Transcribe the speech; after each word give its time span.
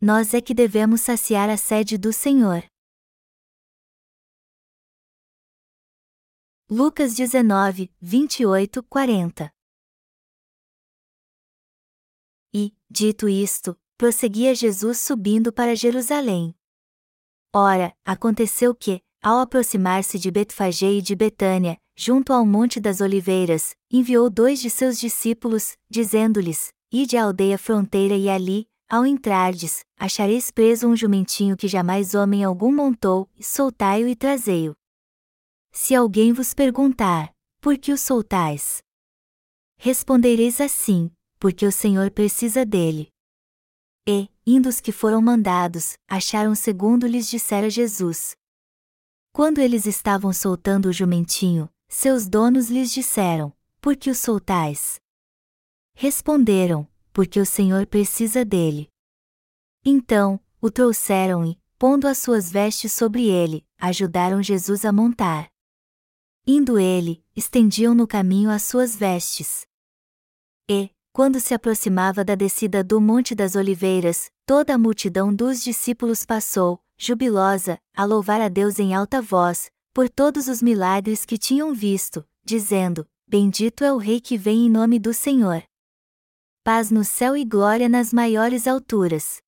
nós 0.00 0.32
é 0.32 0.40
que 0.40 0.54
devemos 0.54 1.00
saciar 1.00 1.50
a 1.50 1.56
sede 1.56 1.98
do 1.98 2.12
Senhor. 2.12 2.64
Lucas 6.70 7.16
19, 7.16 7.90
28, 8.00 8.82
40 8.84 9.52
E, 12.52 12.76
dito 12.88 13.28
isto, 13.28 13.76
prosseguia 13.96 14.54
Jesus 14.54 15.00
subindo 15.00 15.52
para 15.52 15.74
Jerusalém. 15.74 16.54
Ora, 17.52 17.96
aconteceu 18.04 18.74
que, 18.74 19.02
ao 19.20 19.40
aproximar-se 19.40 20.18
de 20.18 20.30
Betfagé 20.30 20.92
e 20.92 21.02
de 21.02 21.16
Betânia, 21.16 21.76
junto 21.96 22.32
ao 22.32 22.46
Monte 22.46 22.78
das 22.78 23.00
Oliveiras, 23.00 23.74
enviou 23.90 24.30
dois 24.30 24.60
de 24.60 24.70
seus 24.70 25.00
discípulos, 25.00 25.76
dizendo-lhes: 25.90 26.72
Ide 26.92 27.16
à 27.16 27.24
aldeia 27.24 27.58
fronteira 27.58 28.14
e 28.14 28.28
ali, 28.28 28.68
ao 28.88 29.04
entrardes, 29.04 29.84
achareis 29.98 30.50
preso 30.50 30.88
um 30.88 30.96
jumentinho 30.96 31.56
que 31.56 31.68
jamais 31.68 32.14
homem 32.14 32.42
algum 32.42 32.72
montou, 32.74 33.28
soltai-o 33.38 34.08
e 34.08 34.16
trazei-o. 34.16 34.74
Se 35.70 35.94
alguém 35.94 36.32
vos 36.32 36.54
perguntar, 36.54 37.32
por 37.60 37.76
que 37.76 37.92
o 37.92 37.98
soltais? 37.98 38.82
Respondereis 39.76 40.60
assim, 40.60 41.10
porque 41.38 41.66
o 41.66 41.72
Senhor 41.72 42.10
precisa 42.10 42.64
dele. 42.64 43.08
E, 44.08 44.28
indo 44.46 44.68
os 44.68 44.80
que 44.80 44.90
foram 44.90 45.20
mandados, 45.20 45.98
acharam 46.08 46.54
segundo 46.54 47.06
lhes 47.06 47.28
dissera 47.28 47.68
Jesus. 47.68 48.34
Quando 49.32 49.58
eles 49.58 49.84
estavam 49.86 50.32
soltando 50.32 50.86
o 50.86 50.92
jumentinho, 50.92 51.68
seus 51.88 52.26
donos 52.26 52.70
lhes 52.70 52.90
disseram: 52.90 53.52
Por 53.80 53.94
que 53.96 54.10
o 54.10 54.14
soltais? 54.14 54.98
Responderam: 55.94 56.88
Porque 57.18 57.40
o 57.40 57.44
Senhor 57.44 57.84
precisa 57.84 58.44
dele. 58.44 58.88
Então, 59.84 60.38
o 60.60 60.70
trouxeram 60.70 61.44
e, 61.44 61.58
pondo 61.76 62.06
as 62.06 62.18
suas 62.18 62.48
vestes 62.48 62.92
sobre 62.92 63.26
ele, 63.28 63.66
ajudaram 63.76 64.40
Jesus 64.40 64.84
a 64.84 64.92
montar. 64.92 65.48
Indo 66.46 66.78
ele, 66.78 67.20
estendiam 67.34 67.92
no 67.92 68.06
caminho 68.06 68.50
as 68.50 68.62
suas 68.62 68.94
vestes. 68.94 69.66
E, 70.70 70.90
quando 71.12 71.40
se 71.40 71.52
aproximava 71.54 72.24
da 72.24 72.36
descida 72.36 72.84
do 72.84 73.00
Monte 73.00 73.34
das 73.34 73.56
Oliveiras, 73.56 74.30
toda 74.46 74.76
a 74.76 74.78
multidão 74.78 75.34
dos 75.34 75.60
discípulos 75.60 76.24
passou, 76.24 76.80
jubilosa, 76.96 77.80
a 77.96 78.04
louvar 78.04 78.40
a 78.40 78.48
Deus 78.48 78.78
em 78.78 78.94
alta 78.94 79.20
voz, 79.20 79.72
por 79.92 80.08
todos 80.08 80.46
os 80.46 80.62
milagres 80.62 81.24
que 81.24 81.36
tinham 81.36 81.74
visto, 81.74 82.24
dizendo: 82.44 83.04
Bendito 83.26 83.82
é 83.82 83.92
o 83.92 83.96
Rei 83.96 84.20
que 84.20 84.38
vem 84.38 84.66
em 84.66 84.70
nome 84.70 85.00
do 85.00 85.12
Senhor. 85.12 85.64
Paz 86.70 86.90
no 86.90 87.02
céu 87.02 87.34
e 87.34 87.46
glória 87.46 87.88
nas 87.88 88.12
maiores 88.12 88.66
alturas. 88.66 89.40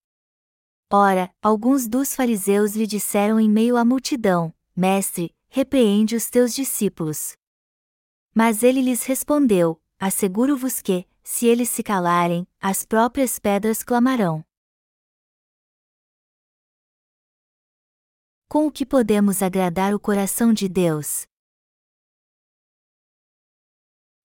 Ora, 0.90 1.30
alguns 1.42 1.86
dos 1.86 2.16
fariseus 2.16 2.74
lhe 2.74 2.86
disseram 2.86 3.38
em 3.38 3.46
meio 3.46 3.76
à 3.76 3.84
multidão: 3.84 4.54
Mestre, 4.74 5.30
repreende 5.50 6.16
os 6.16 6.30
teus 6.30 6.54
discípulos. 6.54 7.34
Mas 8.34 8.62
ele 8.62 8.80
lhes 8.80 9.04
respondeu: 9.04 9.78
Asseguro-vos 9.98 10.80
que, 10.80 11.06
se 11.22 11.44
eles 11.44 11.68
se 11.68 11.82
calarem, 11.82 12.48
as 12.58 12.86
próprias 12.86 13.38
pedras 13.38 13.82
clamarão. 13.82 14.42
Com 18.48 18.66
o 18.66 18.72
que 18.72 18.86
podemos 18.86 19.42
agradar 19.42 19.94
o 19.94 20.00
coração 20.00 20.54
de 20.54 20.70
Deus? 20.70 21.26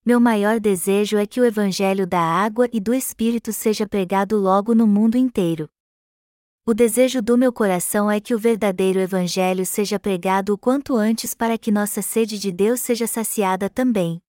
Meu 0.08 0.20
maior 0.20 0.60
desejo 0.60 1.18
é 1.18 1.26
que 1.26 1.42
o 1.42 1.46
Evangelho 1.46 2.06
da 2.06 2.22
água 2.22 2.70
e 2.72 2.80
do 2.80 2.94
Espírito 2.94 3.52
seja 3.52 3.88
pregado 3.88 4.38
logo 4.38 4.76
no 4.76 4.86
mundo 4.86 5.18
inteiro. 5.18 5.68
O 6.64 6.76
desejo 6.76 7.24
do 7.24 7.36
meu 7.36 7.52
coração 7.52 8.12
é 8.12 8.20
que 8.20 8.36
o 8.36 8.38
verdadeiro 8.38 9.00
Evangelho 9.00 9.66
seja 9.66 10.00
pregado 10.00 10.54
o 10.54 10.60
quanto 10.60 10.96
antes 10.96 11.34
para 11.34 11.58
que 11.58 11.72
nossa 11.72 12.04
sede 12.04 12.38
de 12.38 12.52
Deus 12.52 12.82
seja 12.82 13.08
saciada 13.08 13.68
também. 13.68 14.22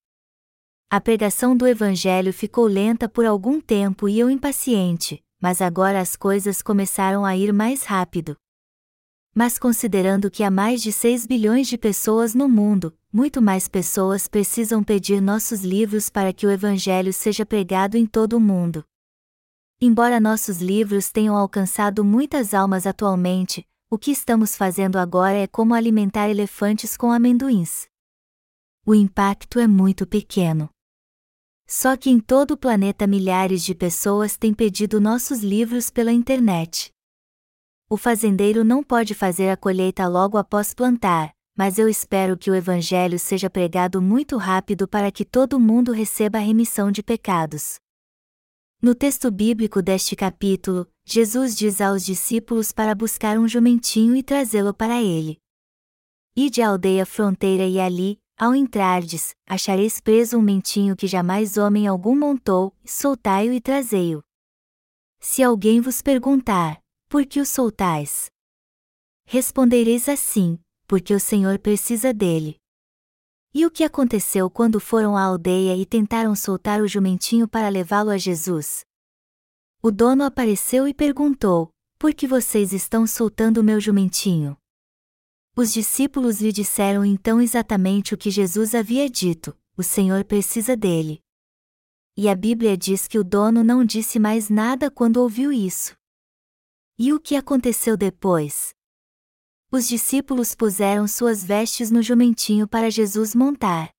A 0.88 0.98
pregação 0.98 1.54
do 1.54 1.66
Evangelho 1.66 2.32
ficou 2.32 2.66
lenta 2.66 3.06
por 3.06 3.26
algum 3.26 3.60
tempo 3.60 4.09
e 4.09 4.19
eu 4.19 4.31
impaciente, 4.31 5.22
mas 5.38 5.60
agora 5.60 6.00
as 6.00 6.16
coisas 6.16 6.62
começaram 6.62 7.22
a 7.22 7.36
ir 7.36 7.53
mais 7.53 7.84
rápido 7.84 8.34
mas 9.36 9.58
considerando 9.58 10.30
que 10.30 10.42
há 10.42 10.50
mais 10.50 10.80
de 10.80 10.91
6 10.91 11.26
bilhões 11.26 11.69
de 11.69 11.76
pessoas 11.76 12.34
no 12.34 12.48
mundo, 12.48 12.97
muito 13.12 13.42
mais 13.42 13.69
pessoas 13.69 14.26
precisam 14.26 14.82
pedir 14.82 15.20
nossos 15.20 15.60
livros 15.60 16.08
para 16.08 16.32
que 16.32 16.47
o 16.47 16.50
Evangelho 16.50 17.12
seja 17.12 17.44
pregado 17.44 17.98
em 17.98 18.06
todo 18.06 18.38
o 18.38 18.41
mundo. 18.41 18.82
Embora 19.78 20.19
nossos 20.19 20.62
livros 20.62 21.12
tenham 21.12 21.36
alcançado 21.36 22.02
muitas 22.02 22.54
almas 22.54 22.86
atualmente, 22.86 23.69
o 23.91 23.98
que 23.98 24.10
estamos 24.10 24.56
fazendo 24.56 24.97
agora 24.97 25.36
é 25.36 25.47
como 25.47 25.74
alimentar 25.74 26.30
elefantes 26.30 26.97
com 26.97 27.12
amendoins. 27.12 27.86
O 28.86 28.94
impacto 28.94 29.58
é 29.58 29.66
muito 29.66 30.06
pequeno. 30.06 30.70
Só 31.66 31.94
que 31.94 32.08
em 32.08 32.20
todo 32.20 32.53
o 32.53 32.56
planeta 32.56 33.06
milhares 33.06 33.62
de 33.62 33.74
pessoas 33.74 34.38
têm 34.38 34.54
pedido 34.54 34.98
nossos 34.98 35.41
livros 35.41 35.91
pela 35.91 36.10
internet. 36.10 36.95
O 37.88 37.97
fazendeiro 37.97 38.64
não 38.64 38.82
pode 38.82 39.14
fazer 39.14 39.48
a 39.48 39.56
colheita 39.56 40.08
logo 40.08 40.36
após 40.36 40.74
plantar, 40.74 41.32
mas 41.56 41.78
eu 41.78 41.88
espero 41.88 42.36
que 42.36 42.50
o 42.50 42.54
Evangelho 42.54 43.16
seja 43.16 43.48
pregado 43.48 44.02
muito 44.02 44.36
rápido 44.36 44.88
para 44.88 45.12
que 45.12 45.24
todo 45.24 45.60
mundo 45.60 45.92
receba 45.92 46.38
a 46.38 46.41
remissão 46.41 46.91
de 46.91 47.00
pecados. 47.00 47.76
No 48.82 48.92
texto 48.92 49.30
bíblico 49.30 49.80
deste 49.80 50.16
capítulo, 50.16 50.86
Jesus 51.04 51.56
diz 51.56 51.80
aos 51.80 52.04
discípulos 52.04 52.72
para 52.72 52.92
buscar 52.92 53.38
um 53.38 53.47
jumentinho 53.47 54.16
e 54.16 54.22
trazê-lo 54.22 54.74
para 54.74 55.00
ele. 55.00 55.38
Ide 56.34 56.62
à 56.62 56.70
aldeia 56.70 57.06
fronteira 57.06 57.64
e 57.64 57.78
ali, 57.78 58.18
ao 58.36 58.53
entrardes, 58.53 59.32
achareis 59.47 60.00
preso 60.00 60.36
um 60.36 60.42
mentinho 60.42 60.97
que 60.97 61.06
jamais 61.06 61.56
homem 61.56 61.86
algum 61.86 62.18
montou, 62.18 62.74
soltai-o 62.84 63.53
e 63.53 63.60
trazei-o. 63.60 64.24
Se 65.20 65.41
alguém 65.41 65.80
vos 65.80 66.03
perguntar, 66.03 66.78
por 67.08 67.24
que 67.24 67.40
o 67.40 67.46
soltais? 67.46 68.30
Respondereis 69.24 70.08
assim, 70.08 70.58
porque 70.86 71.14
o 71.14 71.20
Senhor 71.20 71.58
precisa 71.58 72.12
dele. 72.12 72.56
E 73.54 73.64
o 73.64 73.70
que 73.70 73.84
aconteceu 73.84 74.50
quando 74.50 74.80
foram 74.80 75.16
à 75.16 75.22
aldeia 75.22 75.76
e 75.76 75.86
tentaram 75.86 76.34
soltar 76.34 76.82
o 76.82 76.88
jumentinho 76.88 77.48
para 77.48 77.68
levá-lo 77.68 78.10
a 78.10 78.18
Jesus? 78.18 78.84
O 79.82 79.90
dono 79.90 80.24
apareceu 80.24 80.86
e 80.86 80.92
perguntou: 80.92 81.70
Por 81.98 82.12
que 82.12 82.26
vocês 82.26 82.72
estão 82.72 83.06
soltando 83.06 83.58
o 83.58 83.64
meu 83.64 83.80
jumentinho? 83.80 84.56
Os 85.56 85.72
discípulos 85.72 86.40
lhe 86.40 86.52
disseram 86.52 87.04
então 87.04 87.40
exatamente 87.40 88.14
o 88.14 88.18
que 88.18 88.30
Jesus 88.30 88.74
havia 88.74 89.08
dito: 89.08 89.56
O 89.76 89.82
Senhor 89.82 90.24
precisa 90.24 90.76
dele. 90.76 91.20
E 92.16 92.28
a 92.28 92.34
Bíblia 92.34 92.76
diz 92.76 93.06
que 93.06 93.18
o 93.18 93.24
dono 93.24 93.62
não 93.62 93.84
disse 93.84 94.18
mais 94.18 94.50
nada 94.50 94.90
quando 94.90 95.18
ouviu 95.18 95.52
isso. 95.52 95.96
E 96.98 97.12
o 97.12 97.20
que 97.20 97.36
aconteceu 97.36 97.94
depois? 97.94 98.74
Os 99.70 99.86
discípulos 99.86 100.54
puseram 100.54 101.06
suas 101.06 101.44
vestes 101.44 101.90
no 101.90 102.00
jumentinho 102.00 102.66
para 102.66 102.90
Jesus 102.90 103.34
montar. 103.34 103.90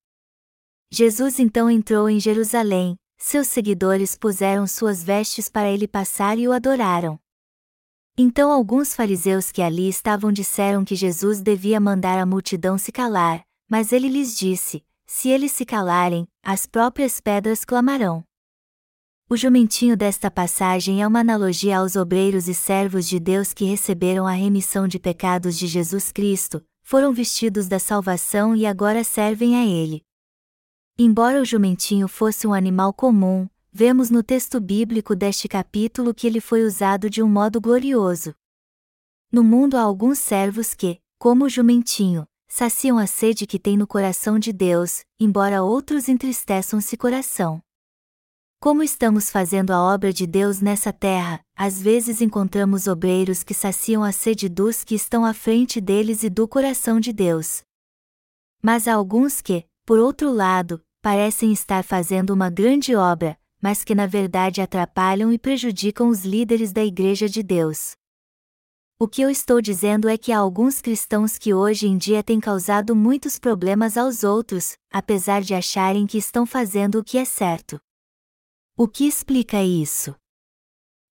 Jesus 0.92 1.38
então 1.38 1.70
entrou 1.70 2.10
em 2.10 2.20
Jerusalém, 2.20 2.98
seus 3.16 3.50
seguidores 3.50 4.18
puseram 4.18 4.66
suas 4.66 5.04
vestes 5.04 5.48
para 5.48 5.70
ele 5.70 5.88
passar 5.88 6.40
e 6.40 6.48
o 6.48 6.52
adoraram. 6.52 7.20
Então 8.18 8.52
alguns 8.52 8.96
fariseus 8.96 9.52
que 9.52 9.62
ali 9.62 9.88
estavam 9.88 10.32
disseram 10.32 10.84
que 10.84 10.96
Jesus 10.96 11.40
devia 11.40 11.80
mandar 11.80 12.18
a 12.18 12.26
multidão 12.26 12.80
se 12.80 12.92
calar, 12.92 13.46
mas 13.70 13.92
ele 13.92 14.10
lhes 14.10 14.36
disse: 14.36 14.84
Se 15.06 15.30
eles 15.30 15.52
se 15.52 15.66
calarem, 15.66 16.28
as 16.42 16.66
próprias 16.66 17.22
pedras 17.22 17.64
clamarão. 17.64 18.27
O 19.30 19.36
jumentinho 19.36 19.98
desta 19.98 20.32
passagem 20.32 21.02
é 21.02 21.08
uma 21.08 21.20
analogia 21.20 21.80
aos 21.80 21.98
obreiros 21.98 22.48
e 22.48 22.54
servos 22.54 23.06
de 23.06 23.20
Deus 23.20 23.54
que 23.54 23.66
receberam 23.66 24.26
a 24.26 24.32
remissão 24.32 24.88
de 24.88 24.98
pecados 24.98 25.58
de 25.58 25.68
Jesus 25.68 26.14
Cristo, 26.14 26.64
foram 26.82 27.12
vestidos 27.12 27.68
da 27.68 27.78
salvação 27.78 28.56
e 28.56 28.66
agora 28.66 29.04
servem 29.04 29.58
a 29.58 29.66
Ele. 29.66 30.02
Embora 30.98 31.42
o 31.42 31.46
jumentinho 31.46 32.08
fosse 32.08 32.48
um 32.48 32.54
animal 32.54 32.94
comum, 32.94 33.50
vemos 33.70 34.10
no 34.10 34.24
texto 34.24 34.62
bíblico 34.62 35.14
deste 35.14 35.50
capítulo 35.50 36.14
que 36.14 36.26
ele 36.26 36.40
foi 36.40 36.64
usado 36.64 37.10
de 37.10 37.22
um 37.22 37.28
modo 37.28 37.60
glorioso. 37.60 38.34
No 39.30 39.44
mundo 39.44 39.76
há 39.76 39.82
alguns 39.82 40.20
servos 40.20 40.74
que, 40.74 41.02
como 41.20 41.44
o 41.44 41.50
jumentinho, 41.50 42.26
saciam 42.48 42.98
a 42.98 43.06
sede 43.06 43.46
que 43.46 43.60
tem 43.60 43.76
no 43.76 43.86
coração 43.86 44.40
de 44.40 44.54
Deus, 44.54 45.02
embora 45.20 45.62
outros 45.62 46.08
entristeçam-se 46.08 46.96
coração. 46.96 47.62
Como 48.60 48.82
estamos 48.82 49.30
fazendo 49.30 49.70
a 49.70 49.80
obra 49.80 50.12
de 50.12 50.26
Deus 50.26 50.62
nessa 50.62 50.92
terra, 50.92 51.40
às 51.56 51.80
vezes 51.80 52.22
encontramos 52.22 52.88
obreiros 52.88 53.44
que 53.44 53.54
saciam 53.54 54.04
a 54.04 54.12
sede 54.12 54.50
dos 54.50 54.84
que 54.84 54.96
estão 54.96 55.24
à 55.24 55.32
frente 55.32 55.80
deles 55.80 56.24
e 56.24 56.30
do 56.30 56.48
coração 56.48 57.00
de 57.00 57.14
Deus. 57.14 57.62
Mas 58.60 58.88
há 58.88 58.96
alguns 58.96 59.42
que, 59.42 59.64
por 59.86 60.00
outro 60.00 60.32
lado, 60.32 60.82
parecem 61.04 61.54
estar 61.54 61.84
fazendo 61.84 62.32
uma 62.32 62.50
grande 62.50 62.96
obra, 62.96 63.38
mas 63.62 63.84
que 63.84 63.94
na 63.94 64.08
verdade 64.08 64.60
atrapalham 64.60 65.32
e 65.32 65.38
prejudicam 65.38 66.10
os 66.10 66.26
líderes 66.26 66.74
da 66.74 66.84
Igreja 66.84 67.30
de 67.30 67.44
Deus. 67.44 67.92
O 68.98 69.08
que 69.08 69.22
eu 69.22 69.30
estou 69.30 69.62
dizendo 69.62 70.10
é 70.10 70.18
que 70.18 70.32
há 70.32 70.40
alguns 70.40 70.82
cristãos 70.82 71.38
que 71.38 71.54
hoje 71.54 71.88
em 71.88 71.96
dia 71.96 72.24
têm 72.24 72.40
causado 72.40 72.96
muitos 72.96 73.38
problemas 73.38 73.96
aos 73.96 74.24
outros, 74.24 74.76
apesar 74.92 75.44
de 75.44 75.54
acharem 75.54 76.08
que 76.08 76.18
estão 76.18 76.44
fazendo 76.44 76.98
o 76.98 77.04
que 77.04 77.20
é 77.20 77.24
certo. 77.24 77.80
O 78.80 78.88
que 78.88 79.08
explica 79.08 79.64
isso? 79.64 80.14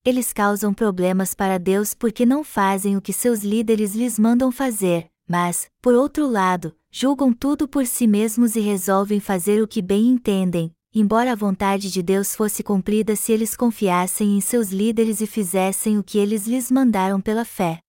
Eles 0.05 0.33
causam 0.33 0.73
problemas 0.73 1.35
para 1.35 1.59
Deus 1.59 1.95
porque 1.95 2.25
não 2.25 2.45
fazem 2.45 2.97
o 2.97 3.03
que 3.03 3.13
seus 3.13 3.41
líderes 3.41 3.93
lhes 3.93 4.21
mandam 4.21 4.53
fazer, 4.53 5.11
mas, 5.29 5.69
por 5.83 5.93
outro 5.93 6.29
lado, 6.29 6.77
julgam 6.93 7.33
tudo 7.33 7.67
por 7.67 7.85
si 7.85 8.07
mesmos 8.07 8.55
e 8.55 8.61
resolvem 8.61 9.19
fazer 9.19 9.61
o 9.61 9.67
que 9.67 9.83
bem 9.83 10.07
entendem, 10.07 10.73
embora 10.95 11.33
a 11.33 11.35
vontade 11.35 11.91
de 11.91 12.05
Deus 12.05 12.37
fosse 12.37 12.63
cumprida 12.63 13.17
se 13.17 13.33
eles 13.33 13.57
confiassem 13.57 14.37
em 14.37 14.41
seus 14.41 14.69
líderes 14.69 15.21
e 15.21 15.27
fizessem 15.27 15.99
o 15.99 16.05
que 16.05 16.19
eles 16.19 16.47
lhes 16.47 16.71
mandaram 16.71 17.21
pela 17.21 17.45
fé. 17.45 17.81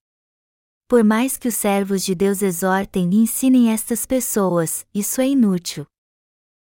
Por 0.87 1.03
mais 1.03 1.37
que 1.37 1.49
os 1.49 1.55
servos 1.55 2.03
de 2.03 2.15
Deus 2.15 2.41
exortem 2.41 3.11
e 3.13 3.17
ensinem 3.17 3.71
estas 3.71 4.07
pessoas, 4.07 4.87
isso 4.91 5.21
é 5.21 5.27
inútil. 5.27 5.85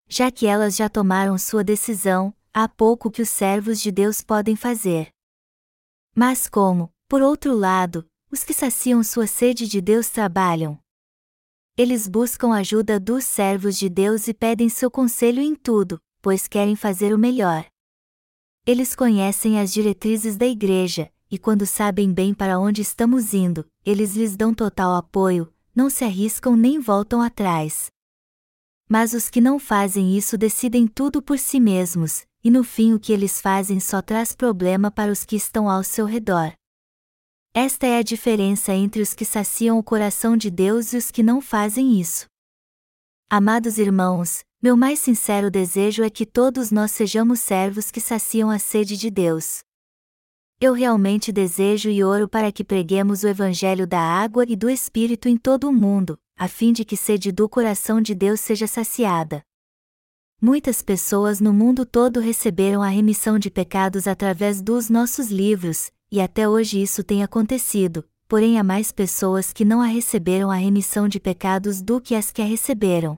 Já 0.09 0.31
que 0.31 0.47
elas 0.47 0.77
já 0.77 0.89
tomaram 0.89 1.37
sua 1.37 1.65
decisão, 1.65 2.33
há 2.55 2.69
pouco 2.69 3.11
que 3.11 3.23
os 3.23 3.31
servos 3.31 3.81
de 3.81 3.91
Deus 3.91 4.21
podem 4.21 4.55
fazer. 4.55 5.11
Mas 6.15 6.47
como, 6.49 6.93
por 7.09 7.23
outro 7.23 7.55
lado, 7.55 8.07
os 8.31 8.45
que 8.45 8.53
saciam 8.53 9.03
sua 9.03 9.27
sede 9.27 9.67
de 9.67 9.81
Deus 9.81 10.09
trabalham? 10.11 10.79
Eles 11.77 12.07
buscam 12.07 12.53
ajuda 12.53 13.01
dos 13.01 13.25
servos 13.25 13.79
de 13.79 13.89
Deus 13.89 14.29
e 14.29 14.35
pedem 14.35 14.69
seu 14.69 14.91
conselho 14.91 15.41
em 15.41 15.55
tudo, 15.55 15.99
pois 16.21 16.47
querem 16.47 16.77
fazer 16.77 17.15
o 17.15 17.19
melhor. 17.19 17.67
Eles 18.67 18.95
conhecem 18.95 19.59
as 19.59 19.73
diretrizes 19.73 20.37
da 20.37 20.47
igreja, 20.47 21.11
e 21.31 21.39
quando 21.39 21.67
sabem 21.67 22.13
bem 22.13 22.35
para 22.35 22.59
onde 22.59 22.83
estamos 22.83 23.33
indo, 23.33 23.67
eles 23.87 24.15
lhes 24.15 24.37
dão 24.37 24.55
total 24.55 24.95
apoio, 24.95 25.53
não 25.75 25.89
se 25.89 26.05
arriscam 26.05 26.55
nem 26.55 26.79
voltam 26.79 27.23
atrás. 27.23 27.91
Mas 28.87 29.15
os 29.15 29.31
que 29.31 29.41
não 29.41 29.59
fazem 29.59 30.15
isso 30.17 30.37
decidem 30.37 30.87
tudo 30.87 31.23
por 31.23 31.39
si 31.39 31.59
mesmos, 31.59 32.27
e 32.45 32.51
no 32.51 32.65
fim 32.65 32.93
o 32.93 33.01
que 33.01 33.13
eles 33.13 33.41
fazem 33.41 33.79
só 33.79 34.03
traz 34.03 34.35
problema 34.35 34.91
para 34.91 35.13
os 35.13 35.25
que 35.25 35.37
estão 35.37 35.69
ao 35.69 35.85
seu 35.85 36.07
redor. 36.07 36.53
Esta 37.55 37.87
é 37.87 37.99
a 37.99 38.03
diferença 38.03 38.73
entre 38.73 39.03
os 39.03 39.15
que 39.15 39.25
saciam 39.25 39.79
o 39.79 39.83
coração 39.83 40.37
de 40.37 40.51
Deus 40.51 40.93
e 40.93 40.97
os 40.97 41.11
que 41.11 41.23
não 41.23 41.41
fazem 41.41 42.01
isso. 42.01 42.27
Amados 43.29 43.79
irmãos, 43.79 44.41
meu 44.63 44.77
mais 44.77 44.99
sincero 44.99 45.51
desejo 45.51 46.03
é 46.03 46.11
que 46.11 46.25
todos 46.25 46.71
nós 46.71 46.91
sejamos 46.91 47.41
servos 47.41 47.91
que 47.91 48.01
saciam 48.01 48.51
a 48.51 48.59
sede 48.59 48.97
de 48.97 49.11
Deus. 49.11 49.61
Eu 50.61 50.73
realmente 50.73 51.33
desejo 51.33 51.91
e 51.91 52.05
oro 52.05 52.29
para 52.29 52.53
que 52.53 52.63
preguemos 52.63 53.25
o 53.25 53.29
Evangelho 53.29 53.87
da 53.87 54.01
água 54.01 54.45
e 54.49 54.55
do 54.55 54.71
Espírito 54.71 55.29
em 55.29 55.37
todo 55.37 55.69
o 55.69 55.73
mundo, 55.73 56.17
a 56.39 56.47
fim 56.47 56.73
de 56.73 56.85
que 56.85 56.97
sede 56.97 57.33
do 57.33 57.49
coração 57.49 58.01
de 58.01 58.15
Deus 58.15 58.41
seja 58.41 58.67
saciada. 58.67 59.43
Muitas 60.45 60.83
pessoas 60.83 61.41
no 61.41 61.53
mundo 61.53 61.87
todo 61.87 62.19
receberam 62.19 62.83
a 62.83 62.89
remissão 62.89 63.39
de 63.39 63.49
pecados 63.49 64.09
através 64.09 64.61
dos 64.61 64.91
nossos 64.91 65.31
livros, 65.31 65.93
e 66.11 66.21
até 66.21 66.49
hoje 66.49 66.83
isso 66.83 67.05
tem 67.05 67.23
acontecido, 67.23 68.05
porém 68.27 68.59
há 68.59 68.65
mais 68.65 68.91
pessoas 68.91 69.53
que 69.53 69.65
não 69.65 69.81
a 69.81 69.87
receberam 69.87 70.51
a 70.51 70.57
remissão 70.57 71.07
de 71.07 71.21
pecados 71.21 71.81
do 71.81 72.01
que 72.01 72.17
as 72.17 72.33
que 72.33 72.43
a 72.43 72.45
receberam. 72.45 73.17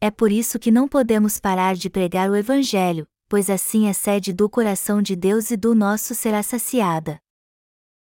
É 0.00 0.10
por 0.10 0.32
isso 0.32 0.58
que 0.58 0.72
não 0.72 0.88
podemos 0.88 1.38
parar 1.38 1.76
de 1.76 1.88
pregar 1.88 2.28
o 2.28 2.34
Evangelho, 2.34 3.06
pois 3.28 3.48
assim 3.48 3.88
a 3.88 3.94
sede 3.94 4.32
do 4.32 4.50
coração 4.50 5.00
de 5.00 5.14
Deus 5.14 5.52
e 5.52 5.56
do 5.56 5.76
nosso 5.76 6.12
será 6.12 6.42
saciada. 6.42 7.20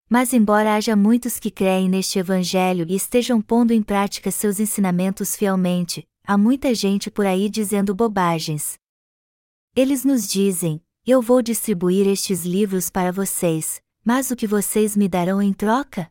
Mas, 0.10 0.34
embora 0.34 0.76
haja 0.76 0.94
muitos 0.94 1.40
que 1.40 1.50
creem 1.50 1.88
neste 1.88 2.20
Evangelho 2.20 2.86
e 2.90 2.96
estejam 2.96 3.42
pondo 3.42 3.72
em 3.72 3.82
prática 3.82 4.30
seus 4.30 4.60
ensinamentos 4.60 5.38
fielmente, 5.38 6.06
há 6.30 6.38
muita 6.38 6.76
gente 6.76 7.10
por 7.10 7.26
aí 7.26 7.50
dizendo 7.50 7.96
bobagens. 7.96 8.78
Eles 9.76 10.06
nos 10.06 10.28
dizem: 10.28 10.80
Eu 11.04 11.24
vou 11.24 11.42
distribuir 11.42 12.08
estes 12.08 12.46
livros 12.46 12.88
para 12.88 13.12
vocês, 13.12 13.82
mas 14.06 14.30
o 14.30 14.36
que 14.36 14.46
vocês 14.46 14.96
me 14.96 15.10
darão 15.10 15.42
em 15.42 15.52
troca? 15.52 16.08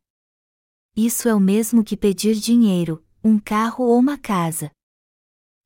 Isso 0.96 1.28
é 1.28 1.34
o 1.34 1.38
mesmo 1.38 1.84
que 1.84 1.96
pedir 1.96 2.34
dinheiro, 2.34 3.00
um 3.22 3.38
carro 3.38 3.84
ou 3.84 3.96
uma 3.96 4.18
casa. 4.18 4.72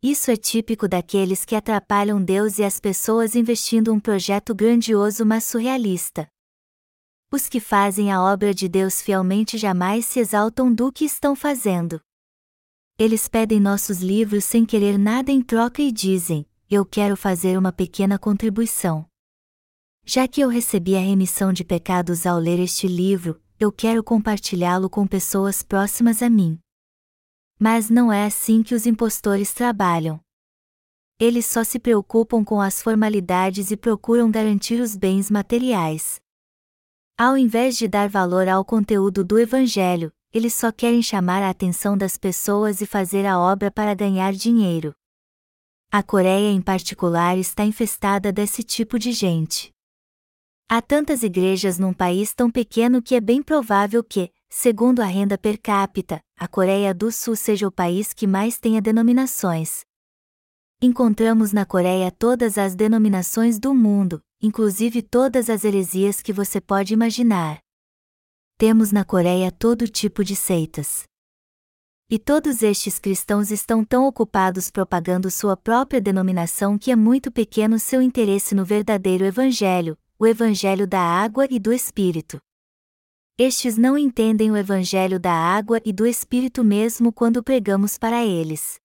Isso 0.03 0.31
é 0.31 0.37
típico 0.37 0.87
daqueles 0.87 1.47
que 1.47 1.57
atrapalham 1.57 2.23
Deus 2.23 2.59
e 2.59 2.63
as 2.63 2.79
pessoas 2.79 3.35
investindo 3.35 3.91
um 3.91 3.99
projeto 3.99 4.55
grandioso 4.55 5.25
mas 5.25 5.45
surrealista. 5.45 6.29
Os 7.33 7.49
que 7.49 7.59
fazem 7.59 8.13
a 8.13 8.23
obra 8.23 8.53
de 8.53 8.69
Deus 8.69 9.01
fielmente 9.01 9.57
jamais 9.57 10.05
se 10.05 10.21
exaltam 10.21 10.71
do 10.71 10.93
que 10.93 11.07
estão 11.07 11.35
fazendo. 11.35 12.03
Eles 13.05 13.27
pedem 13.27 13.59
nossos 13.59 13.99
livros 13.99 14.45
sem 14.45 14.65
querer 14.65 14.97
nada 14.97 15.33
em 15.33 15.43
troca 15.43 15.83
e 15.83 15.91
dizem: 15.91 16.47
Eu 16.71 16.87
quero 16.87 17.17
fazer 17.17 17.59
uma 17.59 17.73
pequena 17.73 18.17
contribuição. 18.17 19.05
Já 20.05 20.29
que 20.29 20.41
eu 20.41 20.49
recebi 20.49 20.95
a 20.95 21.01
remissão 21.01 21.53
de 21.53 21.65
pecados 21.65 22.27
ao 22.27 22.39
ler 22.39 22.61
este 22.61 22.87
livro, 22.87 23.43
eu 23.59 23.73
quero 23.73 24.05
compartilhá-lo 24.05 24.89
com 24.89 25.05
pessoas 25.05 25.65
próximas 25.65 26.23
a 26.23 26.31
mim. 26.31 26.61
Mas 27.59 27.91
não 27.91 28.13
é 28.13 28.25
assim 28.25 28.63
que 28.63 28.73
os 28.73 28.87
impostores 28.87 29.53
trabalham. 29.53 30.21
Eles 31.19 31.47
só 31.47 31.65
se 31.65 31.81
preocupam 31.81 32.45
com 32.45 32.61
as 32.61 32.81
formalidades 32.81 33.73
e 33.73 33.77
procuram 33.77 34.31
garantir 34.31 34.81
os 34.81 34.95
bens 34.95 35.29
materiais. 35.29 36.21
Ao 37.19 37.37
invés 37.37 37.77
de 37.77 37.89
dar 37.89 38.09
valor 38.09 38.47
ao 38.47 38.65
conteúdo 38.65 39.25
do 39.25 39.41
Evangelho, 39.41 40.13
eles 40.33 40.55
só 40.55 40.73
querem 40.73 41.03
chamar 41.03 41.43
a 41.43 41.51
atenção 41.51 41.97
das 41.97 42.17
pessoas 42.17 42.81
e 42.81 42.87
fazer 42.87 43.27
a 43.27 43.39
obra 43.39 43.71
para 43.71 43.95
ganhar 43.95 44.33
dinheiro. 44.33 44.95
A 45.91 46.03
Coreia 46.03 46.51
em 46.51 46.63
particular 46.63 47.37
está 47.37 47.65
infestada 47.65 48.33
desse 48.33 48.63
tipo 48.63 48.99
de 48.99 49.13
gente. 49.13 49.71
Há 50.69 50.81
tantas 50.81 51.23
igrejas 51.23 51.79
num 51.79 51.93
país 51.93 52.33
tão 52.33 52.51
pequeno 52.51 53.03
que 53.03 53.15
é 53.15 53.21
bem 53.21 53.43
provável 53.43 54.03
que, 54.03 54.33
segundo 54.49 55.01
a 55.01 55.05
renda 55.05 55.37
per 55.37 55.61
capita, 55.61 56.19
a 56.35 56.49
Coreia 56.49 56.95
do 56.95 57.13
Sul 57.13 57.37
seja 57.37 57.69
o 57.69 57.71
país 57.71 58.15
que 58.15 58.27
mais 58.27 58.59
tenha 58.59 58.81
denominações. 58.81 59.83
Encontramos 60.81 61.53
na 61.53 61.67
Coreia 61.67 62.11
todas 62.11 62.57
as 62.57 62.75
denominações 62.75 63.59
do 63.59 63.75
mundo, 63.75 64.21
inclusive 64.41 65.03
todas 65.03 65.51
as 65.51 65.63
heresias 65.63 66.23
que 66.23 66.33
você 66.33 66.59
pode 66.61 66.95
imaginar. 66.95 67.62
Temos 68.63 68.93
na 68.93 69.05
Coreia 69.05 69.51
todo 69.51 69.89
tipo 69.89 70.23
de 70.23 70.37
seitas. 70.37 71.03
E 72.09 72.17
todos 72.17 72.63
estes 72.63 72.97
cristãos 72.97 73.51
estão 73.51 73.85
tão 73.85 74.07
ocupados 74.07 74.71
propagando 74.71 75.29
sua 75.33 75.57
própria 75.57 76.01
denominação 76.01 76.79
que 76.79 76.93
é 76.93 76.95
muito 76.95 77.33
pequeno 77.33 77.77
seu 77.81 78.01
interesse 78.01 78.55
no 78.55 78.65
verdadeiro 78.65 79.25
Evangelho, 79.25 79.99
o 80.17 80.25
Evangelho 80.29 80.87
da 80.87 81.01
água 81.01 81.45
e 81.51 81.59
do 81.59 81.73
Espírito. 81.73 82.39
Estes 83.37 83.77
não 83.77 83.99
entendem 83.99 84.53
o 84.53 84.57
Evangelho 84.57 85.19
da 85.19 85.35
água 85.35 85.81
e 85.85 85.93
do 85.93 86.07
Espírito 86.07 86.63
mesmo 86.63 87.13
quando 87.13 87.43
pregamos 87.43 87.99
para 87.99 88.25
eles. 88.25 88.77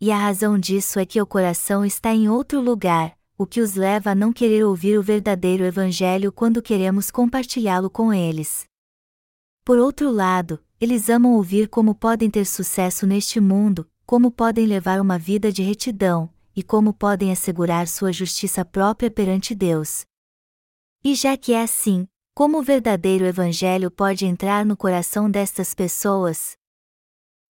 E 0.00 0.12
a 0.12 0.16
razão 0.16 0.56
disso 0.56 1.00
é 1.00 1.04
que 1.04 1.20
o 1.20 1.26
coração 1.26 1.84
está 1.84 2.14
em 2.14 2.28
outro 2.28 2.60
lugar, 2.60 3.18
o 3.36 3.48
que 3.48 3.60
os 3.60 3.74
leva 3.74 4.12
a 4.12 4.14
não 4.14 4.32
querer 4.32 4.62
ouvir 4.62 4.96
o 4.96 5.02
verdadeiro 5.02 5.64
Evangelho 5.64 6.30
quando 6.30 6.62
queremos 6.62 7.10
compartilhá-lo 7.10 7.90
com 7.90 8.14
eles. 8.14 8.64
Por 9.66 9.80
outro 9.80 10.12
lado, 10.12 10.64
eles 10.80 11.10
amam 11.10 11.32
ouvir 11.32 11.68
como 11.68 11.92
podem 11.92 12.30
ter 12.30 12.46
sucesso 12.46 13.04
neste 13.04 13.40
mundo, 13.40 13.90
como 14.06 14.30
podem 14.30 14.64
levar 14.64 15.00
uma 15.00 15.18
vida 15.18 15.50
de 15.50 15.60
retidão, 15.60 16.32
e 16.54 16.62
como 16.62 16.94
podem 16.94 17.32
assegurar 17.32 17.88
sua 17.88 18.12
justiça 18.12 18.64
própria 18.64 19.10
perante 19.10 19.56
Deus. 19.56 20.06
E 21.02 21.16
já 21.16 21.36
que 21.36 21.52
é 21.52 21.62
assim, 21.62 22.06
como 22.32 22.58
o 22.58 22.62
verdadeiro 22.62 23.24
Evangelho 23.24 23.90
pode 23.90 24.24
entrar 24.24 24.64
no 24.64 24.76
coração 24.76 25.28
destas 25.28 25.74
pessoas? 25.74 26.56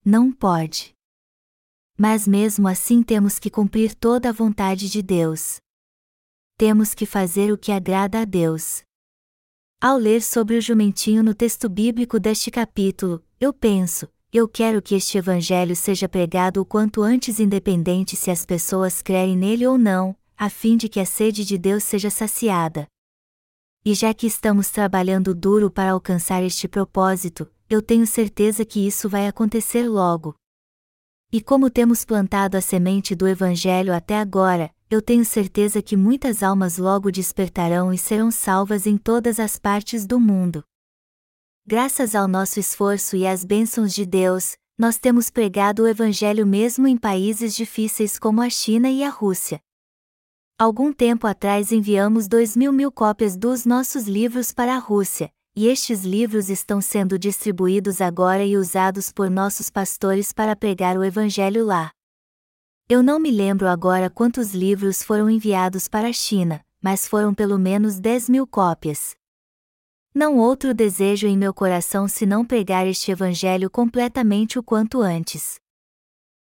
Não 0.02 0.32
pode. 0.32 0.94
Mas 1.98 2.26
mesmo 2.26 2.66
assim 2.66 3.02
temos 3.02 3.38
que 3.38 3.50
cumprir 3.50 3.94
toda 3.94 4.30
a 4.30 4.32
vontade 4.32 4.88
de 4.88 5.02
Deus. 5.02 5.58
Temos 6.56 6.94
que 6.94 7.04
fazer 7.04 7.52
o 7.52 7.58
que 7.58 7.70
agrada 7.70 8.22
a 8.22 8.24
Deus. 8.24 8.85
Ao 9.78 9.98
ler 9.98 10.22
sobre 10.22 10.56
o 10.56 10.60
jumentinho 10.60 11.22
no 11.22 11.34
texto 11.34 11.68
bíblico 11.68 12.18
deste 12.18 12.50
capítulo, 12.50 13.22
eu 13.38 13.52
penso, 13.52 14.08
eu 14.32 14.48
quero 14.48 14.80
que 14.80 14.94
este 14.94 15.18
evangelho 15.18 15.76
seja 15.76 16.08
pregado 16.08 16.62
o 16.62 16.64
quanto 16.64 17.02
antes, 17.02 17.38
independente 17.38 18.16
se 18.16 18.30
as 18.30 18.46
pessoas 18.46 19.02
crerem 19.02 19.36
nele 19.36 19.66
ou 19.66 19.76
não, 19.76 20.16
a 20.34 20.48
fim 20.48 20.78
de 20.78 20.88
que 20.88 20.98
a 20.98 21.04
sede 21.04 21.44
de 21.44 21.58
Deus 21.58 21.84
seja 21.84 22.08
saciada. 22.08 22.86
E 23.84 23.92
já 23.92 24.14
que 24.14 24.26
estamos 24.26 24.70
trabalhando 24.70 25.34
duro 25.34 25.70
para 25.70 25.90
alcançar 25.90 26.42
este 26.42 26.66
propósito, 26.66 27.46
eu 27.68 27.82
tenho 27.82 28.06
certeza 28.06 28.64
que 28.64 28.86
isso 28.86 29.10
vai 29.10 29.26
acontecer 29.26 29.86
logo. 29.86 30.34
E 31.30 31.38
como 31.42 31.68
temos 31.68 32.02
plantado 32.02 32.56
a 32.56 32.62
semente 32.62 33.14
do 33.14 33.28
Evangelho 33.28 33.92
até 33.92 34.16
agora, 34.18 34.74
eu 34.88 35.02
tenho 35.02 35.24
certeza 35.24 35.82
que 35.82 35.96
muitas 35.96 36.42
almas 36.42 36.78
logo 36.78 37.10
despertarão 37.10 37.92
e 37.92 37.98
serão 37.98 38.30
salvas 38.30 38.86
em 38.86 38.96
todas 38.96 39.40
as 39.40 39.58
partes 39.58 40.06
do 40.06 40.20
mundo. 40.20 40.62
Graças 41.66 42.14
ao 42.14 42.28
nosso 42.28 42.60
esforço 42.60 43.16
e 43.16 43.26
às 43.26 43.44
bênçãos 43.44 43.92
de 43.92 44.06
Deus, 44.06 44.56
nós 44.78 44.98
temos 44.98 45.30
pregado 45.30 45.82
o 45.82 45.88
Evangelho 45.88 46.46
mesmo 46.46 46.86
em 46.86 46.96
países 46.96 47.56
difíceis 47.56 48.18
como 48.18 48.40
a 48.40 48.48
China 48.48 48.88
e 48.88 49.02
a 49.02 49.08
Rússia. 49.08 49.60
Algum 50.58 50.92
tempo 50.92 51.26
atrás 51.26 51.72
enviamos 51.72 52.28
dois 52.28 52.56
mil 52.56 52.72
mil 52.72 52.92
cópias 52.92 53.36
dos 53.36 53.66
nossos 53.66 54.04
livros 54.06 54.52
para 54.52 54.76
a 54.76 54.78
Rússia, 54.78 55.32
e 55.56 55.66
estes 55.66 56.04
livros 56.04 56.48
estão 56.48 56.80
sendo 56.80 57.18
distribuídos 57.18 58.00
agora 58.00 58.44
e 58.44 58.56
usados 58.56 59.10
por 59.10 59.28
nossos 59.28 59.68
pastores 59.68 60.32
para 60.32 60.54
pregar 60.54 60.96
o 60.96 61.02
Evangelho 61.02 61.64
lá. 61.64 61.95
Eu 62.88 63.02
não 63.02 63.18
me 63.18 63.32
lembro 63.32 63.66
agora 63.66 64.08
quantos 64.08 64.54
livros 64.54 65.02
foram 65.02 65.28
enviados 65.28 65.88
para 65.88 66.06
a 66.06 66.12
China, 66.12 66.64
mas 66.80 67.08
foram 67.08 67.34
pelo 67.34 67.58
menos 67.58 67.98
10 67.98 68.28
mil 68.28 68.46
cópias. 68.46 69.16
Não 70.14 70.38
outro 70.38 70.72
desejo 70.72 71.26
em 71.26 71.36
meu 71.36 71.52
coração 71.52 72.06
senão 72.06 72.44
pregar 72.44 72.86
este 72.86 73.10
Evangelho 73.10 73.68
completamente 73.68 74.56
o 74.56 74.62
quanto 74.62 75.00
antes. 75.00 75.56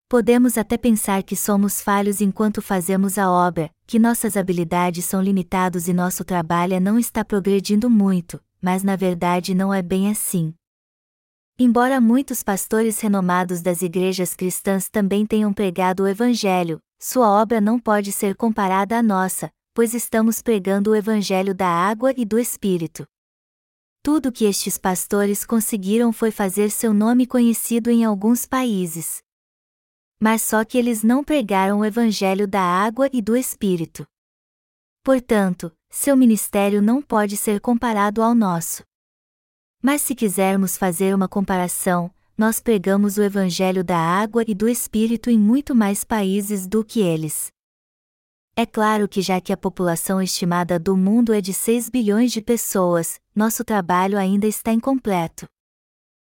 Podemos 0.08 0.58
até 0.58 0.78
pensar 0.78 1.24
que 1.24 1.36
somos 1.36 1.82
falhos 1.82 2.22
enquanto 2.22 2.62
fazemos 2.62 3.18
a 3.18 3.30
obra, 3.30 3.70
que 3.86 4.00
nossas 4.00 4.38
habilidades 4.38 5.04
são 5.04 5.22
limitadas 5.22 5.90
e 5.90 5.94
nosso 5.94 6.24
trabalho 6.24 6.80
não 6.80 6.98
está 6.98 7.26
progredindo 7.26 7.90
muito, 7.90 8.42
mas 8.62 8.82
na 8.82 8.96
verdade 8.96 9.54
não 9.54 9.74
é 9.74 9.82
bem 9.82 10.10
assim. 10.10 10.54
Embora 11.62 12.00
muitos 12.00 12.42
pastores 12.42 13.02
renomados 13.02 13.62
das 13.62 13.82
igrejas 13.82 14.34
cristãs 14.34 14.88
também 14.88 15.26
tenham 15.26 15.52
pregado 15.52 16.04
o 16.04 16.08
Evangelho, 16.08 16.80
sua 16.98 17.30
obra 17.30 17.60
não 17.60 17.78
pode 17.78 18.14
ser 18.14 18.34
comparada 18.34 18.98
à 18.98 19.04
nossa, 19.04 19.52
pois 19.74 19.94
estamos 19.94 20.42
pregando 20.42 20.92
o 20.92 20.96
Evangelho 20.96 21.54
da 21.54 21.68
água 21.68 22.14
e 22.16 22.24
do 22.24 22.40
Espírito. 22.40 23.06
Tudo 24.02 24.32
que 24.32 24.46
estes 24.46 24.78
pastores 24.78 25.44
conseguiram 25.44 26.14
foi 26.14 26.32
fazer 26.32 26.72
seu 26.72 26.94
nome 26.94 27.28
conhecido 27.28 27.92
em 27.92 28.06
alguns 28.06 28.46
países. 28.46 29.22
Mas 30.18 30.42
só 30.42 30.64
que 30.64 30.78
eles 30.78 31.04
não 31.04 31.26
pregaram 31.26 31.80
o 31.80 31.86
Evangelho 31.86 32.48
da 32.48 32.62
água 32.62 33.10
e 33.12 33.22
do 33.22 33.36
Espírito. 33.36 34.08
Portanto, 35.04 35.76
seu 35.90 36.16
ministério 36.16 36.82
não 36.82 37.02
pode 37.02 37.36
ser 37.36 37.60
comparado 37.60 38.24
ao 38.24 38.34
nosso. 38.34 38.89
Mas 39.82 40.02
se 40.02 40.14
quisermos 40.14 40.76
fazer 40.76 41.16
uma 41.16 41.28
comparação, 41.28 42.12
nós 42.38 42.60
pregamos 42.60 43.18
o 43.18 43.24
Evangelho 43.24 43.84
da 43.84 43.98
água 43.98 44.44
e 44.48 44.54
do 44.54 44.68
Espírito 44.68 45.30
em 45.30 45.40
muito 45.40 45.74
mais 45.74 46.04
países 46.04 46.68
do 46.68 46.84
que 46.84 47.00
eles. 47.00 47.52
É 48.56 48.66
claro 48.66 49.08
que, 49.08 49.22
já 49.22 49.40
que 49.40 49.54
a 49.54 49.58
população 49.58 50.22
estimada 50.22 50.78
do 50.78 50.98
mundo 50.98 51.34
é 51.34 51.40
de 51.40 51.54
6 51.54 51.90
bilhões 51.90 52.32
de 52.32 52.42
pessoas, 52.42 53.22
nosso 53.34 53.64
trabalho 53.64 54.18
ainda 54.18 54.48
está 54.48 54.74
incompleto. 54.74 55.48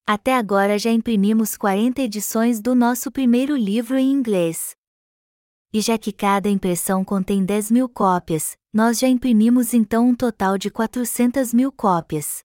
Até 0.06 0.36
agora 0.36 0.78
já 0.78 0.92
imprimimos 0.92 1.58
40 1.58 2.02
edições 2.02 2.62
do 2.62 2.76
nosso 2.76 3.12
primeiro 3.12 3.56
livro 3.56 3.98
em 3.98 4.12
inglês. 4.12 4.76
E 5.74 5.82
já 5.82 5.98
que 5.98 6.12
cada 6.12 6.48
impressão 6.48 7.04
contém 7.04 7.44
10 7.44 7.72
mil 7.72 7.90
cópias, 7.90 8.56
nós 8.72 9.00
já 9.00 9.08
imprimimos 9.08 9.74
então 9.74 10.10
um 10.10 10.16
total 10.16 10.60
de 10.60 10.70
400 10.70 11.54
mil 11.56 11.72
cópias. 11.72 12.44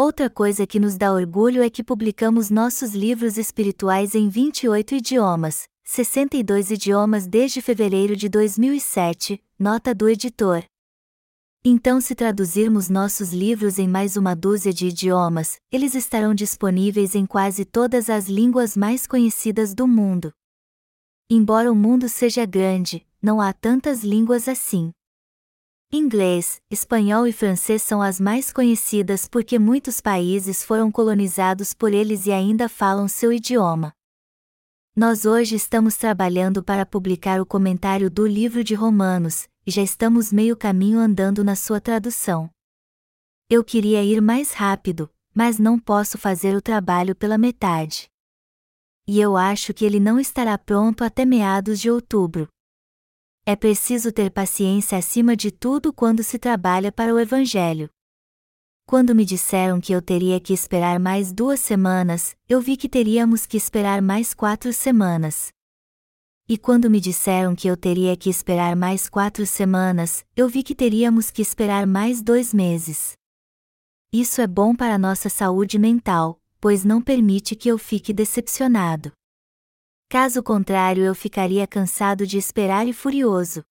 Outra 0.00 0.30
coisa 0.30 0.64
que 0.64 0.78
nos 0.78 0.96
dá 0.96 1.12
orgulho 1.12 1.60
é 1.60 1.68
que 1.68 1.82
publicamos 1.82 2.50
nossos 2.50 2.94
livros 2.94 3.36
espirituais 3.36 4.14
em 4.14 4.28
28 4.28 4.94
idiomas, 4.94 5.66
62 5.82 6.70
idiomas 6.70 7.26
desde 7.26 7.60
fevereiro 7.60 8.14
de 8.14 8.28
2007, 8.28 9.42
nota 9.58 9.92
do 9.92 10.08
editor. 10.08 10.62
Então, 11.64 12.00
se 12.00 12.14
traduzirmos 12.14 12.88
nossos 12.88 13.32
livros 13.32 13.76
em 13.76 13.88
mais 13.88 14.16
uma 14.16 14.36
dúzia 14.36 14.72
de 14.72 14.86
idiomas, 14.86 15.56
eles 15.68 15.96
estarão 15.96 16.32
disponíveis 16.32 17.16
em 17.16 17.26
quase 17.26 17.64
todas 17.64 18.08
as 18.08 18.28
línguas 18.28 18.76
mais 18.76 19.04
conhecidas 19.04 19.74
do 19.74 19.88
mundo. 19.88 20.32
Embora 21.28 21.72
o 21.72 21.74
mundo 21.74 22.08
seja 22.08 22.46
grande, 22.46 23.04
não 23.20 23.40
há 23.40 23.52
tantas 23.52 24.04
línguas 24.04 24.46
assim. 24.46 24.92
Inglês, 25.90 26.60
espanhol 26.70 27.26
e 27.26 27.32
francês 27.32 27.82
são 27.82 28.02
as 28.02 28.20
mais 28.20 28.52
conhecidas 28.52 29.26
porque 29.26 29.58
muitos 29.58 30.02
países 30.02 30.62
foram 30.62 30.92
colonizados 30.92 31.72
por 31.72 31.94
eles 31.94 32.26
e 32.26 32.30
ainda 32.30 32.68
falam 32.68 33.08
seu 33.08 33.32
idioma. 33.32 33.94
Nós 34.94 35.24
hoje 35.24 35.56
estamos 35.56 35.96
trabalhando 35.96 36.62
para 36.62 36.84
publicar 36.84 37.40
o 37.40 37.46
comentário 37.46 38.10
do 38.10 38.26
livro 38.26 38.62
de 38.62 38.74
Romanos, 38.74 39.48
e 39.66 39.70
já 39.70 39.80
estamos 39.80 40.30
meio 40.30 40.54
caminho 40.58 40.98
andando 40.98 41.42
na 41.42 41.56
sua 41.56 41.80
tradução. 41.80 42.50
Eu 43.48 43.64
queria 43.64 44.04
ir 44.04 44.20
mais 44.20 44.52
rápido, 44.52 45.10
mas 45.34 45.58
não 45.58 45.78
posso 45.78 46.18
fazer 46.18 46.54
o 46.54 46.60
trabalho 46.60 47.16
pela 47.16 47.38
metade. 47.38 48.10
E 49.06 49.18
eu 49.18 49.38
acho 49.38 49.72
que 49.72 49.86
ele 49.86 49.98
não 49.98 50.20
estará 50.20 50.58
pronto 50.58 51.02
até 51.02 51.24
meados 51.24 51.80
de 51.80 51.90
outubro. 51.90 52.46
É 53.50 53.56
preciso 53.56 54.12
ter 54.12 54.30
paciência 54.30 54.98
acima 54.98 55.34
de 55.34 55.50
tudo 55.50 55.90
quando 55.90 56.22
se 56.22 56.38
trabalha 56.38 56.92
para 56.92 57.14
o 57.14 57.18
Evangelho. 57.18 57.88
Quando 58.84 59.14
me 59.14 59.24
disseram 59.24 59.80
que 59.80 59.90
eu 59.90 60.02
teria 60.02 60.38
que 60.38 60.52
esperar 60.52 61.00
mais 61.00 61.32
duas 61.32 61.58
semanas, 61.58 62.36
eu 62.46 62.60
vi 62.60 62.76
que 62.76 62.90
teríamos 62.90 63.46
que 63.46 63.56
esperar 63.56 64.02
mais 64.02 64.34
quatro 64.34 64.70
semanas. 64.70 65.48
E 66.46 66.58
quando 66.58 66.90
me 66.90 67.00
disseram 67.00 67.56
que 67.56 67.66
eu 67.66 67.74
teria 67.74 68.14
que 68.18 68.28
esperar 68.28 68.76
mais 68.76 69.08
quatro 69.08 69.46
semanas, 69.46 70.26
eu 70.36 70.46
vi 70.46 70.62
que 70.62 70.74
teríamos 70.74 71.30
que 71.30 71.40
esperar 71.40 71.86
mais 71.86 72.20
dois 72.20 72.52
meses. 72.52 73.14
Isso 74.12 74.42
é 74.42 74.46
bom 74.46 74.76
para 74.76 74.98
nossa 74.98 75.30
saúde 75.30 75.78
mental, 75.78 76.38
pois 76.60 76.84
não 76.84 77.00
permite 77.00 77.56
que 77.56 77.70
eu 77.70 77.78
fique 77.78 78.12
decepcionado. 78.12 79.10
Caso 80.10 80.42
contrário, 80.42 81.04
eu 81.04 81.14
ficaria 81.14 81.66
cansado 81.66 82.26
de 82.26 82.38
esperar 82.38 82.88
e 82.88 82.94
furioso. 82.94 83.62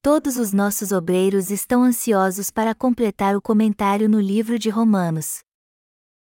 Todos 0.00 0.38
os 0.38 0.54
nossos 0.54 0.90
obreiros 0.90 1.50
estão 1.50 1.82
ansiosos 1.82 2.50
para 2.50 2.74
completar 2.74 3.36
o 3.36 3.42
comentário 3.42 4.08
no 4.08 4.18
livro 4.18 4.58
de 4.58 4.70
Romanos. 4.70 5.40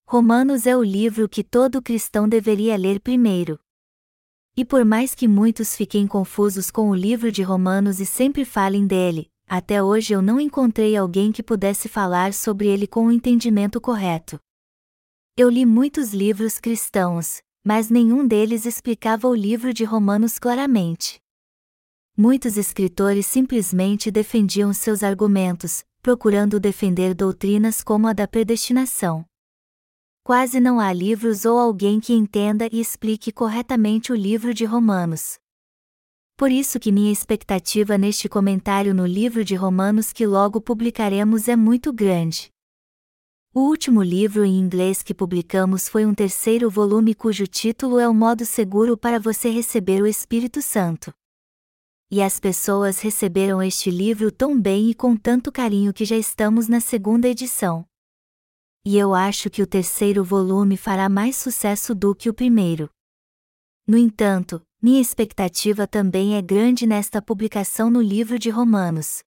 Romanos 0.07 0.65
é 0.65 0.77
o 0.77 0.81
livro 0.81 1.27
que 1.27 1.43
todo 1.43 1.81
cristão 1.81 2.25
deveria 2.25 2.77
ler 2.77 3.01
primeiro. 3.01 3.59
E 4.55 4.63
por 4.63 4.85
mais 4.85 5.13
que 5.13 5.27
muitos 5.27 5.75
fiquem 5.75 6.07
confusos 6.07 6.71
com 6.71 6.89
o 6.89 6.95
livro 6.95 7.33
de 7.33 7.43
Romanos 7.43 7.99
e 7.99 8.05
sempre 8.05 8.45
falem 8.45 8.87
dele, 8.87 9.29
até 9.45 9.83
hoje 9.83 10.13
eu 10.13 10.21
não 10.21 10.39
encontrei 10.39 10.95
alguém 10.95 11.33
que 11.33 11.43
pudesse 11.43 11.89
falar 11.89 12.33
sobre 12.33 12.69
ele 12.69 12.87
com 12.87 13.01
o 13.01 13.07
um 13.07 13.11
entendimento 13.11 13.81
correto. 13.81 14.39
Eu 15.35 15.49
li 15.49 15.65
muitos 15.65 16.13
livros 16.13 16.59
cristãos, 16.59 17.41
mas 17.63 17.89
nenhum 17.89 18.25
deles 18.25 18.65
explicava 18.65 19.27
o 19.27 19.35
livro 19.35 19.73
de 19.73 19.83
Romanos 19.83 20.39
claramente. 20.39 21.19
Muitos 22.17 22.57
escritores 22.57 23.25
simplesmente 23.25 24.11
defendiam 24.11 24.73
seus 24.73 25.03
argumentos, 25.03 25.83
procurando 26.01 26.59
defender 26.59 27.13
doutrinas 27.13 27.83
como 27.83 28.07
a 28.07 28.13
da 28.13 28.27
predestinação. 28.27 29.25
Quase 30.23 30.59
não 30.59 30.79
há 30.79 30.91
livros 30.93 31.45
ou 31.45 31.57
alguém 31.57 31.99
que 31.99 32.13
entenda 32.13 32.67
e 32.71 32.79
explique 32.79 33.31
corretamente 33.31 34.11
o 34.11 34.15
livro 34.15 34.53
de 34.53 34.65
Romanos. 34.65 35.39
Por 36.37 36.51
isso 36.51 36.79
que 36.79 36.91
minha 36.91 37.11
expectativa 37.11 37.97
neste 37.97 38.27
comentário 38.27 38.93
no 38.93 39.05
livro 39.05 39.43
de 39.43 39.55
Romanos 39.55 40.11
que 40.11 40.25
logo 40.25 40.59
publicaremos 40.59 41.47
é 41.47 41.55
muito 41.55 41.93
grande. 41.93 42.51
O 43.53 43.63
último 43.63 44.01
livro 44.01 44.45
em 44.45 44.57
inglês 44.57 45.03
que 45.03 45.13
publicamos 45.13 45.89
foi 45.89 46.05
um 46.05 46.13
terceiro 46.13 46.69
volume 46.69 47.13
cujo 47.13 47.45
título 47.45 47.99
é 47.99 48.07
O 48.07 48.13
Modo 48.13 48.45
Seguro 48.45 48.95
para 48.95 49.19
Você 49.19 49.49
Receber 49.49 50.01
o 50.01 50.07
Espírito 50.07 50.61
Santo. 50.61 51.13
E 52.09 52.21
as 52.21 52.39
pessoas 52.39 53.01
receberam 53.01 53.61
este 53.61 53.91
livro 53.91 54.31
tão 54.31 54.57
bem 54.57 54.89
e 54.89 54.95
com 54.95 55.17
tanto 55.17 55.51
carinho 55.51 55.91
que 55.91 56.05
já 56.05 56.15
estamos 56.15 56.69
na 56.69 56.79
segunda 56.79 57.27
edição. 57.27 57.85
E 58.85 58.97
eu 58.97 59.13
acho 59.13 59.49
que 59.49 59.61
o 59.61 59.67
terceiro 59.67 60.23
volume 60.23 60.77
fará 60.77 61.09
mais 61.09 61.35
sucesso 61.35 61.93
do 61.93 62.15
que 62.15 62.29
o 62.29 62.33
primeiro. 62.33 62.89
No 63.85 63.97
entanto, 63.97 64.61
minha 64.81 65.01
expectativa 65.01 65.85
também 65.85 66.37
é 66.37 66.41
grande 66.41 66.87
nesta 66.87 67.21
publicação 67.21 67.89
no 67.89 68.01
livro 68.01 68.39
de 68.39 68.49
Romanos. 68.49 69.21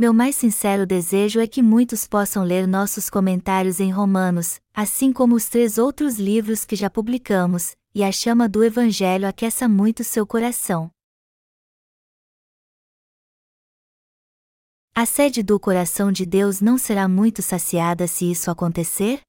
Meu 0.00 0.12
mais 0.14 0.36
sincero 0.36 0.86
desejo 0.86 1.40
é 1.40 1.48
que 1.48 1.60
muitos 1.60 2.06
possam 2.06 2.44
ler 2.44 2.68
nossos 2.68 3.10
comentários 3.10 3.80
em 3.80 3.90
Romanos, 3.90 4.60
assim 4.72 5.12
como 5.12 5.34
os 5.34 5.48
três 5.48 5.76
outros 5.76 6.20
livros 6.20 6.64
que 6.64 6.76
já 6.76 6.88
publicamos, 6.88 7.76
e 7.92 8.04
a 8.04 8.12
chama 8.12 8.48
do 8.48 8.62
Evangelho 8.62 9.26
aqueça 9.26 9.68
muito 9.68 10.04
seu 10.04 10.24
coração. 10.24 10.88
A 14.94 15.04
sede 15.04 15.42
do 15.42 15.58
coração 15.58 16.12
de 16.12 16.24
Deus 16.24 16.60
não 16.60 16.78
será 16.78 17.08
muito 17.08 17.42
saciada 17.42 18.06
se 18.06 18.30
isso 18.30 18.52
acontecer? 18.52 19.20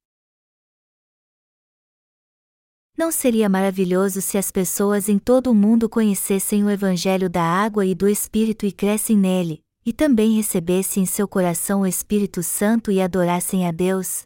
Não 2.96 3.12
seria 3.12 3.50
maravilhoso 3.50 4.22
se 4.22 4.38
as 4.38 4.52
pessoas 4.52 5.10
em 5.10 5.18
todo 5.18 5.50
o 5.50 5.56
mundo 5.56 5.90
conhecessem 5.90 6.64
o 6.64 6.70
Evangelho 6.70 7.28
da 7.28 7.42
água 7.42 7.88
e 7.88 7.96
do 7.96 8.08
Espírito 8.08 8.68
e 8.68 8.72
crescem 8.72 9.18
nele, 9.18 9.64
e 9.89 9.91
também 9.91 10.34
recebessem 10.34 11.01
em 11.01 11.05
seu 11.08 11.27
coração 11.27 11.81
o 11.81 11.88
Espírito 11.88 12.43
Santo 12.43 12.91
e 12.91 13.01
adorassem 13.01 13.65
a 13.65 13.72
Deus? 13.72 14.22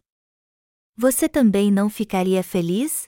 Você 0.97 1.29
também 1.29 1.71
não 1.71 1.89
ficaria 1.89 2.43
feliz? 2.43 3.07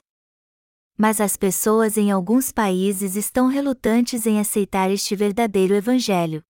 Mas 0.96 1.20
as 1.20 1.36
pessoas 1.36 1.98
em 1.98 2.10
alguns 2.10 2.50
países 2.50 3.14
estão 3.14 3.48
relutantes 3.48 4.24
em 4.24 4.40
aceitar 4.40 4.90
este 4.90 5.14
verdadeiro 5.14 5.74
Evangelho. 5.74 6.42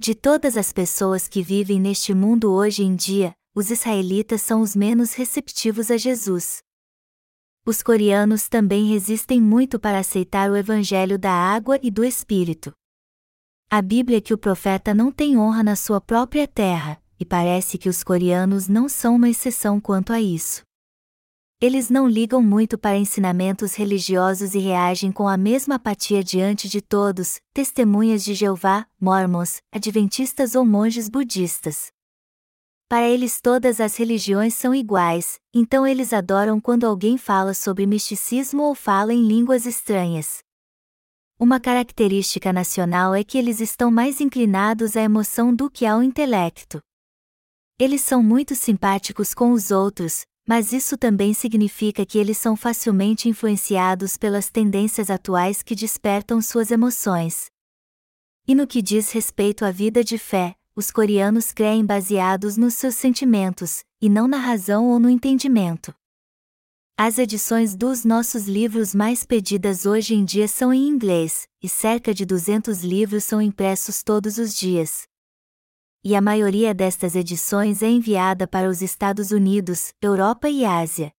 De 0.00 0.16
todas 0.16 0.56
as 0.56 0.72
pessoas 0.72 1.28
que 1.28 1.44
vivem 1.44 1.80
neste 1.80 2.12
mundo 2.12 2.50
hoje 2.50 2.82
em 2.82 2.96
dia, 2.96 3.36
os 3.54 3.70
israelitas 3.70 4.42
são 4.42 4.62
os 4.62 4.74
menos 4.74 5.14
receptivos 5.14 5.92
a 5.92 5.96
Jesus 5.96 6.60
os 7.66 7.82
coreanos 7.82 8.46
também 8.46 8.88
resistem 8.88 9.40
muito 9.40 9.80
para 9.80 9.98
aceitar 9.98 10.50
o 10.50 10.56
evangelho 10.56 11.18
da 11.18 11.32
água 11.32 11.80
e 11.82 11.90
do 11.90 12.04
espírito. 12.04 12.74
A 13.76 13.82
Bíblia 13.82 14.18
é 14.18 14.20
que 14.20 14.32
o 14.32 14.38
profeta 14.38 14.94
não 14.94 15.10
tem 15.10 15.36
honra 15.36 15.60
na 15.64 15.74
sua 15.74 16.00
própria 16.00 16.46
terra, 16.46 16.96
e 17.18 17.24
parece 17.24 17.76
que 17.76 17.88
os 17.88 18.04
coreanos 18.04 18.68
não 18.68 18.88
são 18.88 19.16
uma 19.16 19.28
exceção 19.28 19.80
quanto 19.80 20.12
a 20.12 20.20
isso. 20.20 20.62
Eles 21.60 21.90
não 21.90 22.06
ligam 22.06 22.40
muito 22.40 22.78
para 22.78 22.96
ensinamentos 22.96 23.74
religiosos 23.74 24.54
e 24.54 24.60
reagem 24.60 25.10
com 25.10 25.26
a 25.26 25.36
mesma 25.36 25.74
apatia 25.74 26.22
diante 26.22 26.68
de 26.68 26.80
todos, 26.80 27.40
testemunhas 27.52 28.22
de 28.22 28.32
Jeová, 28.32 28.86
mormons, 29.00 29.56
adventistas 29.72 30.54
ou 30.54 30.64
monges 30.64 31.08
budistas. 31.08 31.88
Para 32.88 33.08
eles 33.08 33.40
todas 33.40 33.80
as 33.80 33.96
religiões 33.96 34.54
são 34.54 34.72
iguais, 34.72 35.40
então 35.52 35.84
eles 35.84 36.12
adoram 36.12 36.60
quando 36.60 36.84
alguém 36.84 37.18
fala 37.18 37.52
sobre 37.52 37.86
misticismo 37.86 38.62
ou 38.62 38.74
fala 38.76 39.12
em 39.12 39.26
línguas 39.26 39.66
estranhas. 39.66 40.43
Uma 41.38 41.58
característica 41.58 42.52
nacional 42.52 43.12
é 43.12 43.24
que 43.24 43.36
eles 43.36 43.58
estão 43.60 43.90
mais 43.90 44.20
inclinados 44.20 44.96
à 44.96 45.02
emoção 45.02 45.52
do 45.52 45.68
que 45.68 45.84
ao 45.84 46.00
intelecto. 46.00 46.80
Eles 47.76 48.02
são 48.02 48.22
muito 48.22 48.54
simpáticos 48.54 49.34
com 49.34 49.50
os 49.50 49.72
outros, 49.72 50.24
mas 50.46 50.72
isso 50.72 50.96
também 50.96 51.34
significa 51.34 52.06
que 52.06 52.18
eles 52.18 52.38
são 52.38 52.54
facilmente 52.54 53.28
influenciados 53.28 54.16
pelas 54.16 54.48
tendências 54.48 55.10
atuais 55.10 55.60
que 55.60 55.74
despertam 55.74 56.40
suas 56.40 56.70
emoções. 56.70 57.46
E 58.46 58.54
no 58.54 58.64
que 58.64 58.80
diz 58.80 59.10
respeito 59.10 59.64
à 59.64 59.72
vida 59.72 60.04
de 60.04 60.18
fé, 60.18 60.54
os 60.76 60.92
coreanos 60.92 61.50
creem 61.50 61.84
baseados 61.84 62.56
nos 62.56 62.74
seus 62.74 62.94
sentimentos, 62.94 63.82
e 64.00 64.08
não 64.08 64.28
na 64.28 64.38
razão 64.38 64.88
ou 64.88 65.00
no 65.00 65.10
entendimento. 65.10 65.92
As 66.96 67.18
edições 67.18 67.74
dos 67.74 68.04
nossos 68.04 68.46
livros 68.46 68.94
mais 68.94 69.24
pedidas 69.24 69.84
hoje 69.84 70.14
em 70.14 70.24
dia 70.24 70.46
são 70.46 70.72
em 70.72 70.86
inglês, 70.86 71.48
e 71.60 71.68
cerca 71.68 72.14
de 72.14 72.24
200 72.24 72.84
livros 72.84 73.24
são 73.24 73.42
impressos 73.42 74.04
todos 74.04 74.38
os 74.38 74.54
dias. 74.54 75.02
E 76.04 76.14
a 76.14 76.20
maioria 76.20 76.72
destas 76.72 77.16
edições 77.16 77.82
é 77.82 77.88
enviada 77.88 78.46
para 78.46 78.68
os 78.70 78.80
Estados 78.80 79.32
Unidos, 79.32 79.92
Europa 80.00 80.48
e 80.48 80.64
Ásia. 80.64 81.10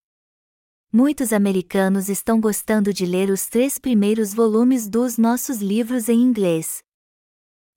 Muitos 0.90 1.30
americanos 1.30 2.08
estão 2.08 2.40
gostando 2.40 2.90
de 2.90 3.04
ler 3.04 3.28
os 3.28 3.46
três 3.46 3.78
primeiros 3.78 4.32
volumes 4.32 4.88
dos 4.88 5.18
nossos 5.18 5.58
livros 5.58 6.08
em 6.08 6.22
inglês. 6.22 6.82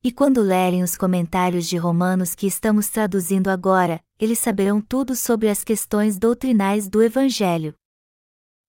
E 0.01 0.09
quando 0.09 0.41
lerem 0.41 0.83
os 0.83 0.95
comentários 0.95 1.67
de 1.67 1.75
Romanos 1.75 2.33
que 2.33 2.47
estamos 2.47 2.87
traduzindo 2.87 3.49
agora, 3.49 3.99
eles 4.17 4.39
saberão 4.39 4.79
tudo 4.79 5.17
sobre 5.17 5.49
as 5.49 5.65
questões 5.65 6.17
doutrinais 6.17 6.87
do 6.87 7.03
Evangelho. 7.03 7.75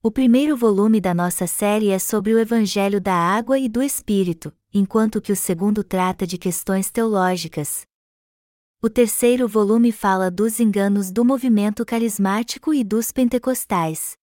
O 0.02 0.10
primeiro 0.10 0.56
volume 0.56 0.98
da 0.98 1.12
nossa 1.12 1.46
série 1.46 1.90
é 1.90 1.98
sobre 1.98 2.32
o 2.32 2.38
Evangelho 2.38 2.98
da 2.98 3.12
Água 3.12 3.58
e 3.58 3.68
do 3.68 3.82
Espírito, 3.82 4.50
enquanto 4.72 5.20
que 5.20 5.30
o 5.30 5.36
segundo 5.36 5.84
trata 5.84 6.26
de 6.26 6.38
questões 6.38 6.90
teológicas. 6.90 7.82
O 8.80 8.88
terceiro 8.88 9.46
volume 9.46 9.92
fala 9.92 10.30
dos 10.30 10.58
enganos 10.58 11.10
do 11.10 11.22
movimento 11.22 11.84
carismático 11.84 12.72
e 12.72 12.82
dos 12.82 13.12
pentecostais. 13.12 14.16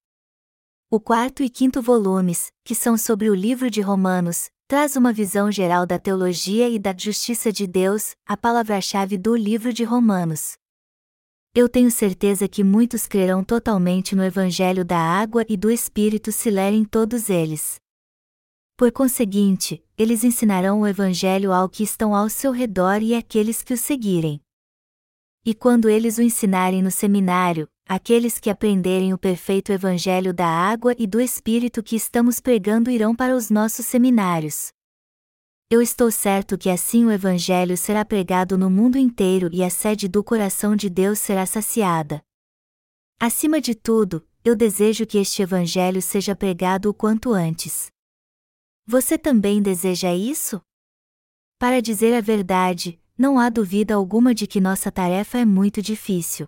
O 0.90 1.00
quarto 1.00 1.44
e 1.44 1.50
quinto 1.50 1.80
volumes, 1.80 2.52
que 2.64 2.74
são 2.74 2.98
sobre 2.98 3.30
o 3.30 3.36
livro 3.36 3.70
de 3.70 3.80
Romanos, 3.80 4.50
traz 4.68 4.96
uma 4.96 5.14
visão 5.14 5.52
geral 5.52 5.86
da 5.86 6.00
teologia 6.00 6.68
e 6.68 6.80
da 6.80 6.92
justiça 6.98 7.52
de 7.52 7.68
Deus, 7.68 8.16
a 8.26 8.36
palavra-chave 8.36 9.16
do 9.16 9.36
livro 9.36 9.72
de 9.72 9.84
Romanos. 9.84 10.58
Eu 11.60 11.68
tenho 11.68 11.90
certeza 11.90 12.48
que 12.48 12.64
muitos 12.64 13.08
crerão 13.08 13.44
totalmente 13.44 14.16
no 14.16 14.24
Evangelho 14.24 14.86
da 14.86 15.00
água 15.00 15.44
e 15.50 15.58
do 15.58 15.72
Espírito 15.72 16.32
se 16.32 16.52
lerem 16.52 16.86
todos 16.86 17.32
eles. 17.32 17.82
Por 18.78 18.92
conseguinte, 18.92 19.84
eles 19.98 20.24
ensinarão 20.24 20.82
o 20.82 20.88
Evangelho 20.88 21.52
ao 21.52 21.68
que 21.68 21.82
estão 21.82 22.14
ao 22.14 22.30
seu 22.30 22.52
redor 22.52 23.02
e 23.02 23.16
àqueles 23.16 23.64
que 23.64 23.74
o 23.74 23.78
seguirem. 23.78 24.40
E 25.44 25.56
quando 25.56 25.90
eles 25.90 26.20
o 26.20 26.22
ensinarem 26.22 26.84
no 26.84 26.92
seminário, 26.92 27.68
aqueles 27.90 28.38
que 28.38 28.52
aprenderem 28.52 29.12
o 29.12 29.18
perfeito 29.18 29.72
Evangelho 29.72 30.36
da 30.36 30.46
água 30.46 30.94
e 30.96 31.08
do 31.08 31.20
Espírito 31.20 31.82
que 31.82 31.96
estamos 31.96 32.40
pregando 32.40 32.92
irão 32.92 33.16
para 33.16 33.36
os 33.36 33.50
nossos 33.50 33.88
seminários. 33.88 34.72
Eu 35.70 35.82
estou 35.82 36.10
certo 36.10 36.58
que 36.58 36.70
assim 36.70 37.04
o 37.04 37.12
Evangelho 37.12 37.76
será 37.76 38.06
pregado 38.06 38.58
no 38.58 38.70
mundo 38.70 38.98
inteiro 38.98 39.50
e 39.52 39.64
a 39.64 39.70
sede 39.70 40.08
do 40.08 40.24
coração 40.24 40.76
de 40.76 40.90
Deus 40.90 41.20
será 41.20 41.46
saciada. 41.46 42.24
Acima 43.20 43.60
de 43.60 43.76
tudo, 43.76 44.26
eu 44.46 44.56
desejo 44.56 45.06
que 45.06 45.18
este 45.18 45.42
Evangelho 45.42 46.02
seja 46.02 46.36
pregado 46.36 46.90
o 46.90 46.94
quanto 46.94 47.34
antes. 47.34 47.92
Você 48.86 49.18
também 49.18 49.62
deseja 49.62 50.14
isso? 50.14 50.62
Para 51.60 51.82
dizer 51.82 52.14
a 52.14 52.22
verdade, 52.22 52.98
não 53.18 53.38
há 53.38 53.50
dúvida 53.50 53.96
alguma 53.96 54.34
de 54.34 54.48
que 54.48 54.62
nossa 54.62 54.90
tarefa 54.90 55.38
é 55.38 55.46
muito 55.46 55.82
difícil 55.82 56.48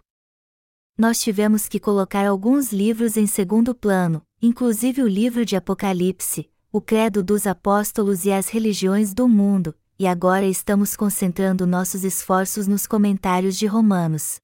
nós 1.00 1.18
tivemos 1.22 1.70
que 1.70 1.80
colocar 1.80 2.28
alguns 2.28 2.74
livros 2.74 3.16
em 3.16 3.26
segundo 3.26 3.74
plano, 3.74 4.22
inclusive 4.42 5.02
o 5.02 5.08
livro 5.08 5.46
de 5.46 5.56
Apocalipse, 5.56 6.52
o 6.72 6.80
Credo 6.80 7.24
dos 7.24 7.48
Apóstolos 7.48 8.26
e 8.26 8.32
as 8.32 8.48
religiões 8.48 9.12
do 9.12 9.28
mundo, 9.28 9.74
e 9.98 10.06
agora 10.06 10.46
estamos 10.46 10.96
concentrando 10.96 11.66
nossos 11.66 12.04
esforços 12.04 12.68
nos 12.68 12.86
comentários 12.86 13.58
de 13.58 13.66
Romanos. 13.66 14.40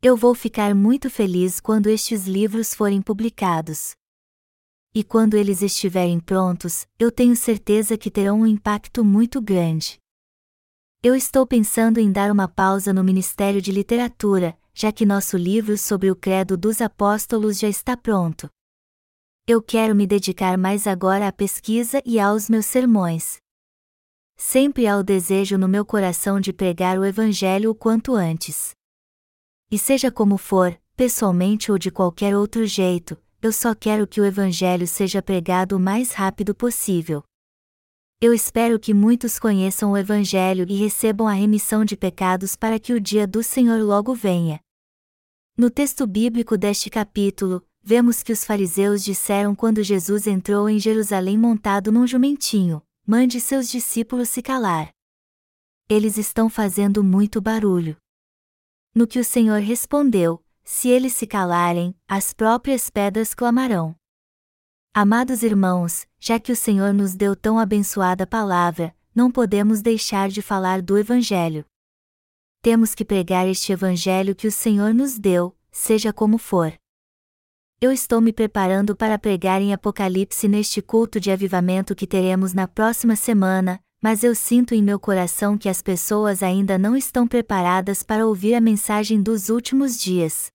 Eu 0.00 0.16
vou 0.16 0.32
ficar 0.32 0.76
muito 0.76 1.10
feliz 1.10 1.58
quando 1.58 1.88
estes 1.88 2.28
livros 2.28 2.72
forem 2.72 3.02
publicados. 3.02 3.96
E 4.94 5.02
quando 5.02 5.34
eles 5.34 5.60
estiverem 5.60 6.20
prontos, 6.20 6.86
eu 7.00 7.10
tenho 7.10 7.34
certeza 7.34 7.98
que 7.98 8.12
terão 8.12 8.42
um 8.42 8.46
impacto 8.46 9.04
muito 9.04 9.42
grande. 9.42 9.98
Eu 11.02 11.16
estou 11.16 11.44
pensando 11.44 11.98
em 11.98 12.12
dar 12.12 12.30
uma 12.30 12.46
pausa 12.46 12.92
no 12.92 13.02
Ministério 13.02 13.60
de 13.60 13.72
Literatura, 13.72 14.56
já 14.72 14.92
que 14.92 15.04
nosso 15.04 15.36
livro 15.36 15.76
sobre 15.76 16.12
o 16.12 16.14
Credo 16.14 16.56
dos 16.56 16.80
Apóstolos 16.80 17.58
já 17.58 17.68
está 17.68 17.96
pronto. 17.96 18.48
Eu 19.46 19.60
quero 19.60 19.94
me 19.94 20.06
dedicar 20.06 20.56
mais 20.56 20.86
agora 20.86 21.28
à 21.28 21.32
pesquisa 21.32 22.00
e 22.06 22.18
aos 22.18 22.48
meus 22.48 22.64
sermões. 22.64 23.36
Sempre 24.38 24.86
há 24.86 24.96
o 24.96 25.02
desejo 25.02 25.58
no 25.58 25.68
meu 25.68 25.84
coração 25.84 26.40
de 26.40 26.50
pregar 26.50 26.98
o 26.98 27.04
Evangelho 27.04 27.70
o 27.70 27.74
quanto 27.74 28.14
antes. 28.14 28.74
E 29.70 29.78
seja 29.78 30.10
como 30.10 30.38
for, 30.38 30.80
pessoalmente 30.96 31.70
ou 31.70 31.76
de 31.76 31.90
qualquer 31.90 32.34
outro 32.34 32.64
jeito, 32.64 33.22
eu 33.42 33.52
só 33.52 33.74
quero 33.74 34.06
que 34.06 34.18
o 34.18 34.24
Evangelho 34.24 34.88
seja 34.88 35.20
pregado 35.20 35.76
o 35.76 35.80
mais 35.80 36.12
rápido 36.12 36.54
possível. 36.54 37.22
Eu 38.22 38.32
espero 38.32 38.80
que 38.80 38.94
muitos 38.94 39.38
conheçam 39.38 39.92
o 39.92 39.98
Evangelho 39.98 40.64
e 40.66 40.74
recebam 40.74 41.28
a 41.28 41.34
remissão 41.34 41.84
de 41.84 41.98
pecados 41.98 42.56
para 42.56 42.80
que 42.80 42.94
o 42.94 43.00
dia 43.00 43.26
do 43.26 43.42
Senhor 43.42 43.82
logo 43.82 44.14
venha. 44.14 44.58
No 45.54 45.68
texto 45.68 46.06
bíblico 46.06 46.56
deste 46.56 46.88
capítulo, 46.88 47.62
vemos 47.84 48.22
que 48.22 48.32
os 48.32 48.44
fariseus 48.44 49.04
disseram 49.04 49.54
quando 49.54 49.82
Jesus 49.82 50.26
entrou 50.26 50.68
em 50.68 50.78
Jerusalém 50.78 51.36
montado 51.36 51.92
num 51.92 52.06
jumentinho: 52.06 52.82
mande 53.06 53.40
seus 53.40 53.68
discípulos 53.68 54.28
se 54.28 54.40
calar. 54.40 54.90
Eles 55.88 56.16
estão 56.16 56.48
fazendo 56.48 57.04
muito 57.04 57.40
barulho. 57.40 57.96
No 58.94 59.06
que 59.06 59.18
o 59.18 59.24
Senhor 59.24 59.60
respondeu: 59.60 60.42
Se 60.64 60.88
eles 60.88 61.12
se 61.12 61.26
calarem, 61.26 61.94
as 62.08 62.32
próprias 62.32 62.88
pedras 62.88 63.34
clamarão. 63.34 63.94
Amados 64.94 65.42
irmãos, 65.42 66.06
já 66.18 66.40
que 66.40 66.52
o 66.52 66.56
Senhor 66.56 66.94
nos 66.94 67.14
deu 67.14 67.36
tão 67.36 67.58
abençoada 67.58 68.26
palavra, 68.26 68.96
não 69.14 69.30
podemos 69.30 69.82
deixar 69.82 70.28
de 70.28 70.40
falar 70.40 70.80
do 70.80 70.96
Evangelho 70.96 71.66
temos 72.64 72.94
que 72.94 73.04
pregar 73.04 73.46
este 73.46 73.72
Evangelho 73.72 74.34
que 74.34 74.46
o 74.46 74.50
Senhor 74.50 74.94
nos 74.94 75.18
deu, 75.18 75.54
seja 75.70 76.14
como 76.14 76.38
for. 76.38 76.72
Eu 77.80 77.92
estou 77.92 78.20
me 78.20 78.32
preparando 78.32 78.96
para 78.96 79.18
pregar 79.18 79.60
em 79.60 79.72
Apocalipse 79.72 80.48
neste 80.48 80.80
culto 80.80 81.20
de 81.20 81.30
avivamento 81.30 81.94
que 81.94 82.06
teremos 82.06 82.54
na 82.54 82.66
próxima 82.66 83.16
semana, 83.16 83.80
mas 84.02 84.22
eu 84.22 84.34
sinto 84.34 84.74
em 84.74 84.82
meu 84.82 84.98
coração 84.98 85.58
que 85.58 85.68
as 85.68 85.82
pessoas 85.82 86.42
ainda 86.42 86.78
não 86.78 86.96
estão 86.96 87.26
preparadas 87.26 88.02
para 88.02 88.26
ouvir 88.26 88.54
a 88.54 88.60
mensagem 88.60 89.22
dos 89.22 89.48
últimos 89.48 89.98
dias. 89.98 90.50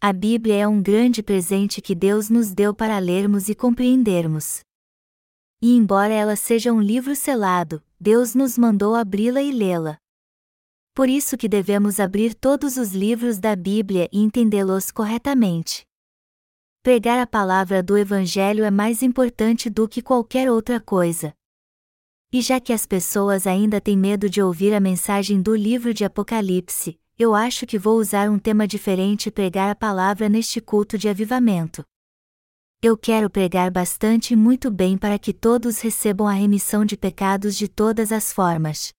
A 0.00 0.12
Bíblia 0.12 0.56
é 0.56 0.68
um 0.68 0.80
grande 0.80 1.22
presente 1.22 1.80
que 1.80 1.94
Deus 1.94 2.30
nos 2.30 2.52
deu 2.52 2.72
para 2.72 2.98
lermos 2.98 3.48
e 3.48 3.54
compreendermos. 3.54 4.60
E 5.60 5.74
embora 5.76 6.12
ela 6.12 6.36
seja 6.36 6.72
um 6.72 6.80
livro 6.80 7.16
selado, 7.16 7.82
Deus 7.98 8.34
nos 8.34 8.56
mandou 8.56 8.94
abri-la 8.94 9.42
e 9.42 9.50
lê-la. 9.50 9.98
Por 10.94 11.08
isso 11.08 11.36
que 11.36 11.48
devemos 11.48 11.98
abrir 11.98 12.34
todos 12.34 12.76
os 12.76 12.92
livros 12.92 13.38
da 13.38 13.56
Bíblia 13.56 14.08
e 14.12 14.20
entendê-los 14.20 14.92
corretamente. 14.92 15.87
Pregar 16.88 17.18
a 17.18 17.26
palavra 17.26 17.82
do 17.82 17.98
Evangelho 17.98 18.64
é 18.64 18.70
mais 18.70 19.02
importante 19.02 19.68
do 19.68 19.86
que 19.86 20.00
qualquer 20.00 20.50
outra 20.50 20.80
coisa. 20.80 21.34
E 22.32 22.40
já 22.40 22.58
que 22.58 22.72
as 22.72 22.86
pessoas 22.86 23.46
ainda 23.46 23.78
têm 23.78 23.94
medo 23.94 24.26
de 24.26 24.40
ouvir 24.40 24.72
a 24.72 24.80
mensagem 24.80 25.42
do 25.42 25.54
livro 25.54 25.92
de 25.92 26.02
Apocalipse, 26.02 26.98
eu 27.18 27.34
acho 27.34 27.66
que 27.66 27.78
vou 27.78 27.98
usar 27.98 28.30
um 28.30 28.38
tema 28.38 28.66
diferente 28.66 29.26
e 29.26 29.30
pregar 29.30 29.70
a 29.70 29.74
palavra 29.74 30.30
neste 30.30 30.62
culto 30.62 30.96
de 30.96 31.10
avivamento. 31.10 31.84
Eu 32.80 32.96
quero 32.96 33.28
pregar 33.28 33.70
bastante 33.70 34.32
e 34.32 34.36
muito 34.36 34.70
bem 34.70 34.96
para 34.96 35.18
que 35.18 35.34
todos 35.34 35.80
recebam 35.80 36.26
a 36.26 36.32
remissão 36.32 36.86
de 36.86 36.96
pecados 36.96 37.54
de 37.54 37.68
todas 37.68 38.10
as 38.10 38.32
formas. 38.32 38.94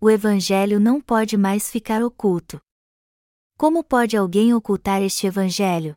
O 0.00 0.08
Evangelho 0.08 0.78
não 0.78 1.00
pode 1.00 1.36
mais 1.36 1.68
ficar 1.68 2.04
oculto. 2.04 2.60
Como 3.58 3.82
pode 3.82 4.16
alguém 4.16 4.54
ocultar 4.54 5.02
este 5.02 5.26
Evangelho? 5.26 5.96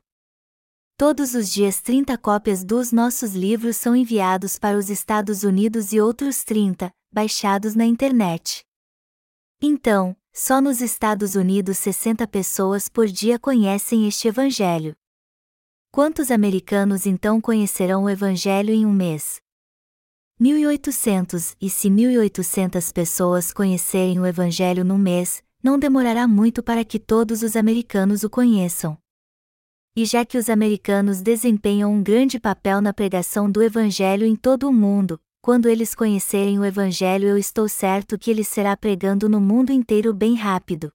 Todos 1.00 1.36
os 1.36 1.54
dias 1.54 1.80
30 1.80 2.18
cópias 2.18 2.64
dos 2.64 2.92
nossos 2.92 3.36
livros 3.36 3.78
são 3.78 3.96
enviados 3.96 4.58
para 4.58 4.76
os 4.76 4.90
Estados 4.90 5.44
Unidos 5.44 5.94
e 5.94 6.02
outros 6.02 6.44
30, 6.44 6.92
baixados 7.14 7.76
na 7.76 7.86
internet. 7.86 8.66
Então, 9.62 10.18
só 10.34 10.60
nos 10.60 10.82
Estados 10.82 11.36
Unidos 11.36 11.78
60 11.78 12.28
pessoas 12.28 12.90
por 12.90 13.06
dia 13.06 13.38
conhecem 13.38 14.08
este 14.08 14.28
Evangelho. 14.28 14.96
Quantos 15.92 16.32
americanos 16.32 17.06
então 17.06 17.40
conhecerão 17.40 18.06
o 18.06 18.10
Evangelho 18.10 18.74
em 18.74 18.84
um 18.84 18.92
mês? 18.92 19.40
1800, 20.40 21.56
e 21.62 21.70
se 21.70 21.92
1800 21.92 22.92
pessoas 22.92 23.54
conhecerem 23.54 24.20
o 24.20 24.26
Evangelho 24.26 24.84
num 24.84 24.98
mês, 24.98 25.44
não 25.62 25.78
demorará 25.78 26.28
muito 26.28 26.64
para 26.64 26.84
que 26.84 26.98
todos 26.98 27.44
os 27.44 27.56
americanos 27.56 28.24
o 28.24 28.30
conheçam. 28.32 28.98
E 29.98 30.06
já 30.06 30.24
que 30.24 30.38
os 30.38 30.48
americanos 30.48 31.24
desempenham 31.24 31.92
um 31.92 32.04
grande 32.04 32.40
papel 32.40 32.80
na 32.82 32.94
pregação 32.94 33.50
do 33.50 33.64
Evangelho 33.64 34.28
em 34.28 34.36
todo 34.36 34.70
o 34.70 34.72
mundo, 34.72 35.20
quando 35.42 35.68
eles 35.68 35.96
conhecerem 35.96 36.60
o 36.60 36.64
Evangelho, 36.64 37.28
eu 37.28 37.36
estou 37.36 37.68
certo 37.68 38.16
que 38.16 38.30
ele 38.30 38.44
será 38.44 38.78
pregando 38.78 39.28
no 39.28 39.42
mundo 39.42 39.72
inteiro 39.72 40.14
bem 40.14 40.36
rápido. 40.36 40.94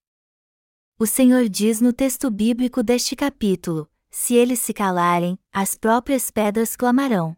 O 1.01 1.05
Senhor 1.05 1.49
diz 1.49 1.81
no 1.81 1.93
texto 1.93 2.31
bíblico 2.31 2.81
deste 2.81 3.17
capítulo: 3.17 3.91
se 4.09 4.37
eles 4.37 4.61
se 4.61 4.73
calarem, 4.73 5.37
as 5.53 5.75
próprias 5.75 6.31
pedras 6.31 6.77
clamarão. 6.77 7.37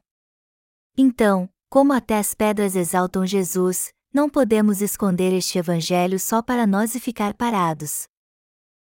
Então, 0.98 1.48
como 1.70 1.94
até 1.94 2.18
as 2.18 2.35
pedras 2.35 2.77
exaltam 2.77 3.27
Jesus, 3.27 3.90
não 4.12 4.29
podemos 4.29 4.83
esconder 4.83 5.33
este 5.33 5.57
Evangelho 5.57 6.20
só 6.20 6.42
para 6.42 6.66
nós 6.66 6.94
e 6.94 7.00
ficar 7.00 7.33
parados. 7.33 8.07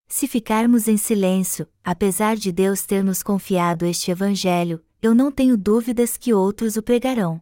Se 0.09 0.27
ficarmos 0.27 0.89
em 0.89 0.97
silêncio, 0.97 1.69
apesar 1.85 2.35
de 2.35 2.51
Deus 2.51 2.85
ter 2.87 3.05
nos 3.05 3.23
confiado 3.23 3.85
este 3.85 4.11
Evangelho, 4.11 4.83
eu 5.03 5.15
não 5.15 5.31
tenho 5.31 5.55
dúvidas 5.55 6.17
que 6.17 6.33
outros 6.33 6.77
o 6.79 6.83
pregarão. 6.83 7.41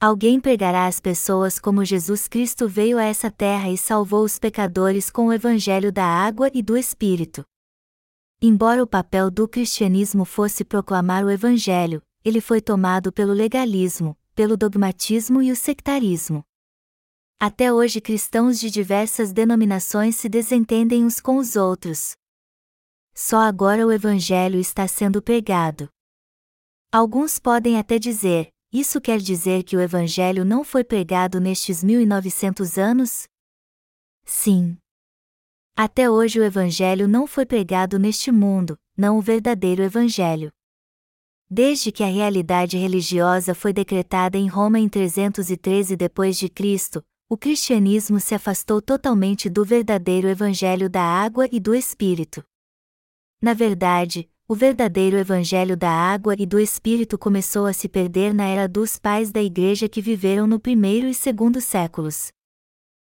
Alguém 0.00 0.40
pregará 0.40 0.86
às 0.86 0.98
pessoas 0.98 1.58
como 1.58 1.84
Jesus 1.84 2.26
Cristo 2.26 2.66
veio 2.66 2.96
a 2.96 3.04
essa 3.04 3.30
terra 3.30 3.68
e 3.68 3.76
salvou 3.76 4.24
os 4.24 4.38
pecadores 4.38 5.10
com 5.10 5.26
o 5.26 5.32
Evangelho 5.32 5.92
da 5.92 6.04
água 6.04 6.50
e 6.54 6.62
do 6.62 6.74
Espírito. 6.76 7.44
Embora 8.40 8.82
o 8.82 8.86
papel 8.86 9.30
do 9.30 9.46
cristianismo 9.46 10.24
fosse 10.24 10.64
proclamar 10.64 11.22
o 11.22 11.30
Evangelho, 11.30 12.00
ele 12.24 12.40
foi 12.40 12.62
tomado 12.62 13.12
pelo 13.12 13.32
legalismo, 13.32 14.16
pelo 14.34 14.56
dogmatismo 14.56 15.42
e 15.42 15.50
o 15.50 15.56
sectarismo. 15.56 16.44
Até 17.40 17.72
hoje 17.72 18.00
cristãos 18.00 18.58
de 18.58 18.68
diversas 18.68 19.32
denominações 19.32 20.16
se 20.16 20.28
desentendem 20.28 21.04
uns 21.04 21.20
com 21.20 21.36
os 21.36 21.54
outros. 21.54 22.16
Só 23.14 23.38
agora 23.38 23.86
o 23.86 23.92
Evangelho 23.92 24.58
está 24.58 24.88
sendo 24.88 25.22
pregado. 25.22 25.88
Alguns 26.90 27.38
podem 27.38 27.78
até 27.78 27.96
dizer: 27.96 28.48
isso 28.72 29.00
quer 29.00 29.20
dizer 29.20 29.62
que 29.62 29.76
o 29.76 29.80
Evangelho 29.80 30.44
não 30.44 30.64
foi 30.64 30.82
pregado 30.82 31.38
nestes 31.38 31.82
1900 31.84 32.76
anos? 32.76 33.28
Sim. 34.24 34.76
Até 35.76 36.10
hoje 36.10 36.40
o 36.40 36.44
Evangelho 36.44 37.06
não 37.06 37.24
foi 37.24 37.46
pregado 37.46 38.00
neste 38.00 38.32
mundo, 38.32 38.76
não 38.96 39.16
o 39.16 39.22
verdadeiro 39.22 39.80
Evangelho. 39.80 40.50
Desde 41.48 41.92
que 41.92 42.02
a 42.02 42.08
realidade 42.08 42.76
religiosa 42.76 43.54
foi 43.54 43.72
decretada 43.72 44.36
em 44.36 44.48
Roma 44.48 44.80
em 44.80 44.88
313 44.88 45.96
d.C., 45.96 47.04
o 47.30 47.36
cristianismo 47.36 48.18
se 48.18 48.34
afastou 48.34 48.80
totalmente 48.80 49.50
do 49.50 49.62
verdadeiro 49.62 50.28
Evangelho 50.28 50.88
da 50.88 51.02
água 51.02 51.46
e 51.52 51.60
do 51.60 51.74
Espírito. 51.74 52.42
Na 53.40 53.52
verdade, 53.52 54.30
o 54.48 54.54
verdadeiro 54.54 55.18
Evangelho 55.18 55.76
da 55.76 55.90
água 55.90 56.34
e 56.38 56.46
do 56.46 56.58
Espírito 56.58 57.18
começou 57.18 57.66
a 57.66 57.74
se 57.74 57.86
perder 57.86 58.32
na 58.32 58.46
era 58.46 58.66
dos 58.66 58.98
pais 58.98 59.30
da 59.30 59.42
Igreja 59.42 59.90
que 59.90 60.00
viveram 60.00 60.46
no 60.46 60.58
primeiro 60.58 61.06
e 61.06 61.12
segundo 61.12 61.60
séculos. 61.60 62.32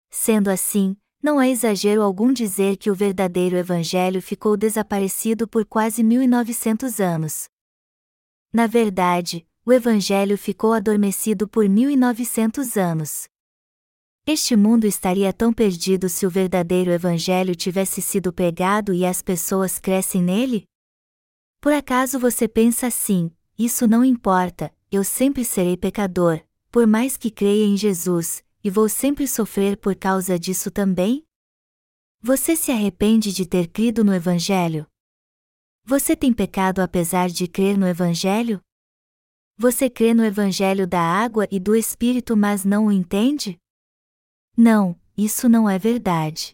Sendo 0.09 0.49
assim, 0.49 0.97
não 1.21 1.39
é 1.39 1.47
exagero 1.47 2.01
algum 2.01 2.33
dizer 2.33 2.77
que 2.77 2.89
o 2.89 2.95
verdadeiro 2.95 3.57
Evangelho 3.57 4.23
ficou 4.23 4.57
desaparecido 4.57 5.47
por 5.47 5.63
quase 5.65 6.01
1900 6.01 6.99
anos. 6.99 7.47
Na 8.51 8.65
verdade, 8.65 9.45
o 9.63 9.71
Evangelho 9.71 10.35
ficou 10.35 10.73
adormecido 10.73 11.47
por 11.47 11.69
1900 11.69 12.75
anos. 12.75 13.29
Este 14.31 14.55
mundo 14.55 14.85
estaria 14.85 15.33
tão 15.33 15.51
perdido 15.51 16.07
se 16.07 16.23
o 16.23 16.29
verdadeiro 16.29 16.91
Evangelho 16.91 17.55
tivesse 17.55 17.99
sido 17.99 18.31
pregado 18.31 18.93
e 18.93 19.03
as 19.03 19.23
pessoas 19.23 19.79
crescem 19.79 20.21
nele? 20.21 20.65
Por 21.59 21.73
acaso 21.73 22.19
você 22.19 22.47
pensa 22.47 22.85
assim: 22.85 23.31
isso 23.57 23.87
não 23.87 24.05
importa, 24.05 24.71
eu 24.91 25.03
sempre 25.03 25.43
serei 25.43 25.75
pecador, 25.75 26.39
por 26.69 26.85
mais 26.85 27.17
que 27.17 27.31
creia 27.31 27.65
em 27.65 27.75
Jesus, 27.75 28.45
e 28.63 28.69
vou 28.69 28.87
sempre 28.87 29.27
sofrer 29.27 29.75
por 29.77 29.95
causa 29.95 30.37
disso 30.37 30.69
também? 30.69 31.25
Você 32.21 32.55
se 32.55 32.71
arrepende 32.71 33.33
de 33.33 33.47
ter 33.47 33.67
crido 33.67 34.03
no 34.03 34.13
Evangelho? 34.13 34.85
Você 35.83 36.15
tem 36.15 36.31
pecado 36.31 36.81
apesar 36.81 37.29
de 37.29 37.47
crer 37.47 37.79
no 37.79 37.87
Evangelho? 37.87 38.61
Você 39.57 39.89
crê 39.89 40.13
no 40.13 40.23
Evangelho 40.23 40.85
da 40.85 41.01
água 41.01 41.47
e 41.49 41.59
do 41.59 41.75
Espírito, 41.75 42.37
mas 42.37 42.63
não 42.63 42.85
o 42.85 42.91
entende? 42.91 43.57
Não, 44.61 44.99
isso 45.15 45.47
não 45.47 45.69
é 45.69 45.79
verdade. 45.79 46.53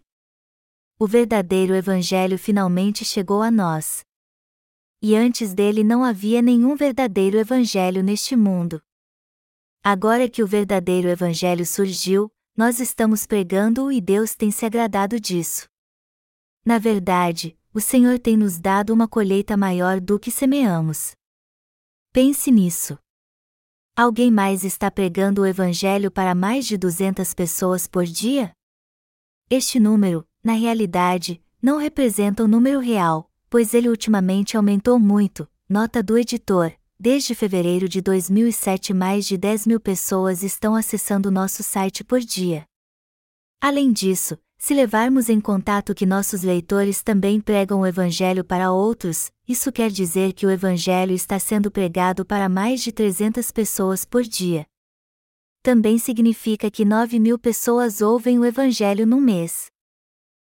O 0.99 1.07
verdadeiro 1.07 1.73
Evangelho 1.73 2.37
finalmente 2.37 3.03
chegou 3.03 3.41
a 3.41 3.49
nós. 3.49 4.05
E 5.01 5.15
antes 5.15 5.55
dele 5.55 5.83
não 5.83 6.03
havia 6.03 6.39
nenhum 6.39 6.75
verdadeiro 6.75 7.35
Evangelho 7.35 8.03
neste 8.03 8.35
mundo. 8.35 8.79
Agora 9.83 10.29
que 10.29 10.43
o 10.43 10.47
verdadeiro 10.47 11.07
Evangelho 11.07 11.65
surgiu, 11.65 12.31
nós 12.55 12.79
estamos 12.79 13.25
pregando-o 13.25 13.91
e 13.91 13.99
Deus 13.99 14.35
tem 14.35 14.51
se 14.51 14.67
agradado 14.67 15.19
disso. 15.19 15.67
Na 16.63 16.77
verdade, 16.77 17.57
o 17.73 17.81
Senhor 17.81 18.19
tem 18.19 18.37
nos 18.37 18.59
dado 18.59 18.93
uma 18.93 19.07
colheita 19.07 19.57
maior 19.57 19.99
do 19.99 20.19
que 20.19 20.29
semeamos. 20.29 21.15
Pense 22.13 22.51
nisso. 22.51 22.99
Alguém 23.95 24.29
mais 24.29 24.63
está 24.63 24.91
pregando 24.91 25.41
o 25.41 25.45
Evangelho 25.45 26.11
para 26.11 26.35
mais 26.35 26.65
de 26.65 26.77
200 26.77 27.33
pessoas 27.33 27.87
por 27.87 28.03
dia? 28.03 28.51
Este 29.49 29.79
número, 29.79 30.27
na 30.43 30.53
realidade, 30.53 31.41
não 31.61 31.77
representa 31.77 32.43
o 32.43 32.47
número 32.47 32.79
real, 32.79 33.31
pois 33.49 33.73
ele 33.73 33.87
ultimamente 33.87 34.57
aumentou 34.57 34.99
muito, 34.99 35.47
nota 35.69 36.03
do 36.03 36.17
editor, 36.17 36.73
Desde 36.97 37.35
fevereiro 37.35 37.89
de 37.89 37.99
2007, 38.01 38.93
mais 38.93 39.25
de 39.25 39.37
10 39.37 39.67
mil 39.67 39.79
pessoas 39.81 40.43
estão 40.43 40.75
acessando 40.75 41.29
nosso 41.29 41.61
site 41.61 42.05
por 42.05 42.21
dia. 42.21 42.65
Além 43.59 43.91
disso, 43.91 44.39
se 44.65 44.73
levarmos 44.73 45.29
em 45.29 45.39
contato 45.39 45.93
que 45.93 46.07
nossos 46.07 46.41
leitores 46.41 47.03
também 47.03 47.39
pregam 47.39 47.81
o 47.81 47.85
Evangelho 47.85 48.43
para 48.43 48.71
outros, 48.71 49.31
isso 49.47 49.71
quer 49.71 49.91
dizer 49.91 50.33
que 50.33 50.43
o 50.43 50.49
Evangelho 50.49 51.11
está 51.11 51.37
sendo 51.37 51.69
pregado 51.69 52.25
para 52.25 52.49
mais 52.49 52.81
de 52.81 52.91
300 52.91 53.51
pessoas 53.51 54.05
por 54.05 54.23
dia. 54.23 54.65
Também 55.61 55.99
significa 55.99 56.71
que 56.71 56.83
9 56.83 57.19
mil 57.19 57.37
pessoas 57.37 58.01
ouvem 58.01 58.39
o 58.39 58.43
Evangelho 58.43 59.05
no 59.05 59.21
mês. 59.21 59.67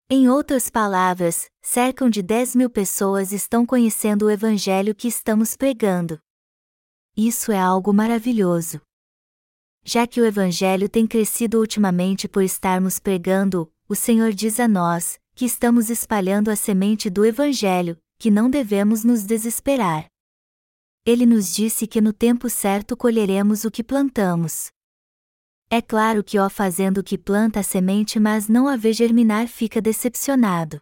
Em 0.10 0.30
outras 0.30 0.70
palavras, 0.70 1.50
cerca 1.62 2.10
de 2.10 2.22
10 2.22 2.56
mil 2.56 2.70
pessoas 2.70 3.34
estão 3.34 3.66
conhecendo 3.66 4.28
o 4.28 4.32
Evangelho 4.32 4.96
que 4.96 5.10
estamos 5.10 5.58
pregando. 5.58 6.18
Isso 7.14 7.52
é 7.52 7.60
algo 7.60 7.92
maravilhoso. 7.92 8.80
Já 9.84 10.08
que 10.08 10.22
o 10.22 10.26
Evangelho 10.26 10.88
tem 10.88 11.06
crescido 11.06 11.60
ultimamente 11.60 12.30
por 12.30 12.42
estarmos 12.42 13.00
pregando, 13.00 13.70
o 13.88 13.96
Senhor 13.96 14.34
diz 14.34 14.60
a 14.60 14.68
nós: 14.68 15.20
que 15.34 15.46
estamos 15.46 15.90
espalhando 15.90 16.50
a 16.50 16.56
semente 16.56 17.10
do 17.10 17.24
Evangelho, 17.24 17.98
que 18.18 18.32
não 18.32 18.50
devemos 18.50 19.04
nos 19.04 19.24
desesperar. 19.24 20.08
Ele 21.06 21.26
nos 21.26 21.54
disse 21.54 21.88
que 21.88 22.02
no 22.02 22.12
tempo 22.12 22.50
certo 22.50 22.98
colheremos 22.98 23.64
o 23.64 23.72
que 23.72 23.84
plantamos. 23.84 24.72
É 25.70 25.82
claro 25.82 26.24
que 26.24 26.40
ó 26.40 26.50
fazendo 26.50 27.04
que 27.04 27.18
planta 27.18 27.60
a 27.60 27.64
semente 27.64 28.20
mas 28.20 28.50
não 28.50 28.68
a 28.68 28.76
vê 28.76 28.92
germinar 28.92 29.48
fica 29.48 29.82
decepcionado. 29.82 30.80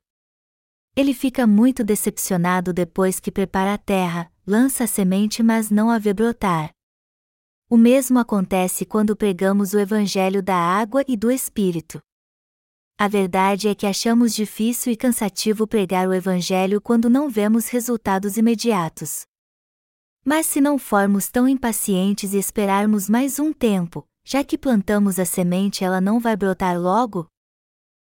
Ele 0.95 1.13
fica 1.13 1.45
muito 1.45 1.83
decepcionado 1.83 2.71
depois 2.71 3.19
que 3.19 3.31
prepara 3.31 3.73
a 3.73 3.77
terra, 3.77 4.31
lança 4.47 4.85
a 4.85 4.87
semente 4.87 5.43
mas 5.43 5.69
não 5.69 5.89
a 5.89 5.99
vê 5.99 6.13
brotar. 6.13 6.71
O 7.69 7.77
mesmo 7.77 8.19
acontece 8.19 8.85
quando 8.85 9.15
pregamos 9.15 9.73
o 9.73 9.79
Evangelho 9.79 10.41
da 10.41 10.55
água 10.55 11.03
e 11.07 11.17
do 11.17 11.29
Espírito. 11.29 11.99
A 12.97 13.09
verdade 13.09 13.67
é 13.67 13.75
que 13.75 13.85
achamos 13.85 14.33
difícil 14.33 14.93
e 14.93 14.95
cansativo 14.95 15.67
pregar 15.67 16.07
o 16.07 16.13
Evangelho 16.13 16.79
quando 16.79 17.09
não 17.09 17.29
vemos 17.29 17.67
resultados 17.67 18.37
imediatos. 18.37 19.25
Mas 20.23 20.45
se 20.45 20.61
não 20.61 20.79
formos 20.79 21.29
tão 21.29 21.45
impacientes 21.45 22.33
e 22.33 22.37
esperarmos 22.37 23.09
mais 23.09 23.37
um 23.37 23.51
tempo, 23.51 24.07
já 24.23 24.45
que 24.45 24.57
plantamos 24.57 25.19
a 25.19 25.25
semente, 25.25 25.83
ela 25.83 25.99
não 25.99 26.21
vai 26.21 26.37
brotar 26.37 26.79
logo? 26.79 27.27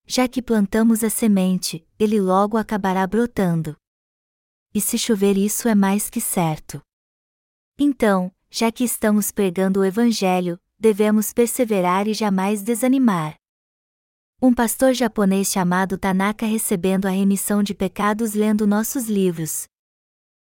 Já 0.07 0.29
que 0.29 0.41
plantamos 0.41 1.03
a 1.03 1.11
semente, 1.11 1.85
ele 1.99 2.21
logo 2.21 2.57
acabará 2.57 3.05
brotando. 3.05 3.77
E 4.73 4.81
se 4.81 4.97
chover, 4.97 5.37
isso 5.37 5.67
é 5.67 5.75
mais 5.75 6.09
que 6.09 6.21
certo. 6.21 6.81
Então, 7.77 8.33
já 8.49 8.71
que 8.71 8.85
estamos 8.85 9.33
pregando 9.33 9.81
o 9.81 9.85
Evangelho, 9.85 10.59
devemos 10.79 11.33
perseverar 11.33 12.07
e 12.07 12.15
jamais 12.15 12.63
desanimar. 12.63 13.37
Um 14.41 14.55
pastor 14.55 14.95
japonês 14.95 15.49
chamado 15.49 15.99
Tanaka 15.99 16.47
recebendo 16.47 17.07
a 17.07 17.11
remissão 17.11 17.61
de 17.61 17.75
pecados 17.75 18.35
lendo 18.35 18.69
nossos 18.69 19.09
livros. 19.09 19.67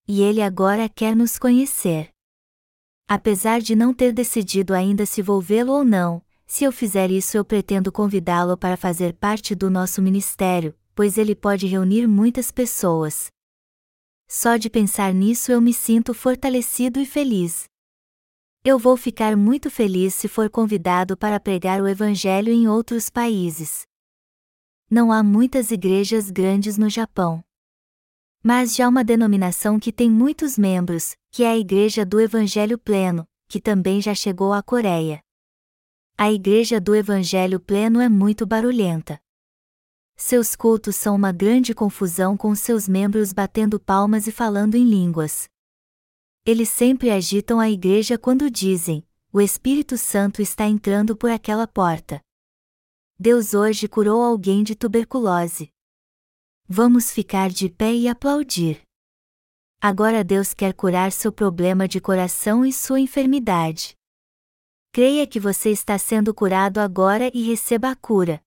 E 0.06 0.20
ele 0.20 0.42
agora 0.42 0.86
quer 0.86 1.16
nos 1.16 1.38
conhecer. 1.38 2.10
Apesar 3.08 3.58
de 3.58 3.74
não 3.74 3.94
ter 3.94 4.12
decidido 4.12 4.74
ainda 4.74 5.06
se 5.06 5.22
vou 5.22 5.40
vê-lo 5.40 5.72
ou 5.72 5.82
não, 5.82 6.22
se 6.46 6.64
eu 6.64 6.70
fizer 6.70 7.10
isso 7.10 7.38
eu 7.38 7.44
pretendo 7.44 7.90
convidá-lo 7.90 8.54
para 8.54 8.76
fazer 8.76 9.14
parte 9.14 9.54
do 9.54 9.70
nosso 9.70 10.02
ministério, 10.02 10.76
pois 10.94 11.16
ele 11.16 11.34
pode 11.34 11.66
reunir 11.66 12.06
muitas 12.06 12.52
pessoas. 12.52 13.30
Só 14.28 14.58
de 14.58 14.68
pensar 14.68 15.14
nisso 15.14 15.50
eu 15.50 15.60
me 15.60 15.72
sinto 15.72 16.12
fortalecido 16.12 17.00
e 17.00 17.06
feliz. 17.06 17.69
Eu 18.62 18.79
vou 18.79 18.94
ficar 18.94 19.38
muito 19.38 19.70
feliz 19.70 20.12
se 20.12 20.29
for 20.29 20.51
convidado 20.51 21.16
para 21.16 21.40
pregar 21.40 21.81
o 21.81 21.88
Evangelho 21.88 22.53
em 22.53 22.68
outros 22.68 23.09
países. 23.09 23.87
Não 24.90 25.11
há 25.11 25.23
muitas 25.23 25.70
igrejas 25.70 26.31
grandes 26.31 26.77
no 26.77 26.90
Japão. 26.90 27.42
Mas 28.42 28.77
já 28.77 28.87
uma 28.87 29.03
denominação 29.03 29.81
que 29.81 29.90
tem 29.90 30.11
muitos 30.11 30.59
membros, 30.59 31.16
que 31.31 31.42
é 31.42 31.53
a 31.53 31.57
Igreja 31.57 32.05
do 32.05 32.20
Evangelho 32.20 32.77
Pleno, 32.77 33.27
que 33.49 33.62
também 33.62 33.99
já 33.99 34.14
chegou 34.14 34.53
à 34.53 34.62
Coreia. 34.62 35.23
A 36.18 36.31
Igreja 36.31 36.79
do 36.79 36.94
Evangelho 36.94 37.61
Pleno 37.61 37.99
é 37.99 38.11
muito 38.11 38.44
barulhenta. 38.44 39.18
Seus 40.16 40.55
cultos 40.55 40.96
são 40.96 41.16
uma 41.16 41.33
grande 41.33 41.75
confusão 41.75 42.37
com 42.37 42.55
seus 42.55 42.87
membros 42.87 43.33
batendo 43.33 43.81
palmas 43.81 44.27
e 44.27 44.31
falando 44.31 44.75
em 44.75 44.85
línguas. 44.85 45.49
Eles 46.44 46.68
sempre 46.70 47.11
agitam 47.11 47.61
a 47.61 47.68
igreja 47.68 48.18
quando 48.18 48.50
dizem: 48.50 49.07
o 49.33 49.40
Espírito 49.40 49.96
Santo 49.98 50.40
está 50.40 50.66
entrando 50.66 51.16
por 51.16 51.31
aquela 51.31 51.66
porta. 51.66 52.20
Deus 53.18 53.55
hoje 53.55 53.87
curou 53.87 54.22
alguém 54.22 54.64
de 54.64 54.74
tuberculose. 54.74 55.70
Vamos 56.66 57.12
ficar 57.12 57.50
de 57.50 57.68
pé 57.68 57.92
e 57.92 58.09
aplaudir. 58.09 58.83
Agora 59.81 60.24
Deus 60.24 60.53
quer 60.53 60.74
curar 60.74 61.12
seu 61.12 61.31
problema 61.31 61.87
de 61.87 62.00
coração 62.00 62.64
e 62.64 62.72
sua 62.72 62.98
enfermidade. 62.98 63.94
Creia 64.92 65.26
que 65.26 65.38
você 65.38 65.70
está 65.70 65.96
sendo 65.98 66.35
curado 66.35 66.79
agora 66.79 67.31
e 67.33 67.42
receba 67.42 67.90
a 67.90 67.96
cura. 67.96 68.42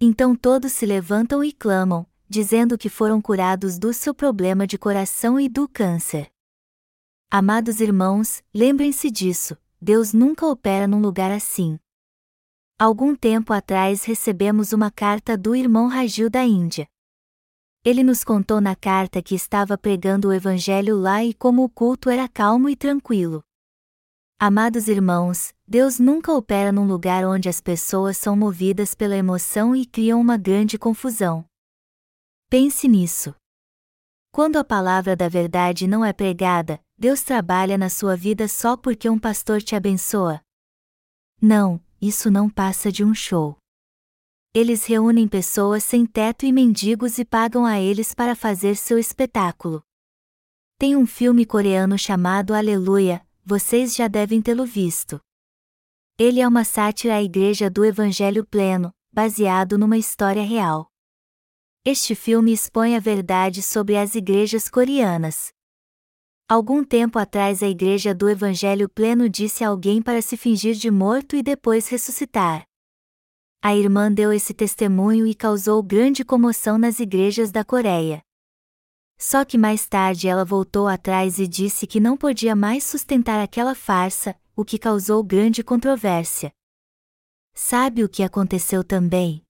Então 0.00 0.34
todos 0.34 0.72
se 0.72 0.86
levantam 0.86 1.44
e 1.44 1.52
clamam, 1.52 2.06
dizendo 2.28 2.78
que 2.78 2.88
foram 2.88 3.20
curados 3.20 3.78
do 3.78 3.92
seu 3.92 4.14
problema 4.14 4.66
de 4.66 4.78
coração 4.78 5.38
e 5.38 5.48
do 5.48 5.68
câncer. 5.68 6.31
Amados 7.34 7.80
irmãos, 7.80 8.44
lembrem-se 8.52 9.10
disso: 9.10 9.56
Deus 9.80 10.12
nunca 10.12 10.46
opera 10.46 10.86
num 10.86 11.00
lugar 11.00 11.30
assim. 11.30 11.78
Algum 12.78 13.16
tempo 13.16 13.54
atrás 13.54 14.04
recebemos 14.04 14.74
uma 14.74 14.90
carta 14.90 15.34
do 15.34 15.56
irmão 15.56 15.86
Ragil 15.86 16.28
da 16.28 16.44
Índia. 16.44 16.86
Ele 17.82 18.04
nos 18.04 18.22
contou 18.22 18.60
na 18.60 18.76
carta 18.76 19.22
que 19.22 19.34
estava 19.34 19.78
pregando 19.78 20.28
o 20.28 20.32
Evangelho 20.34 20.94
lá 20.94 21.24
e 21.24 21.32
como 21.32 21.64
o 21.64 21.70
culto 21.70 22.10
era 22.10 22.28
calmo 22.28 22.68
e 22.68 22.76
tranquilo. 22.76 23.42
Amados 24.38 24.86
irmãos, 24.86 25.54
Deus 25.66 25.98
nunca 25.98 26.34
opera 26.34 26.70
num 26.70 26.86
lugar 26.86 27.24
onde 27.24 27.48
as 27.48 27.62
pessoas 27.62 28.18
são 28.18 28.36
movidas 28.36 28.94
pela 28.94 29.16
emoção 29.16 29.74
e 29.74 29.86
criam 29.86 30.20
uma 30.20 30.36
grande 30.36 30.76
confusão. 30.76 31.46
Pense 32.50 32.86
nisso. 32.86 33.34
Quando 34.30 34.56
a 34.56 34.64
palavra 34.64 35.14
da 35.14 35.28
verdade 35.28 35.86
não 35.86 36.02
é 36.02 36.10
pregada, 36.10 36.78
Deus 37.02 37.20
trabalha 37.20 37.76
na 37.76 37.88
sua 37.90 38.16
vida 38.16 38.46
só 38.46 38.76
porque 38.76 39.10
um 39.10 39.18
pastor 39.18 39.60
te 39.60 39.74
abençoa? 39.74 40.40
Não, 41.40 41.84
isso 42.00 42.30
não 42.30 42.48
passa 42.48 42.92
de 42.92 43.02
um 43.02 43.12
show. 43.12 43.56
Eles 44.54 44.86
reúnem 44.86 45.26
pessoas 45.26 45.82
sem 45.82 46.06
teto 46.06 46.46
e 46.46 46.52
mendigos 46.52 47.18
e 47.18 47.24
pagam 47.24 47.66
a 47.66 47.80
eles 47.80 48.14
para 48.14 48.36
fazer 48.36 48.76
seu 48.76 49.00
espetáculo. 49.00 49.82
Tem 50.78 50.94
um 50.94 51.04
filme 51.04 51.44
coreano 51.44 51.98
chamado 51.98 52.54
Aleluia, 52.54 53.26
vocês 53.44 53.96
já 53.96 54.06
devem 54.06 54.40
tê-lo 54.40 54.64
visto. 54.64 55.20
Ele 56.16 56.40
é 56.40 56.46
uma 56.46 56.62
sátira 56.62 57.16
à 57.16 57.20
Igreja 57.20 57.68
do 57.68 57.84
Evangelho 57.84 58.46
Pleno, 58.46 58.94
baseado 59.12 59.76
numa 59.76 59.98
história 59.98 60.44
real. 60.44 60.86
Este 61.84 62.14
filme 62.14 62.52
expõe 62.52 62.94
a 62.94 63.00
verdade 63.00 63.60
sobre 63.60 63.96
as 63.96 64.14
igrejas 64.14 64.68
coreanas. 64.68 65.52
Algum 66.48 66.84
tempo 66.84 67.18
atrás 67.18 67.62
a 67.62 67.68
Igreja 67.68 68.14
do 68.14 68.28
Evangelho 68.28 68.88
Pleno 68.88 69.28
disse 69.28 69.64
a 69.64 69.68
alguém 69.68 70.02
para 70.02 70.20
se 70.20 70.36
fingir 70.36 70.74
de 70.74 70.90
morto 70.90 71.34
e 71.34 71.42
depois 71.42 71.88
ressuscitar. 71.88 72.64
A 73.62 73.76
irmã 73.76 74.12
deu 74.12 74.32
esse 74.32 74.52
testemunho 74.52 75.26
e 75.26 75.34
causou 75.34 75.82
grande 75.82 76.24
comoção 76.24 76.76
nas 76.76 76.98
igrejas 76.98 77.50
da 77.52 77.64
Coreia. 77.64 78.20
Só 79.16 79.44
que 79.44 79.56
mais 79.56 79.86
tarde 79.86 80.26
ela 80.26 80.44
voltou 80.44 80.88
atrás 80.88 81.38
e 81.38 81.46
disse 81.46 81.86
que 81.86 82.00
não 82.00 82.16
podia 82.16 82.56
mais 82.56 82.82
sustentar 82.82 83.40
aquela 83.40 83.72
farsa, 83.72 84.34
o 84.56 84.64
que 84.64 84.78
causou 84.78 85.22
grande 85.22 85.62
controvérsia. 85.62 86.52
Sabe 87.54 88.02
o 88.02 88.08
que 88.08 88.24
aconteceu 88.24 88.82
também? 88.82 89.42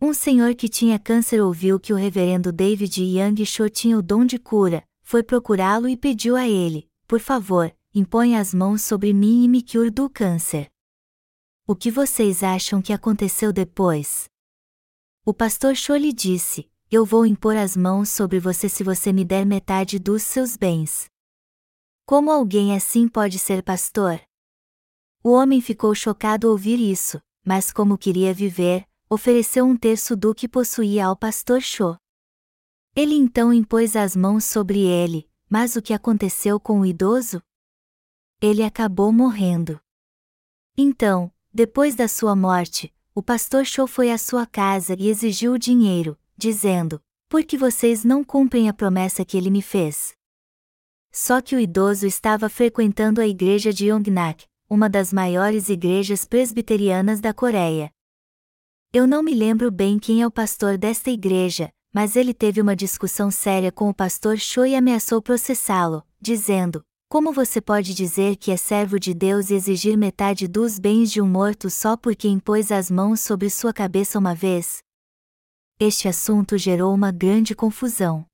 Um 0.00 0.14
senhor 0.14 0.54
que 0.54 0.66
tinha 0.66 0.98
câncer 0.98 1.42
ouviu 1.42 1.78
que 1.78 1.92
o 1.92 1.96
reverendo 1.96 2.50
David 2.50 3.02
Young 3.02 3.44
Cho 3.44 3.68
tinha 3.68 3.98
o 3.98 4.02
dom 4.02 4.24
de 4.24 4.38
cura, 4.38 4.82
foi 5.10 5.24
procurá-lo 5.24 5.88
e 5.88 5.96
pediu 5.96 6.36
a 6.36 6.46
ele: 6.46 6.88
Por 7.08 7.18
favor, 7.18 7.76
imponha 7.92 8.40
as 8.40 8.54
mãos 8.54 8.82
sobre 8.82 9.12
mim 9.12 9.42
e 9.42 9.48
me 9.48 9.60
cure 9.60 9.90
do 9.90 10.08
câncer. 10.08 10.70
O 11.66 11.74
que 11.74 11.90
vocês 11.90 12.44
acham 12.44 12.80
que 12.80 12.92
aconteceu 12.92 13.52
depois? 13.52 14.30
O 15.26 15.34
pastor 15.34 15.74
Cho 15.74 15.96
lhe 15.96 16.12
disse: 16.12 16.70
Eu 16.88 17.04
vou 17.04 17.26
impor 17.26 17.56
as 17.56 17.76
mãos 17.76 18.08
sobre 18.08 18.38
você 18.38 18.68
se 18.68 18.84
você 18.84 19.12
me 19.12 19.24
der 19.24 19.44
metade 19.44 19.98
dos 19.98 20.22
seus 20.22 20.56
bens. 20.56 21.08
Como 22.06 22.30
alguém 22.30 22.76
assim 22.76 23.08
pode 23.08 23.36
ser 23.36 23.64
pastor? 23.64 24.20
O 25.24 25.32
homem 25.32 25.60
ficou 25.60 25.92
chocado 25.92 26.46
ao 26.46 26.52
ouvir 26.52 26.78
isso, 26.78 27.20
mas 27.44 27.72
como 27.72 27.98
queria 27.98 28.32
viver, 28.32 28.86
ofereceu 29.10 29.64
um 29.64 29.76
terço 29.76 30.14
do 30.14 30.32
que 30.32 30.46
possuía 30.46 31.06
ao 31.06 31.16
pastor 31.16 31.60
Cho. 31.60 31.98
Ele 32.94 33.14
então 33.14 33.52
impôs 33.52 33.94
as 33.94 34.16
mãos 34.16 34.44
sobre 34.44 34.80
ele, 34.80 35.28
mas 35.48 35.76
o 35.76 35.82
que 35.82 35.94
aconteceu 35.94 36.58
com 36.58 36.80
o 36.80 36.86
idoso? 36.86 37.40
Ele 38.40 38.62
acabou 38.62 39.12
morrendo. 39.12 39.80
Então, 40.76 41.32
depois 41.52 41.94
da 41.94 42.08
sua 42.08 42.34
morte, 42.34 42.92
o 43.14 43.22
pastor 43.22 43.64
Cho 43.64 43.86
foi 43.86 44.10
à 44.10 44.18
sua 44.18 44.46
casa 44.46 44.96
e 44.98 45.08
exigiu 45.08 45.52
o 45.52 45.58
dinheiro, 45.58 46.18
dizendo: 46.36 47.00
Por 47.28 47.44
que 47.44 47.56
vocês 47.56 48.04
não 48.04 48.24
cumprem 48.24 48.68
a 48.68 48.72
promessa 48.72 49.24
que 49.24 49.36
ele 49.36 49.50
me 49.50 49.62
fez? 49.62 50.14
Só 51.12 51.40
que 51.40 51.54
o 51.54 51.60
idoso 51.60 52.06
estava 52.06 52.48
frequentando 52.48 53.20
a 53.20 53.26
igreja 53.26 53.72
de 53.72 53.86
Yongnak, 53.86 54.46
uma 54.68 54.88
das 54.88 55.12
maiores 55.12 55.68
igrejas 55.68 56.24
presbiterianas 56.24 57.20
da 57.20 57.34
Coreia. 57.34 57.92
Eu 58.92 59.06
não 59.06 59.22
me 59.22 59.34
lembro 59.34 59.70
bem 59.70 59.98
quem 59.98 60.22
é 60.22 60.26
o 60.26 60.30
pastor 60.30 60.78
desta 60.78 61.10
igreja, 61.10 61.72
mas 61.92 62.14
ele 62.14 62.32
teve 62.32 62.60
uma 62.60 62.76
discussão 62.76 63.30
séria 63.30 63.72
com 63.72 63.88
o 63.88 63.94
pastor 63.94 64.38
Cho 64.38 64.64
e 64.64 64.76
ameaçou 64.76 65.20
processá-lo, 65.20 66.04
dizendo: 66.20 66.82
Como 67.08 67.32
você 67.32 67.60
pode 67.60 67.94
dizer 67.94 68.36
que 68.36 68.50
é 68.50 68.56
servo 68.56 68.98
de 68.98 69.12
Deus 69.12 69.50
e 69.50 69.54
exigir 69.54 69.96
metade 69.96 70.46
dos 70.46 70.78
bens 70.78 71.10
de 71.10 71.20
um 71.20 71.28
morto 71.28 71.68
só 71.68 71.96
porque 71.96 72.28
impôs 72.28 72.70
as 72.70 72.90
mãos 72.90 73.20
sobre 73.20 73.50
sua 73.50 73.72
cabeça 73.72 74.18
uma 74.18 74.34
vez? 74.34 74.78
Este 75.78 76.06
assunto 76.06 76.56
gerou 76.58 76.94
uma 76.94 77.10
grande 77.10 77.54
confusão. 77.54 78.26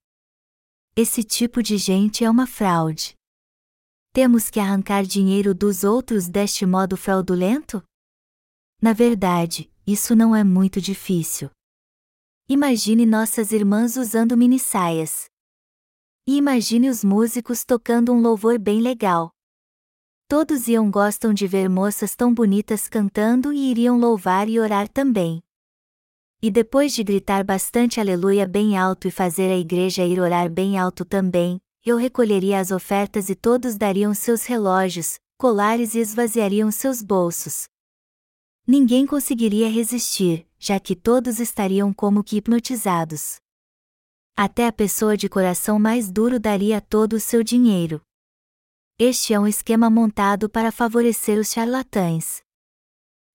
Esse 0.95 1.23
tipo 1.23 1.63
de 1.63 1.77
gente 1.77 2.25
é 2.25 2.31
uma 2.31 2.47
fraude. 2.47 3.15
Temos 4.13 4.51
que 4.51 4.59
arrancar 4.59 5.05
dinheiro 5.05 5.55
dos 5.55 5.85
outros 5.85 6.27
deste 6.27 6.65
modo 6.65 6.97
fraudulento? 6.97 7.83
Na 8.81 8.93
verdade, 8.93 9.71
isso 9.87 10.17
não 10.17 10.35
é 10.35 10.43
muito 10.43 10.81
difícil. 10.81 11.51
Imagine 12.49 13.05
nossas 13.05 13.51
irmãs 13.51 13.97
usando 13.97 14.37
minissaias. 14.37 15.25
E 16.25 16.37
imagine 16.37 16.89
os 16.89 17.03
músicos 17.03 17.65
tocando 17.65 18.13
um 18.13 18.21
louvor 18.21 18.57
bem 18.57 18.81
legal. 18.81 19.33
Todos 20.29 20.69
iam 20.69 20.89
gostam 20.89 21.35
de 21.35 21.45
ver 21.45 21.69
moças 21.69 22.15
tão 22.15 22.33
bonitas 22.33 22.87
cantando 22.87 23.53
e 23.53 23.69
iriam 23.73 23.99
louvar 23.99 24.49
e 24.49 24.61
orar 24.61 24.87
também. 24.89 25.43
E 26.41 26.49
depois 26.49 26.93
de 26.93 27.03
gritar 27.03 27.43
bastante 27.43 27.99
aleluia 27.99 28.47
bem 28.47 28.79
alto 28.79 29.09
e 29.09 29.11
fazer 29.11 29.51
a 29.51 29.59
igreja 29.59 30.05
ir 30.05 30.21
orar 30.21 30.49
bem 30.49 30.79
alto 30.79 31.05
também, 31.05 31.61
eu 31.85 31.97
recolheria 31.97 32.61
as 32.61 32.71
ofertas 32.71 33.29
e 33.29 33.35
todos 33.35 33.77
dariam 33.77 34.15
seus 34.15 34.47
relógios, 34.47 35.19
colares 35.37 35.97
e 35.97 35.99
esvaziariam 35.99 36.71
seus 36.71 37.03
bolsos. 37.03 37.67
Ninguém 38.69 39.07
conseguiria 39.07 39.71
resistir, 39.71 40.45
já 40.59 40.81
que 40.81 40.97
todos 40.97 41.39
estariam 41.39 41.93
como 41.93 42.25
que 42.25 42.39
hipnotizados. 42.39 43.37
Até 44.37 44.67
a 44.67 44.73
pessoa 44.73 45.17
de 45.17 45.29
coração 45.29 45.79
mais 45.79 46.11
duro 46.11 46.41
daria 46.41 46.81
todo 46.81 47.13
o 47.13 47.21
seu 47.21 47.45
dinheiro. 47.45 48.03
Este 48.99 49.33
é 49.33 49.39
um 49.39 49.47
esquema 49.47 49.89
montado 49.89 50.51
para 50.51 50.73
favorecer 50.73 51.39
os 51.39 51.53
charlatães. 51.53 52.43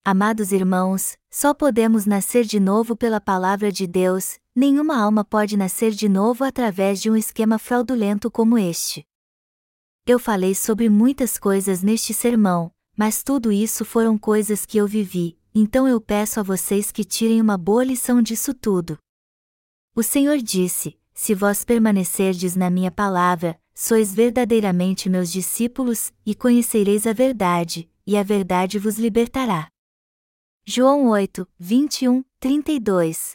Amados 0.03 0.51
irmãos, 0.51 1.15
só 1.31 1.53
podemos 1.53 2.05
nascer 2.05 2.43
de 2.43 2.59
novo 2.59 2.93
pela 2.93 3.21
palavra 3.21 3.71
de 3.71 3.87
Deus, 3.87 4.37
nenhuma 4.53 5.01
alma 5.01 5.23
pode 5.23 5.55
nascer 5.55 5.91
de 5.91 6.09
novo 6.09 6.43
através 6.43 7.01
de 7.01 7.09
um 7.09 7.15
esquema 7.15 7.57
fraudulento 7.57 8.29
como 8.29 8.57
este. 8.57 9.07
Eu 10.05 10.19
falei 10.19 10.53
sobre 10.53 10.89
muitas 10.89 11.37
coisas 11.37 11.81
neste 11.81 12.13
sermão, 12.13 12.73
mas 13.01 13.23
tudo 13.23 13.51
isso 13.51 13.83
foram 13.83 14.15
coisas 14.15 14.63
que 14.63 14.77
eu 14.77 14.85
vivi, 14.87 15.35
então 15.55 15.87
eu 15.87 15.99
peço 15.99 16.39
a 16.39 16.43
vocês 16.43 16.91
que 16.91 17.03
tirem 17.03 17.41
uma 17.41 17.57
boa 17.57 17.83
lição 17.83 18.21
disso 18.21 18.53
tudo. 18.53 18.95
O 19.95 20.03
Senhor 20.03 20.37
disse: 20.37 20.99
Se 21.11 21.33
vós 21.33 21.65
permanecerdes 21.65 22.55
na 22.55 22.69
minha 22.69 22.91
palavra, 22.91 23.59
sois 23.73 24.13
verdadeiramente 24.13 25.09
meus 25.09 25.31
discípulos, 25.31 26.13
e 26.23 26.35
conhecereis 26.35 27.07
a 27.07 27.11
verdade, 27.11 27.89
e 28.05 28.15
a 28.15 28.21
verdade 28.21 28.77
vos 28.77 28.99
libertará. 28.99 29.67
João 30.63 31.07
8, 31.07 31.47
21, 31.57 32.23
32 32.39 33.31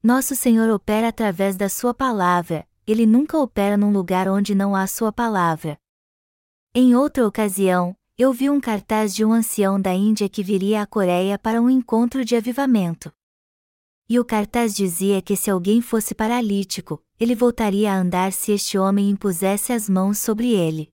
Nosso 0.00 0.36
Senhor 0.36 0.70
opera 0.70 1.08
através 1.08 1.56
da 1.56 1.68
Sua 1.68 1.92
palavra, 1.92 2.64
Ele 2.86 3.04
nunca 3.04 3.36
opera 3.36 3.76
num 3.76 3.90
lugar 3.90 4.28
onde 4.28 4.54
não 4.54 4.76
há 4.76 4.86
Sua 4.86 5.12
palavra. 5.12 5.76
Em 6.72 6.94
outra 6.94 7.26
ocasião, 7.26 7.96
eu 8.22 8.34
vi 8.34 8.50
um 8.50 8.60
cartaz 8.60 9.14
de 9.14 9.24
um 9.24 9.32
ancião 9.32 9.80
da 9.80 9.94
Índia 9.94 10.28
que 10.28 10.42
viria 10.42 10.82
à 10.82 10.86
Coreia 10.86 11.38
para 11.38 11.58
um 11.58 11.70
encontro 11.70 12.22
de 12.22 12.36
avivamento. 12.36 13.10
E 14.06 14.20
o 14.20 14.24
cartaz 14.26 14.74
dizia 14.74 15.22
que 15.22 15.34
se 15.34 15.50
alguém 15.50 15.80
fosse 15.80 16.14
paralítico, 16.14 17.02
ele 17.18 17.34
voltaria 17.34 17.90
a 17.90 17.96
andar 17.96 18.30
se 18.34 18.52
este 18.52 18.76
homem 18.76 19.08
impusesse 19.08 19.72
as 19.72 19.88
mãos 19.88 20.18
sobre 20.18 20.52
ele. 20.52 20.90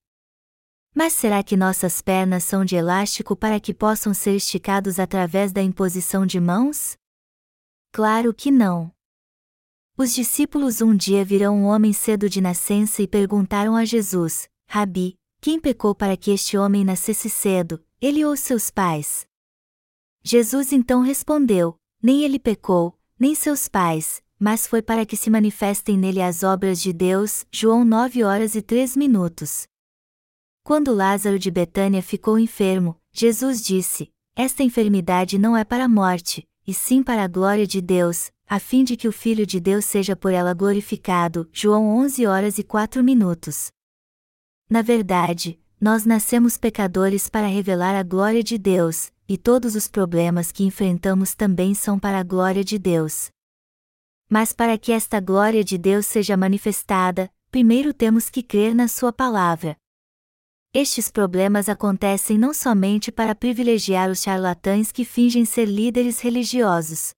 Mas 0.96 1.12
será 1.12 1.44
que 1.44 1.58
nossas 1.58 2.02
pernas 2.02 2.46
são 2.46 2.64
de 2.64 2.78
elástico 2.78 3.36
para 3.36 3.60
que 3.60 3.74
possam 3.74 4.14
ser 4.14 4.38
esticados 4.38 4.98
através 4.98 5.52
da 5.52 5.62
imposição 5.62 6.26
de 6.26 6.40
mãos? 6.40 6.96
Claro 7.92 8.34
que 8.34 8.50
não. 8.50 8.90
Os 9.98 10.16
discípulos 10.16 10.80
um 10.80 10.96
dia 10.96 11.26
viram 11.26 11.58
um 11.58 11.66
homem 11.66 11.92
cedo 11.92 12.30
de 12.30 12.40
nascença 12.40 13.02
e 13.02 13.08
perguntaram 13.08 13.76
a 13.76 13.84
Jesus: 13.84 14.48
Rabi, 14.70 15.18
quem 15.48 15.62
pecou 15.62 15.96
para 15.96 16.18
que 16.18 16.30
este 16.30 16.58
homem 16.58 16.84
nascesse 16.84 17.30
cedo, 17.30 17.82
ele 18.02 18.26
ou 18.26 18.36
seus 18.36 18.70
pais? 18.70 19.26
Jesus 20.22 20.74
então 20.74 21.00
respondeu: 21.00 21.78
Nem 22.04 22.26
ele 22.26 22.38
pecou, 22.38 23.00
nem 23.18 23.34
seus 23.34 23.70
pais, 23.70 24.22
mas 24.38 24.68
foi 24.68 24.82
para 24.82 25.06
que 25.06 25.16
se 25.16 25.30
manifestem 25.30 25.98
nele 25.98 26.22
as 26.22 26.44
obras 26.44 26.82
de 26.82 26.92
Deus. 26.92 27.46
João 27.50 27.86
9 27.86 28.26
horas 28.26 28.56
e 28.56 28.62
3 28.62 28.98
minutos. 28.98 29.66
Quando 30.66 30.94
Lázaro 30.94 31.40
de 31.40 31.50
Betânia 31.50 32.04
ficou 32.04 32.38
enfermo, 32.38 33.00
Jesus 33.14 33.62
disse: 33.62 34.12
Esta 34.36 34.64
enfermidade 34.64 35.40
não 35.40 35.56
é 35.56 35.64
para 35.64 35.86
a 35.86 35.88
morte, 35.88 36.46
e 36.68 36.74
sim 36.74 37.02
para 37.02 37.24
a 37.24 37.28
glória 37.30 37.66
de 37.66 37.80
Deus, 37.80 38.34
a 38.50 38.60
fim 38.60 38.84
de 38.84 38.98
que 38.98 39.08
o 39.08 39.14
Filho 39.14 39.46
de 39.46 39.62
Deus 39.62 39.86
seja 39.86 40.14
por 40.14 40.34
ela 40.34 40.54
glorificado. 40.54 41.48
João 41.54 41.88
11 42.00 42.26
horas 42.26 42.58
e 42.58 42.64
4 42.64 43.02
minutos. 43.02 43.72
Na 44.70 44.82
verdade, 44.82 45.58
nós 45.80 46.06
nascemos 46.06 46.58
pecadores 46.58 47.30
para 47.30 47.48
revelar 47.48 47.96
a 47.96 48.04
glória 48.04 48.44
de 48.44 48.58
Deus, 48.58 49.14
e 49.28 49.38
todos 49.38 49.76
os 49.76 49.88
problemas 49.88 50.52
que 50.52 50.66
enfrentamos 50.66 51.34
também 51.34 51.74
são 51.74 51.98
para 51.98 52.20
a 52.20 52.24
glória 52.24 52.64
de 52.66 52.78
Deus. 52.78 53.30
Mas 54.30 54.52
para 54.52 54.78
que 54.78 54.92
esta 54.92 55.22
glória 55.22 55.64
de 55.64 55.78
Deus 55.78 56.06
seja 56.06 56.36
manifestada, 56.36 57.32
primeiro 57.50 57.94
temos 57.94 58.30
que 58.30 58.44
crer 58.44 58.76
na 58.76 58.90
Sua 58.90 59.14
palavra. 59.14 59.78
Estes 60.74 61.10
problemas 61.10 61.70
acontecem 61.70 62.38
não 62.38 62.54
somente 62.54 63.10
para 63.10 63.34
privilegiar 63.34 64.12
os 64.12 64.22
charlatães 64.22 64.92
que 64.92 65.06
fingem 65.06 65.46
ser 65.46 65.66
líderes 65.66 66.20
religiosos. 66.20 67.14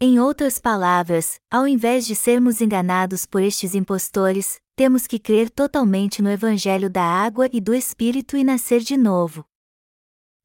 Em 0.00 0.18
outras 0.18 0.58
palavras, 0.58 1.38
ao 1.50 1.68
invés 1.68 2.06
de 2.06 2.14
sermos 2.14 2.62
enganados 2.62 3.26
por 3.26 3.42
estes 3.42 3.74
impostores, 3.74 4.58
temos 4.76 5.06
que 5.06 5.18
crer 5.18 5.48
totalmente 5.48 6.20
no 6.20 6.30
Evangelho 6.30 6.90
da 6.90 7.02
água 7.02 7.48
e 7.50 7.62
do 7.62 7.74
Espírito 7.74 8.36
e 8.36 8.44
nascer 8.44 8.80
de 8.80 8.94
novo. 8.94 9.42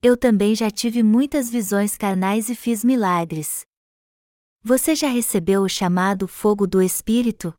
Eu 0.01 0.15
também 0.15 0.55
já 0.55 0.71
tive 0.71 1.03
muitas 1.03 1.49
visões 1.49 1.97
carnais 1.97 2.49
e 2.49 2.55
fiz 2.55 2.81
milagres. 2.81 3.65
Você 4.63 4.95
já 4.95 5.09
recebeu 5.09 5.63
o 5.63 5.69
chamado 5.69 6.29
fogo 6.29 6.65
do 6.65 6.81
Espírito? 6.81 7.53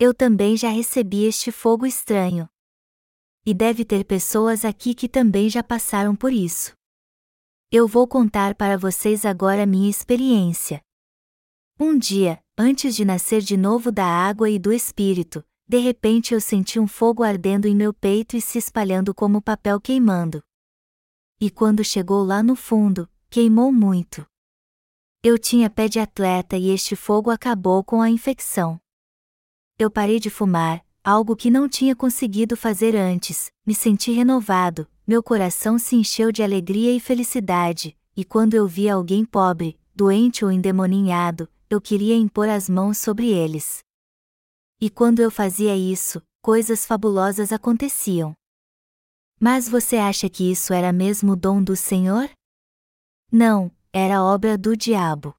Eu 0.00 0.12
também 0.12 0.56
já 0.56 0.68
recebi 0.68 1.24
este 1.24 1.52
fogo 1.52 1.86
estranho 1.86 2.48
e 3.46 3.54
deve 3.54 3.84
ter 3.84 4.04
pessoas 4.04 4.64
aqui 4.64 4.94
que 4.94 5.08
também 5.08 5.48
já 5.48 5.62
passaram 5.62 6.14
por 6.14 6.32
isso. 6.32 6.72
Eu 7.70 7.86
vou 7.86 8.06
contar 8.08 8.54
para 8.56 8.76
vocês 8.76 9.24
agora 9.24 9.64
minha 9.64 9.88
experiência. 9.88 10.82
Um 11.78 11.96
dia, 11.96 12.42
antes 12.58 12.96
de 12.96 13.04
nascer 13.04 13.40
de 13.40 13.56
novo 13.56 13.92
da 13.92 14.04
água 14.04 14.50
e 14.50 14.58
do 14.58 14.72
espírito, 14.72 15.44
de 15.68 15.76
repente 15.76 16.32
eu 16.32 16.40
senti 16.40 16.80
um 16.80 16.86
fogo 16.86 17.22
ardendo 17.22 17.68
em 17.68 17.76
meu 17.76 17.92
peito 17.92 18.34
e 18.34 18.40
se 18.40 18.56
espalhando 18.56 19.14
como 19.14 19.42
papel 19.42 19.78
queimando. 19.78 20.42
E 21.38 21.50
quando 21.50 21.84
chegou 21.84 22.24
lá 22.24 22.42
no 22.42 22.56
fundo, 22.56 23.06
queimou 23.28 23.70
muito. 23.70 24.26
Eu 25.22 25.38
tinha 25.38 25.68
pé 25.68 25.86
de 25.86 26.00
atleta 26.00 26.56
e 26.56 26.70
este 26.70 26.96
fogo 26.96 27.30
acabou 27.30 27.84
com 27.84 28.00
a 28.00 28.08
infecção. 28.08 28.80
Eu 29.78 29.90
parei 29.90 30.18
de 30.18 30.30
fumar, 30.30 30.82
algo 31.04 31.36
que 31.36 31.50
não 31.50 31.68
tinha 31.68 31.94
conseguido 31.94 32.56
fazer 32.56 32.96
antes, 32.96 33.52
me 33.66 33.74
senti 33.74 34.10
renovado, 34.10 34.88
meu 35.06 35.22
coração 35.22 35.78
se 35.78 35.96
encheu 35.96 36.32
de 36.32 36.42
alegria 36.42 36.92
e 36.94 36.98
felicidade, 36.98 37.96
e 38.16 38.24
quando 38.24 38.54
eu 38.54 38.66
via 38.66 38.94
alguém 38.94 39.24
pobre, 39.24 39.78
doente 39.94 40.44
ou 40.44 40.50
endemoninhado, 40.50 41.48
eu 41.68 41.80
queria 41.80 42.16
impor 42.16 42.48
as 42.48 42.68
mãos 42.70 42.96
sobre 42.96 43.28
eles. 43.28 43.86
E 44.80 44.88
quando 44.88 45.20
eu 45.20 45.30
fazia 45.30 45.76
isso, 45.76 46.22
coisas 46.40 46.86
fabulosas 46.86 47.52
aconteciam. 47.52 48.32
Mas 49.40 49.68
você 49.68 49.96
acha 49.96 50.28
que 50.28 50.50
isso 50.50 50.72
era 50.72 50.92
mesmo 50.92 51.34
dom 51.34 51.62
do 51.62 51.74
Senhor? 51.74 52.30
Não, 53.30 53.70
era 53.92 54.22
obra 54.22 54.56
do 54.56 54.76
diabo. 54.76 55.34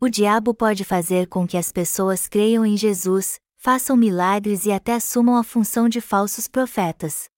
O 0.00 0.08
diabo 0.08 0.54
pode 0.54 0.84
fazer 0.84 1.26
com 1.26 1.46
que 1.46 1.56
as 1.56 1.72
pessoas 1.72 2.28
creiam 2.28 2.64
em 2.64 2.76
Jesus, 2.76 3.40
façam 3.56 3.96
milagres 3.96 4.64
e 4.64 4.70
até 4.70 4.94
assumam 4.94 5.36
a 5.36 5.42
função 5.42 5.88
de 5.88 6.00
falsos 6.00 6.46
profetas. 6.46 7.28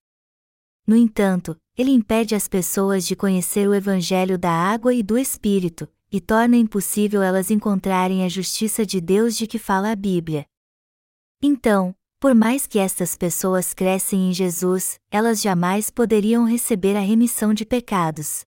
No 0.87 0.95
entanto, 0.95 1.57
ele 1.77 1.91
impede 1.91 2.35
as 2.35 2.49
pessoas 2.49 3.07
de 3.07 3.17
conhecer 3.17 3.67
o 3.69 3.75
Evangelho 3.75 4.39
da 4.39 4.51
água 4.51 4.93
e 4.93 5.03
do 5.03 5.17
Espírito, 5.17 5.89
e 6.11 6.21
torna 6.21 6.57
impossível 6.57 7.23
elas 7.23 7.51
encontrarem 7.51 8.25
a 8.25 8.29
justiça 8.29 8.85
de 8.85 9.01
Deus 9.01 9.37
de 9.37 9.47
que 9.47 9.59
fala 9.59 9.91
a 9.91 9.97
Bíblia. 9.97 10.47
Então, 11.43 11.95
por 12.19 12.35
mais 12.35 12.67
que 12.67 12.81
estas 12.81 13.17
pessoas 13.17 13.73
crescem 13.73 14.29
em 14.29 14.33
Jesus, 14.33 14.99
elas 15.09 15.41
jamais 15.41 15.89
poderiam 15.89 16.45
receber 16.45 16.97
a 16.97 17.01
remissão 17.01 17.55
de 17.55 17.65
pecados. 17.65 18.45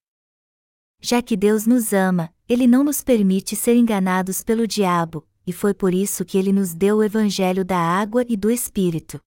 Já 1.00 1.22
que 1.22 1.38
Deus 1.38 1.66
nos 1.66 1.94
ama, 1.94 2.34
Ele 2.50 2.68
não 2.68 2.84
nos 2.84 3.02
permite 3.02 3.56
ser 3.56 3.76
enganados 3.76 4.44
pelo 4.44 4.68
diabo, 4.68 5.26
e 5.48 5.54
foi 5.54 5.74
por 5.74 5.94
isso 5.94 6.26
que 6.26 6.38
ele 6.38 6.52
nos 6.52 6.74
deu 6.74 6.98
o 6.98 7.04
Evangelho 7.04 7.66
da 7.66 7.78
água 7.78 8.26
e 8.28 8.36
do 8.36 8.52
Espírito. 8.52 9.20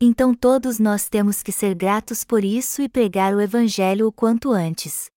Então 0.00 0.34
todos 0.34 0.78
nós 0.78 1.08
temos 1.08 1.42
que 1.42 1.52
ser 1.52 1.74
gratos 1.74 2.24
por 2.24 2.44
isso 2.44 2.82
e 2.82 2.88
pregar 2.88 3.34
o 3.34 3.40
Evangelho 3.40 4.08
o 4.08 4.12
quanto 4.12 4.50
antes. 4.50 5.13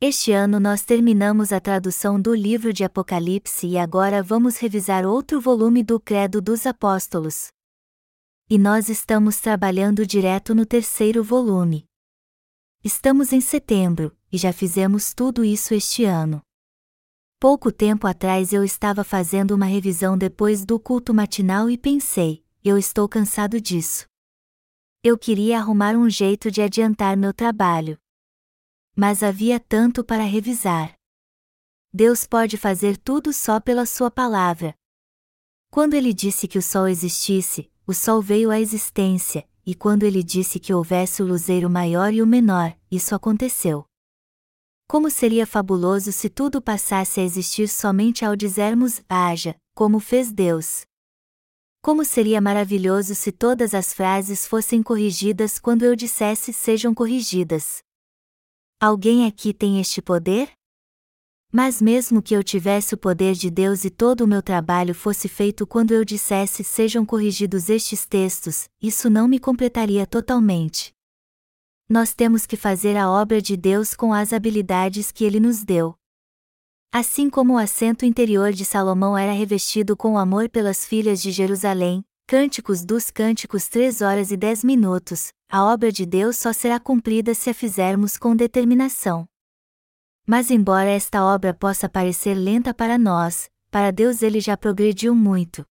Este 0.00 0.30
ano 0.30 0.60
nós 0.60 0.84
terminamos 0.84 1.52
a 1.52 1.58
tradução 1.58 2.20
do 2.20 2.32
livro 2.32 2.72
de 2.72 2.84
Apocalipse 2.84 3.66
e 3.66 3.76
agora 3.76 4.22
vamos 4.22 4.56
revisar 4.56 5.04
outro 5.04 5.40
volume 5.40 5.82
do 5.82 5.98
Credo 5.98 6.40
dos 6.40 6.66
Apóstolos. 6.66 7.48
E 8.48 8.56
nós 8.58 8.88
estamos 8.88 9.40
trabalhando 9.40 10.06
direto 10.06 10.54
no 10.54 10.64
terceiro 10.64 11.24
volume. 11.24 11.84
Estamos 12.84 13.32
em 13.32 13.40
setembro, 13.40 14.16
e 14.30 14.38
já 14.38 14.52
fizemos 14.52 15.12
tudo 15.12 15.44
isso 15.44 15.74
este 15.74 16.04
ano. 16.04 16.40
Pouco 17.40 17.72
tempo 17.72 18.06
atrás 18.06 18.52
eu 18.52 18.62
estava 18.62 19.02
fazendo 19.02 19.50
uma 19.50 19.66
revisão 19.66 20.16
depois 20.16 20.64
do 20.64 20.78
culto 20.78 21.12
matinal 21.12 21.68
e 21.68 21.76
pensei: 21.76 22.44
eu 22.64 22.78
estou 22.78 23.08
cansado 23.08 23.60
disso. 23.60 24.06
Eu 25.02 25.18
queria 25.18 25.58
arrumar 25.58 25.96
um 25.96 26.08
jeito 26.08 26.52
de 26.52 26.62
adiantar 26.62 27.16
meu 27.16 27.34
trabalho 27.34 27.98
mas 28.98 29.22
havia 29.22 29.60
tanto 29.60 30.02
para 30.02 30.24
revisar. 30.24 30.92
Deus 31.94 32.26
pode 32.26 32.56
fazer 32.56 32.96
tudo 32.96 33.32
só 33.32 33.60
pela 33.60 33.86
Sua 33.86 34.10
palavra. 34.10 34.74
Quando 35.70 35.94
ele 35.94 36.12
disse 36.12 36.48
que 36.48 36.58
o 36.58 36.62
sol 36.62 36.88
existisse, 36.88 37.70
o 37.86 37.94
sol 37.94 38.20
veio 38.20 38.50
à 38.50 38.58
existência, 38.58 39.48
e 39.64 39.72
quando 39.72 40.02
ele 40.02 40.20
disse 40.20 40.58
que 40.58 40.74
houvesse 40.74 41.22
o 41.22 41.26
luzeiro 41.26 41.70
maior 41.70 42.12
e 42.12 42.20
o 42.20 42.26
menor, 42.26 42.76
isso 42.90 43.14
aconteceu. 43.14 43.84
Como 44.88 45.08
seria 45.10 45.46
fabuloso 45.46 46.10
se 46.10 46.28
tudo 46.28 46.60
passasse 46.60 47.20
a 47.20 47.22
existir 47.22 47.68
somente 47.68 48.24
ao 48.24 48.34
dizermos 48.34 49.00
haja, 49.08 49.54
como 49.76 50.00
fez 50.00 50.32
Deus. 50.32 50.82
Como 51.80 52.04
seria 52.04 52.40
maravilhoso 52.40 53.14
se 53.14 53.30
todas 53.30 53.74
as 53.74 53.94
frases 53.94 54.44
fossem 54.44 54.82
corrigidas 54.82 55.56
quando 55.56 55.84
eu 55.84 55.94
dissesse 55.94 56.52
sejam 56.52 56.92
corrigidas. 56.92 57.86
Alguém 58.80 59.26
aqui 59.26 59.52
tem 59.52 59.80
este 59.80 60.00
poder? 60.00 60.52
Mas 61.52 61.82
mesmo 61.82 62.22
que 62.22 62.32
eu 62.32 62.44
tivesse 62.44 62.94
o 62.94 62.96
poder 62.96 63.34
de 63.34 63.50
Deus 63.50 63.84
e 63.84 63.90
todo 63.90 64.20
o 64.20 64.26
meu 64.26 64.40
trabalho 64.40 64.94
fosse 64.94 65.28
feito 65.28 65.66
quando 65.66 65.90
eu 65.90 66.04
dissesse 66.04 66.62
sejam 66.62 67.04
corrigidos 67.04 67.68
estes 67.68 68.06
textos, 68.06 68.68
isso 68.80 69.10
não 69.10 69.26
me 69.26 69.40
completaria 69.40 70.06
totalmente. 70.06 70.92
Nós 71.88 72.14
temos 72.14 72.46
que 72.46 72.56
fazer 72.56 72.96
a 72.96 73.10
obra 73.10 73.42
de 73.42 73.56
Deus 73.56 73.94
com 73.94 74.14
as 74.14 74.32
habilidades 74.32 75.10
que 75.10 75.24
Ele 75.24 75.40
nos 75.40 75.64
deu. 75.64 75.96
Assim 76.92 77.28
como 77.28 77.54
o 77.54 77.58
assento 77.58 78.04
interior 78.04 78.52
de 78.52 78.64
Salomão 78.64 79.18
era 79.18 79.32
revestido 79.32 79.96
com 79.96 80.16
amor 80.16 80.48
pelas 80.48 80.84
filhas 80.84 81.20
de 81.20 81.32
Jerusalém, 81.32 82.04
Cânticos 82.30 82.84
dos 82.84 83.10
Cânticos 83.10 83.68
3 83.68 84.02
horas 84.02 84.30
e 84.30 84.36
10 84.36 84.62
minutos, 84.62 85.32
a 85.50 85.64
obra 85.64 85.90
de 85.90 86.04
Deus 86.04 86.36
só 86.36 86.52
será 86.52 86.78
cumprida 86.78 87.32
se 87.32 87.48
a 87.48 87.54
fizermos 87.54 88.18
com 88.18 88.36
determinação. 88.36 89.26
Mas 90.26 90.50
embora 90.50 90.90
esta 90.90 91.24
obra 91.24 91.54
possa 91.54 91.88
parecer 91.88 92.34
lenta 92.34 92.74
para 92.74 92.98
nós, 92.98 93.48
para 93.70 93.90
Deus 93.90 94.20
ele 94.20 94.40
já 94.40 94.58
progrediu 94.58 95.14
muito. 95.14 95.64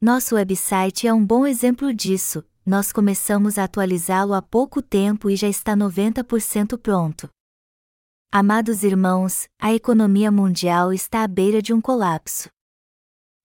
Nosso 0.00 0.36
website 0.36 1.08
é 1.08 1.12
um 1.12 1.26
bom 1.26 1.44
exemplo 1.44 1.92
disso, 1.92 2.44
nós 2.64 2.92
começamos 2.92 3.58
a 3.58 3.64
atualizá-lo 3.64 4.34
há 4.34 4.40
pouco 4.40 4.80
tempo 4.80 5.28
e 5.28 5.34
já 5.34 5.48
está 5.48 5.76
90% 5.76 6.78
pronto. 6.78 7.28
Amados 8.30 8.84
irmãos, 8.84 9.48
a 9.60 9.74
economia 9.74 10.30
mundial 10.30 10.92
está 10.92 11.24
à 11.24 11.26
beira 11.26 11.60
de 11.60 11.74
um 11.74 11.80
colapso. 11.80 12.54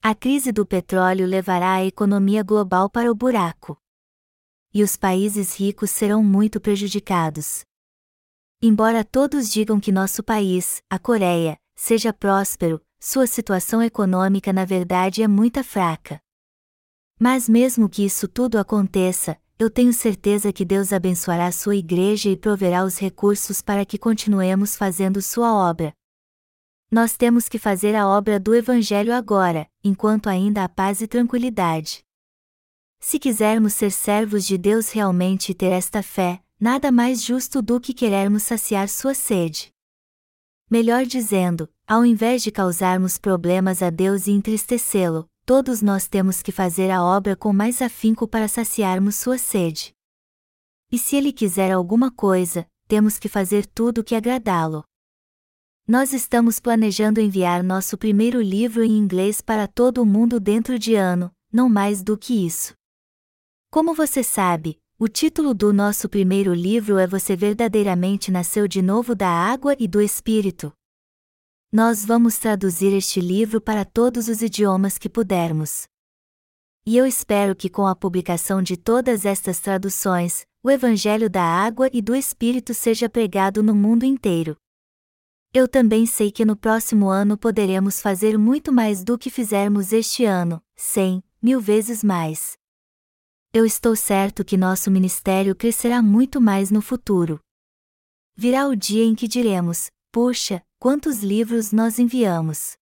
A 0.04 0.16
crise 0.16 0.52
do 0.52 0.66
petróleo 0.66 1.28
levará 1.28 1.74
a 1.74 1.86
economia 1.86 2.42
global 2.42 2.90
para 2.90 3.12
o 3.12 3.14
buraco. 3.14 3.78
E 4.74 4.82
os 4.82 4.96
países 4.96 5.56
ricos 5.56 5.92
serão 5.92 6.24
muito 6.24 6.60
prejudicados. 6.60 7.64
Embora 8.60 9.06
todos 9.06 9.52
digam 9.52 9.80
que 9.80 9.92
nosso 9.92 10.24
país, 10.24 10.82
a 10.90 10.98
Coreia, 10.98 11.56
seja 11.76 12.12
próspero, 12.12 12.82
sua 13.00 13.28
situação 13.28 13.80
econômica 13.80 14.52
na 14.52 14.66
verdade 14.66 15.22
é 15.22 15.28
muito 15.28 15.64
fraca. 15.64 16.20
Mas 17.20 17.48
mesmo 17.48 17.88
que 17.88 18.04
isso 18.04 18.28
tudo 18.28 18.58
aconteça, 18.58 19.40
eu 19.60 19.70
tenho 19.70 19.94
certeza 19.94 20.52
que 20.52 20.66
Deus 20.66 20.92
abençoará 20.92 21.52
sua 21.52 21.76
igreja 21.76 22.28
e 22.28 22.36
proverá 22.36 22.84
os 22.84 22.98
recursos 22.98 23.62
para 23.62 23.86
que 23.86 24.00
continuemos 24.00 24.76
fazendo 24.76 25.22
sua 25.22 25.54
obra. 25.54 25.94
Nós 26.94 27.16
temos 27.16 27.48
que 27.48 27.58
fazer 27.58 27.96
a 27.96 28.06
obra 28.06 28.38
do 28.38 28.54
Evangelho 28.54 29.14
agora, 29.14 29.66
enquanto 29.82 30.28
ainda 30.28 30.66
há 30.66 30.68
paz 30.68 31.00
e 31.00 31.08
tranquilidade. 31.08 32.04
Se 33.00 33.18
quisermos 33.18 33.74
ser 33.74 33.94
servos 33.94 34.46
de 34.46 34.58
Deus 34.58 34.92
realmente 34.92 35.54
e 35.54 35.56
ter 35.56 35.72
esta 35.72 36.04
fé, 36.04 36.44
nada 36.60 36.92
mais 36.92 37.24
justo 37.24 37.62
do 37.62 37.80
que 37.80 37.94
querermos 37.94 38.44
saciar 38.44 38.90
sua 38.90 39.14
sede. 39.14 39.72
Melhor 40.70 41.06
dizendo, 41.06 41.70
ao 41.88 42.06
invés 42.06 42.44
de 42.44 42.52
causarmos 42.52 43.18
problemas 43.18 43.82
a 43.82 43.90
Deus 43.90 44.28
e 44.28 44.32
entristecê-lo, 44.32 45.30
todos 45.46 45.82
nós 45.82 46.10
temos 46.10 46.42
que 46.42 46.52
fazer 46.52 46.92
a 46.92 47.02
obra 47.02 47.38
com 47.38 47.54
mais 47.54 47.82
afinco 47.82 48.28
para 48.28 48.50
saciarmos 48.50 49.16
sua 49.16 49.38
sede. 49.38 49.94
E 50.92 51.00
se 51.00 51.16
ele 51.16 51.32
quiser 51.32 51.72
alguma 51.72 52.12
coisa, 52.12 52.68
temos 52.86 53.18
que 53.18 53.30
fazer 53.30 53.66
tudo 53.66 54.02
o 54.02 54.04
que 54.04 54.14
agradá-lo. 54.14 54.84
Nós 55.88 56.14
estamos 56.14 56.60
planejando 56.60 57.20
enviar 57.20 57.64
nosso 57.64 57.98
primeiro 57.98 58.42
livro 58.42 58.84
em 58.84 58.98
inglês 58.98 59.42
para 59.42 59.68
todo 59.68 60.02
o 60.02 60.06
mundo 60.06 60.40
dentro 60.40 60.78
de 60.78 60.96
ano, 60.96 61.32
não 61.52 61.68
mais 61.68 62.04
do 62.04 62.18
que 62.18 62.46
isso. 62.46 62.74
Como 63.70 63.94
você 63.94 64.24
sabe, 64.24 64.80
o 65.00 65.08
título 65.08 65.54
do 65.54 65.74
nosso 65.74 66.08
primeiro 66.08 66.54
livro 66.54 66.98
é 66.98 67.08
Você 67.08 67.36
verdadeiramente 67.36 68.30
nasceu 68.30 68.68
de 68.68 68.82
novo 68.82 69.16
da 69.16 69.28
água 69.28 69.76
e 69.80 69.88
do 69.88 70.00
Espírito. 70.00 70.72
Nós 71.72 72.06
vamos 72.06 72.38
traduzir 72.38 72.94
este 72.94 73.20
livro 73.20 73.60
para 73.60 73.84
todos 73.84 74.28
os 74.28 74.42
idiomas 74.42 74.98
que 74.98 75.10
pudermos. 75.10 75.88
E 76.86 76.96
eu 76.96 77.06
espero 77.06 77.56
que 77.56 77.70
com 77.70 77.88
a 77.88 77.96
publicação 77.96 78.62
de 78.62 78.78
todas 78.78 79.26
estas 79.26 79.60
traduções, 79.60 80.46
o 80.64 80.70
Evangelho 80.70 81.30
da 81.30 81.44
Água 81.44 81.90
e 81.92 82.02
do 82.02 82.16
Espírito 82.16 82.74
seja 82.74 83.10
pregado 83.10 83.64
no 83.64 83.74
mundo 83.74 84.04
inteiro. 84.04 84.56
Eu 85.54 85.68
também 85.68 86.06
sei 86.06 86.32
que 86.32 86.46
no 86.46 86.56
próximo 86.56 87.10
ano 87.10 87.38
poderemos 87.38 88.00
fazer 88.00 88.38
muito 88.38 88.72
mais 88.72 89.04
do 89.04 89.18
que 89.18 89.30
fizermos 89.30 89.92
este 89.92 90.24
ano, 90.24 90.64
cem, 90.78 91.22
mil 91.42 91.60
vezes 91.60 92.02
mais. 92.02 92.58
Eu 93.52 93.66
estou 93.66 93.94
certo 93.94 94.46
que 94.46 94.56
nosso 94.56 94.90
ministério 94.90 95.54
crescerá 95.54 96.02
muito 96.02 96.40
mais 96.40 96.72
no 96.72 96.82
futuro. 96.82 97.38
Virá 98.34 98.66
o 98.66 98.78
dia 98.78 99.04
em 99.04 99.14
que 99.14 99.28
diremos: 99.28 99.92
puxa, 100.10 100.64
quantos 100.80 101.22
livros 101.22 101.74
nós 101.74 102.00
enviamos! 102.00 102.78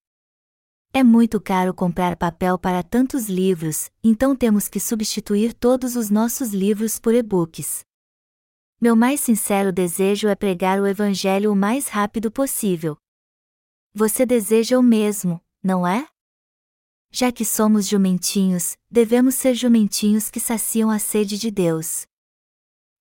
É 0.93 1.03
muito 1.03 1.41
caro 1.41 1.73
comprar 1.73 2.15
papel 2.17 2.59
para 2.59 2.83
tantos 2.83 3.27
livros, 3.27 3.89
então 4.03 4.35
temos 4.35 4.67
que 4.67 4.79
substituir 4.79 5.55
todos 5.55 5.95
os 5.95 6.11
nossos 6.11 6.49
livros 6.49 6.99
por 6.99 7.15
e-books. 7.15 7.83
Meu 8.81 8.95
mais 8.95 9.19
sincero 9.19 9.73
desejo 9.73 10.29
é 10.29 10.35
pregar 10.35 10.79
o 10.79 10.87
Evangelho 10.87 11.51
o 11.51 11.55
mais 11.55 11.89
rápido 11.89 12.31
possível. 12.31 12.95
Você 13.93 14.25
deseja 14.25 14.79
o 14.79 14.81
mesmo, 14.81 15.43
não 15.61 15.85
é? 15.85 16.07
Já 17.11 17.29
que 17.29 17.43
somos 17.43 17.89
jumentinhos, 17.89 18.77
devemos 18.89 19.35
ser 19.35 19.53
jumentinhos 19.53 20.31
que 20.31 20.39
saciam 20.39 20.89
a 20.89 20.97
sede 20.97 21.37
de 21.37 21.51
Deus. 21.51 22.05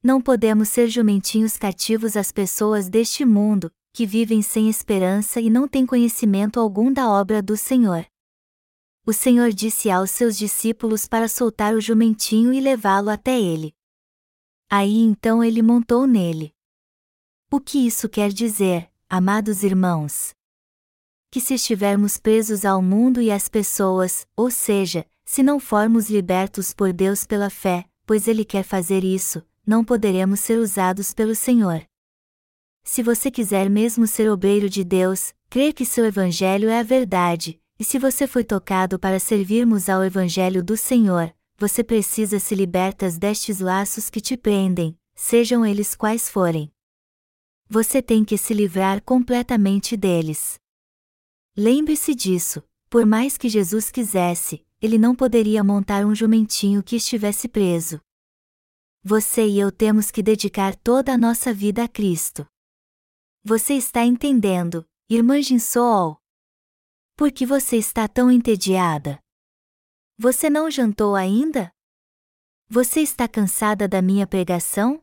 Não 0.02 0.20
podemos 0.20 0.68
ser 0.68 0.88
jumentinhos 0.88 1.56
cativos 1.56 2.16
às 2.16 2.32
pessoas 2.32 2.88
deste 2.88 3.24
mundo, 3.24 3.70
que 3.92 4.04
vivem 4.04 4.42
sem 4.42 4.68
esperança 4.68 5.40
e 5.40 5.48
não 5.48 5.68
têm 5.68 5.86
conhecimento 5.86 6.58
algum 6.58 6.92
da 6.92 7.08
obra 7.08 7.40
do 7.40 7.56
Senhor. 7.56 8.04
O 9.06 9.12
Senhor 9.12 9.52
disse 9.52 9.90
aos 9.90 10.10
seus 10.10 10.36
discípulos 10.36 11.06
para 11.06 11.28
soltar 11.28 11.72
o 11.74 11.80
jumentinho 11.80 12.52
e 12.52 12.60
levá-lo 12.60 13.10
até 13.10 13.40
ele. 13.40 13.77
Aí 14.70 14.98
então 14.98 15.42
ele 15.42 15.62
montou 15.62 16.06
nele. 16.06 16.54
O 17.50 17.58
que 17.58 17.86
isso 17.86 18.06
quer 18.06 18.30
dizer, 18.30 18.90
amados 19.08 19.62
irmãos? 19.62 20.34
Que 21.30 21.40
se 21.40 21.54
estivermos 21.54 22.18
presos 22.18 22.66
ao 22.66 22.82
mundo 22.82 23.22
e 23.22 23.30
às 23.30 23.48
pessoas, 23.48 24.26
ou 24.36 24.50
seja, 24.50 25.06
se 25.24 25.42
não 25.42 25.58
formos 25.58 26.10
libertos 26.10 26.74
por 26.74 26.92
Deus 26.92 27.24
pela 27.24 27.48
fé, 27.48 27.86
pois 28.04 28.28
Ele 28.28 28.44
quer 28.44 28.62
fazer 28.62 29.04
isso, 29.04 29.42
não 29.66 29.82
poderemos 29.82 30.40
ser 30.40 30.58
usados 30.58 31.14
pelo 31.14 31.34
Senhor. 31.34 31.82
Se 32.84 33.02
você 33.02 33.30
quiser 33.30 33.70
mesmo 33.70 34.06
ser 34.06 34.30
obreiro 34.30 34.68
de 34.68 34.84
Deus, 34.84 35.34
crer 35.48 35.72
que 35.72 35.86
seu 35.86 36.04
Evangelho 36.04 36.68
é 36.68 36.80
a 36.80 36.82
verdade, 36.82 37.58
e 37.78 37.84
se 37.84 37.98
você 37.98 38.26
foi 38.26 38.44
tocado 38.44 38.98
para 38.98 39.18
servirmos 39.18 39.88
ao 39.88 40.04
Evangelho 40.04 40.62
do 40.62 40.76
Senhor, 40.76 41.34
você 41.58 41.82
precisa 41.82 42.38
se 42.38 42.54
libertas 42.54 43.18
destes 43.18 43.58
laços 43.58 44.08
que 44.08 44.20
te 44.20 44.36
prendem, 44.36 44.96
sejam 45.12 45.66
eles 45.66 45.96
quais 45.96 46.30
forem. 46.30 46.72
Você 47.68 48.00
tem 48.00 48.24
que 48.24 48.38
se 48.38 48.54
livrar 48.54 49.02
completamente 49.02 49.96
deles. 49.96 50.60
Lembre-se 51.56 52.14
disso, 52.14 52.62
por 52.88 53.04
mais 53.04 53.36
que 53.36 53.48
Jesus 53.48 53.90
quisesse, 53.90 54.64
ele 54.80 54.96
não 54.96 55.16
poderia 55.16 55.64
montar 55.64 56.06
um 56.06 56.14
jumentinho 56.14 56.80
que 56.80 56.94
estivesse 56.94 57.48
preso. 57.48 58.00
Você 59.02 59.44
e 59.44 59.58
eu 59.58 59.72
temos 59.72 60.12
que 60.12 60.22
dedicar 60.22 60.76
toda 60.76 61.12
a 61.12 61.18
nossa 61.18 61.52
vida 61.52 61.82
a 61.82 61.88
Cristo. 61.88 62.46
Você 63.42 63.74
está 63.74 64.04
entendendo, 64.04 64.88
irmã 65.10 65.42
Jinsol? 65.42 66.22
Por 67.16 67.32
que 67.32 67.44
você 67.44 67.76
está 67.76 68.06
tão 68.06 68.30
entediada? 68.30 69.18
Você 70.20 70.50
não 70.50 70.68
jantou 70.68 71.14
ainda? 71.14 71.70
Você 72.68 72.98
está 72.98 73.28
cansada 73.28 73.86
da 73.86 74.02
minha 74.02 74.26
pregação? 74.26 75.00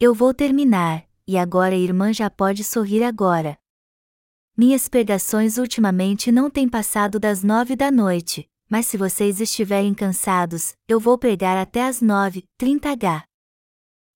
Eu 0.00 0.12
vou 0.12 0.34
terminar, 0.34 1.08
e 1.24 1.38
agora 1.38 1.76
a 1.76 1.78
irmã 1.78 2.12
já 2.12 2.28
pode 2.28 2.64
sorrir 2.64 3.04
agora. 3.04 3.56
Minhas 4.56 4.88
pregações 4.88 5.56
ultimamente 5.56 6.32
não 6.32 6.50
têm 6.50 6.68
passado 6.68 7.20
das 7.20 7.44
nove 7.44 7.76
da 7.76 7.92
noite, 7.92 8.50
mas 8.68 8.88
se 8.88 8.96
vocês 8.96 9.40
estiverem 9.40 9.94
cansados, 9.94 10.72
eu 10.88 10.98
vou 10.98 11.16
pregar 11.16 11.56
até 11.56 11.86
as 11.86 12.00
nove, 12.00 12.42
trinta 12.58 12.90
h. 12.90 13.24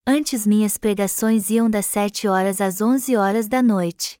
Antes 0.05 0.45
minhas 0.45 0.77
pregações 0.77 1.49
iam 1.49 1.69
das 1.69 1.85
sete 1.85 2.27
horas 2.27 2.59
às 2.59 2.81
onze 2.81 3.15
horas 3.15 3.47
da 3.47 3.63
noite. 3.63 4.19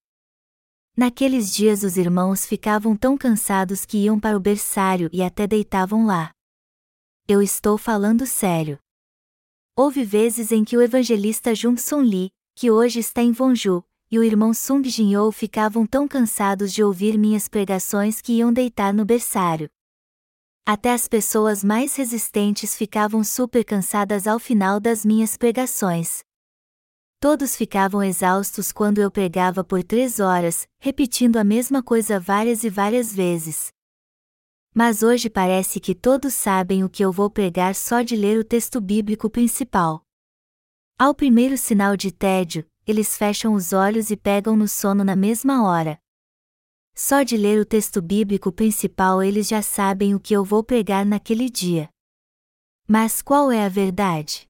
Naqueles 0.95 1.51
dias 1.51 1.81
os 1.81 1.97
irmãos 1.97 2.45
ficavam 2.45 2.95
tão 2.95 3.17
cansados 3.17 3.83
que 3.83 3.97
iam 3.97 4.19
para 4.19 4.37
o 4.37 4.39
berçário 4.39 5.09
e 5.11 5.23
até 5.23 5.47
deitavam 5.47 6.05
lá. 6.05 6.31
Eu 7.27 7.41
estou 7.41 7.79
falando 7.79 8.27
sério. 8.27 8.77
Houve 9.75 10.03
vezes 10.03 10.51
em 10.51 10.63
que 10.63 10.77
o 10.77 10.81
evangelista 10.83 11.55
Jung 11.55 11.81
Sun 11.81 12.01
Lee, 12.01 12.29
que 12.55 12.69
hoje 12.69 12.99
está 12.99 13.23
em 13.23 13.31
Vonju, 13.31 13.83
e 14.11 14.19
o 14.19 14.23
irmão 14.23 14.53
Sung 14.53 14.87
Jinyo 14.87 15.31
ficavam 15.31 15.87
tão 15.87 16.07
cansados 16.07 16.71
de 16.71 16.83
ouvir 16.83 17.17
minhas 17.17 17.47
pregações 17.47 18.21
que 18.21 18.33
iam 18.33 18.53
deitar 18.53 18.93
no 18.93 19.03
berçário. 19.03 19.67
Até 20.63 20.93
as 20.93 21.07
pessoas 21.07 21.63
mais 21.63 21.95
resistentes 21.95 22.77
ficavam 22.77 23.23
super 23.23 23.65
cansadas 23.65 24.27
ao 24.27 24.37
final 24.37 24.79
das 24.79 25.03
minhas 25.03 25.35
pregações. 25.35 26.23
Todos 27.23 27.55
ficavam 27.55 28.03
exaustos 28.03 28.73
quando 28.73 28.99
eu 28.99 29.09
pregava 29.09 29.63
por 29.63 29.81
três 29.81 30.19
horas, 30.19 30.67
repetindo 30.77 31.37
a 31.37 31.43
mesma 31.45 31.81
coisa 31.81 32.19
várias 32.19 32.65
e 32.65 32.69
várias 32.69 33.15
vezes. 33.15 33.71
Mas 34.75 35.01
hoje 35.03 35.29
parece 35.29 35.79
que 35.79 35.95
todos 35.95 36.33
sabem 36.33 36.83
o 36.83 36.89
que 36.89 37.01
eu 37.01 37.13
vou 37.13 37.29
pregar 37.29 37.75
só 37.75 38.01
de 38.01 38.17
ler 38.17 38.37
o 38.37 38.43
texto 38.43 38.81
bíblico 38.81 39.29
principal. 39.29 40.03
Ao 40.99 41.15
primeiro 41.15 41.57
sinal 41.57 41.95
de 41.95 42.11
tédio, 42.11 42.69
eles 42.85 43.17
fecham 43.17 43.53
os 43.53 43.71
olhos 43.71 44.11
e 44.11 44.17
pegam 44.17 44.57
no 44.57 44.67
sono 44.67 45.01
na 45.01 45.15
mesma 45.15 45.65
hora. 45.65 45.97
Só 46.93 47.23
de 47.23 47.37
ler 47.37 47.57
o 47.57 47.65
texto 47.65 48.01
bíblico 48.01 48.51
principal 48.51 49.23
eles 49.23 49.47
já 49.47 49.61
sabem 49.61 50.13
o 50.13 50.19
que 50.19 50.33
eu 50.33 50.43
vou 50.43 50.61
pregar 50.61 51.05
naquele 51.05 51.49
dia. 51.49 51.87
Mas 52.85 53.21
qual 53.21 53.49
é 53.49 53.65
a 53.65 53.69
verdade? 53.69 54.45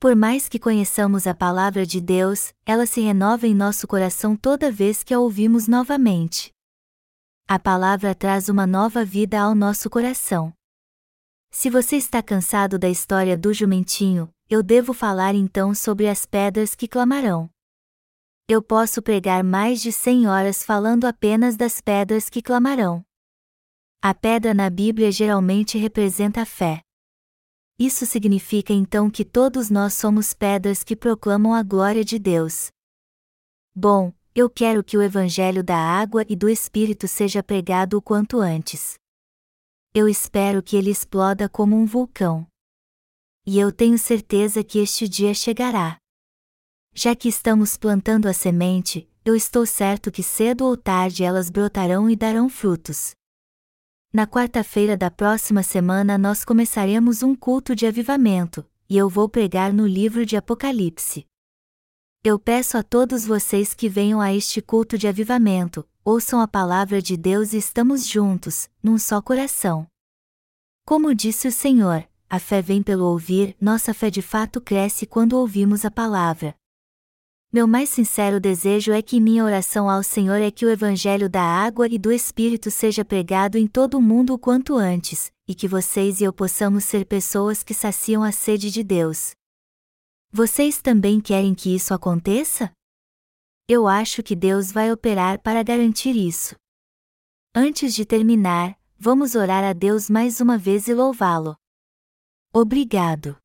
Por 0.00 0.14
mais 0.14 0.48
que 0.48 0.60
conheçamos 0.60 1.26
a 1.26 1.34
palavra 1.34 1.84
de 1.84 2.00
Deus, 2.00 2.54
ela 2.64 2.86
se 2.86 3.00
renova 3.00 3.48
em 3.48 3.54
nosso 3.54 3.88
coração 3.88 4.36
toda 4.36 4.70
vez 4.70 5.02
que 5.02 5.12
a 5.12 5.18
ouvimos 5.18 5.66
novamente. 5.66 6.52
A 7.48 7.58
palavra 7.58 8.14
traz 8.14 8.48
uma 8.48 8.64
nova 8.64 9.04
vida 9.04 9.40
ao 9.40 9.56
nosso 9.56 9.90
coração. 9.90 10.52
Se 11.50 11.68
você 11.68 11.96
está 11.96 12.22
cansado 12.22 12.78
da 12.78 12.88
história 12.88 13.36
do 13.36 13.52
jumentinho, 13.52 14.30
eu 14.48 14.62
devo 14.62 14.92
falar 14.92 15.34
então 15.34 15.74
sobre 15.74 16.06
as 16.06 16.24
pedras 16.24 16.76
que 16.76 16.86
clamarão. 16.86 17.50
Eu 18.46 18.62
posso 18.62 19.02
pregar 19.02 19.42
mais 19.42 19.82
de 19.82 19.90
cem 19.90 20.28
horas 20.28 20.62
falando 20.62 21.06
apenas 21.06 21.56
das 21.56 21.80
pedras 21.80 22.30
que 22.30 22.40
clamarão. 22.40 23.04
A 24.00 24.14
pedra 24.14 24.54
na 24.54 24.70
Bíblia 24.70 25.10
geralmente 25.10 25.76
representa 25.76 26.42
a 26.42 26.46
fé. 26.46 26.82
Isso 27.78 28.04
significa 28.04 28.72
então 28.72 29.08
que 29.08 29.24
todos 29.24 29.70
nós 29.70 29.94
somos 29.94 30.34
pedras 30.34 30.82
que 30.82 30.96
proclamam 30.96 31.54
a 31.54 31.62
glória 31.62 32.04
de 32.04 32.18
Deus. 32.18 32.68
Bom, 33.74 34.12
eu 34.34 34.50
quero 34.50 34.82
que 34.82 34.96
o 34.96 35.02
Evangelho 35.02 35.62
da 35.62 35.76
água 35.76 36.24
e 36.28 36.34
do 36.34 36.48
Espírito 36.48 37.06
seja 37.06 37.42
pregado 37.42 37.96
o 37.96 38.02
quanto 38.02 38.40
antes. 38.40 38.94
Eu 39.94 40.08
espero 40.08 40.62
que 40.62 40.76
ele 40.76 40.90
exploda 40.90 41.48
como 41.48 41.76
um 41.76 41.86
vulcão 41.86 42.46
e 43.50 43.58
eu 43.58 43.72
tenho 43.72 43.96
certeza 43.96 44.62
que 44.62 44.78
este 44.78 45.08
dia 45.08 45.32
chegará. 45.32 45.96
Já 46.92 47.16
que 47.16 47.30
estamos 47.30 47.78
plantando 47.78 48.28
a 48.28 48.34
semente, 48.34 49.10
eu 49.24 49.34
estou 49.34 49.64
certo 49.64 50.12
que 50.12 50.22
cedo 50.22 50.66
ou 50.66 50.76
tarde 50.76 51.24
elas 51.24 51.48
brotarão 51.48 52.10
e 52.10 52.14
darão 52.14 52.50
frutos. 52.50 53.12
Na 54.10 54.26
quarta-feira 54.26 54.96
da 54.96 55.10
próxima 55.10 55.62
semana 55.62 56.16
nós 56.16 56.42
começaremos 56.42 57.22
um 57.22 57.34
culto 57.34 57.76
de 57.76 57.86
avivamento, 57.86 58.64
e 58.88 58.96
eu 58.96 59.06
vou 59.06 59.28
pregar 59.28 59.70
no 59.70 59.86
livro 59.86 60.24
de 60.24 60.34
Apocalipse. 60.34 61.26
Eu 62.24 62.38
peço 62.38 62.78
a 62.78 62.82
todos 62.82 63.26
vocês 63.26 63.74
que 63.74 63.86
venham 63.86 64.18
a 64.18 64.32
este 64.32 64.62
culto 64.62 64.96
de 64.96 65.06
avivamento, 65.06 65.86
ouçam 66.02 66.40
a 66.40 66.48
palavra 66.48 67.02
de 67.02 67.18
Deus 67.18 67.52
e 67.52 67.58
estamos 67.58 68.06
juntos, 68.06 68.70
num 68.82 68.96
só 68.96 69.20
coração. 69.20 69.86
Como 70.86 71.14
disse 71.14 71.46
o 71.46 71.52
Senhor, 71.52 72.08
a 72.30 72.38
fé 72.38 72.62
vem 72.62 72.82
pelo 72.82 73.04
ouvir, 73.04 73.54
nossa 73.60 73.92
fé 73.92 74.08
de 74.08 74.22
fato 74.22 74.58
cresce 74.58 75.04
quando 75.04 75.34
ouvimos 75.34 75.84
a 75.84 75.90
palavra. 75.90 76.54
Meu 77.50 77.66
mais 77.66 77.88
sincero 77.88 78.38
desejo 78.38 78.92
é 78.92 79.00
que 79.00 79.18
minha 79.18 79.42
oração 79.42 79.88
ao 79.88 80.02
Senhor 80.02 80.36
é 80.36 80.50
que 80.50 80.66
o 80.66 80.70
Evangelho 80.70 81.30
da 81.30 81.42
água 81.42 81.88
e 81.88 81.98
do 81.98 82.12
Espírito 82.12 82.70
seja 82.70 83.06
pregado 83.06 83.56
em 83.56 83.66
todo 83.66 83.96
o 83.96 84.02
mundo 84.02 84.34
o 84.34 84.38
quanto 84.38 84.76
antes, 84.76 85.32
e 85.48 85.54
que 85.54 85.66
vocês 85.66 86.20
e 86.20 86.24
eu 86.24 86.32
possamos 86.32 86.84
ser 86.84 87.06
pessoas 87.06 87.62
que 87.62 87.72
saciam 87.72 88.22
a 88.22 88.32
sede 88.32 88.70
de 88.70 88.84
Deus. 88.84 89.30
Vocês 90.30 90.82
também 90.82 91.22
querem 91.22 91.54
que 91.54 91.74
isso 91.74 91.94
aconteça? 91.94 92.70
Eu 93.66 93.88
acho 93.88 94.22
que 94.22 94.36
Deus 94.36 94.70
vai 94.70 94.92
operar 94.92 95.40
para 95.40 95.62
garantir 95.62 96.16
isso. 96.16 96.54
Antes 97.54 97.94
de 97.94 98.04
terminar, 98.04 98.78
vamos 98.98 99.34
orar 99.34 99.64
a 99.64 99.72
Deus 99.72 100.10
mais 100.10 100.38
uma 100.42 100.58
vez 100.58 100.86
e 100.86 100.92
louvá-lo. 100.92 101.56
Obrigado. 102.52 103.38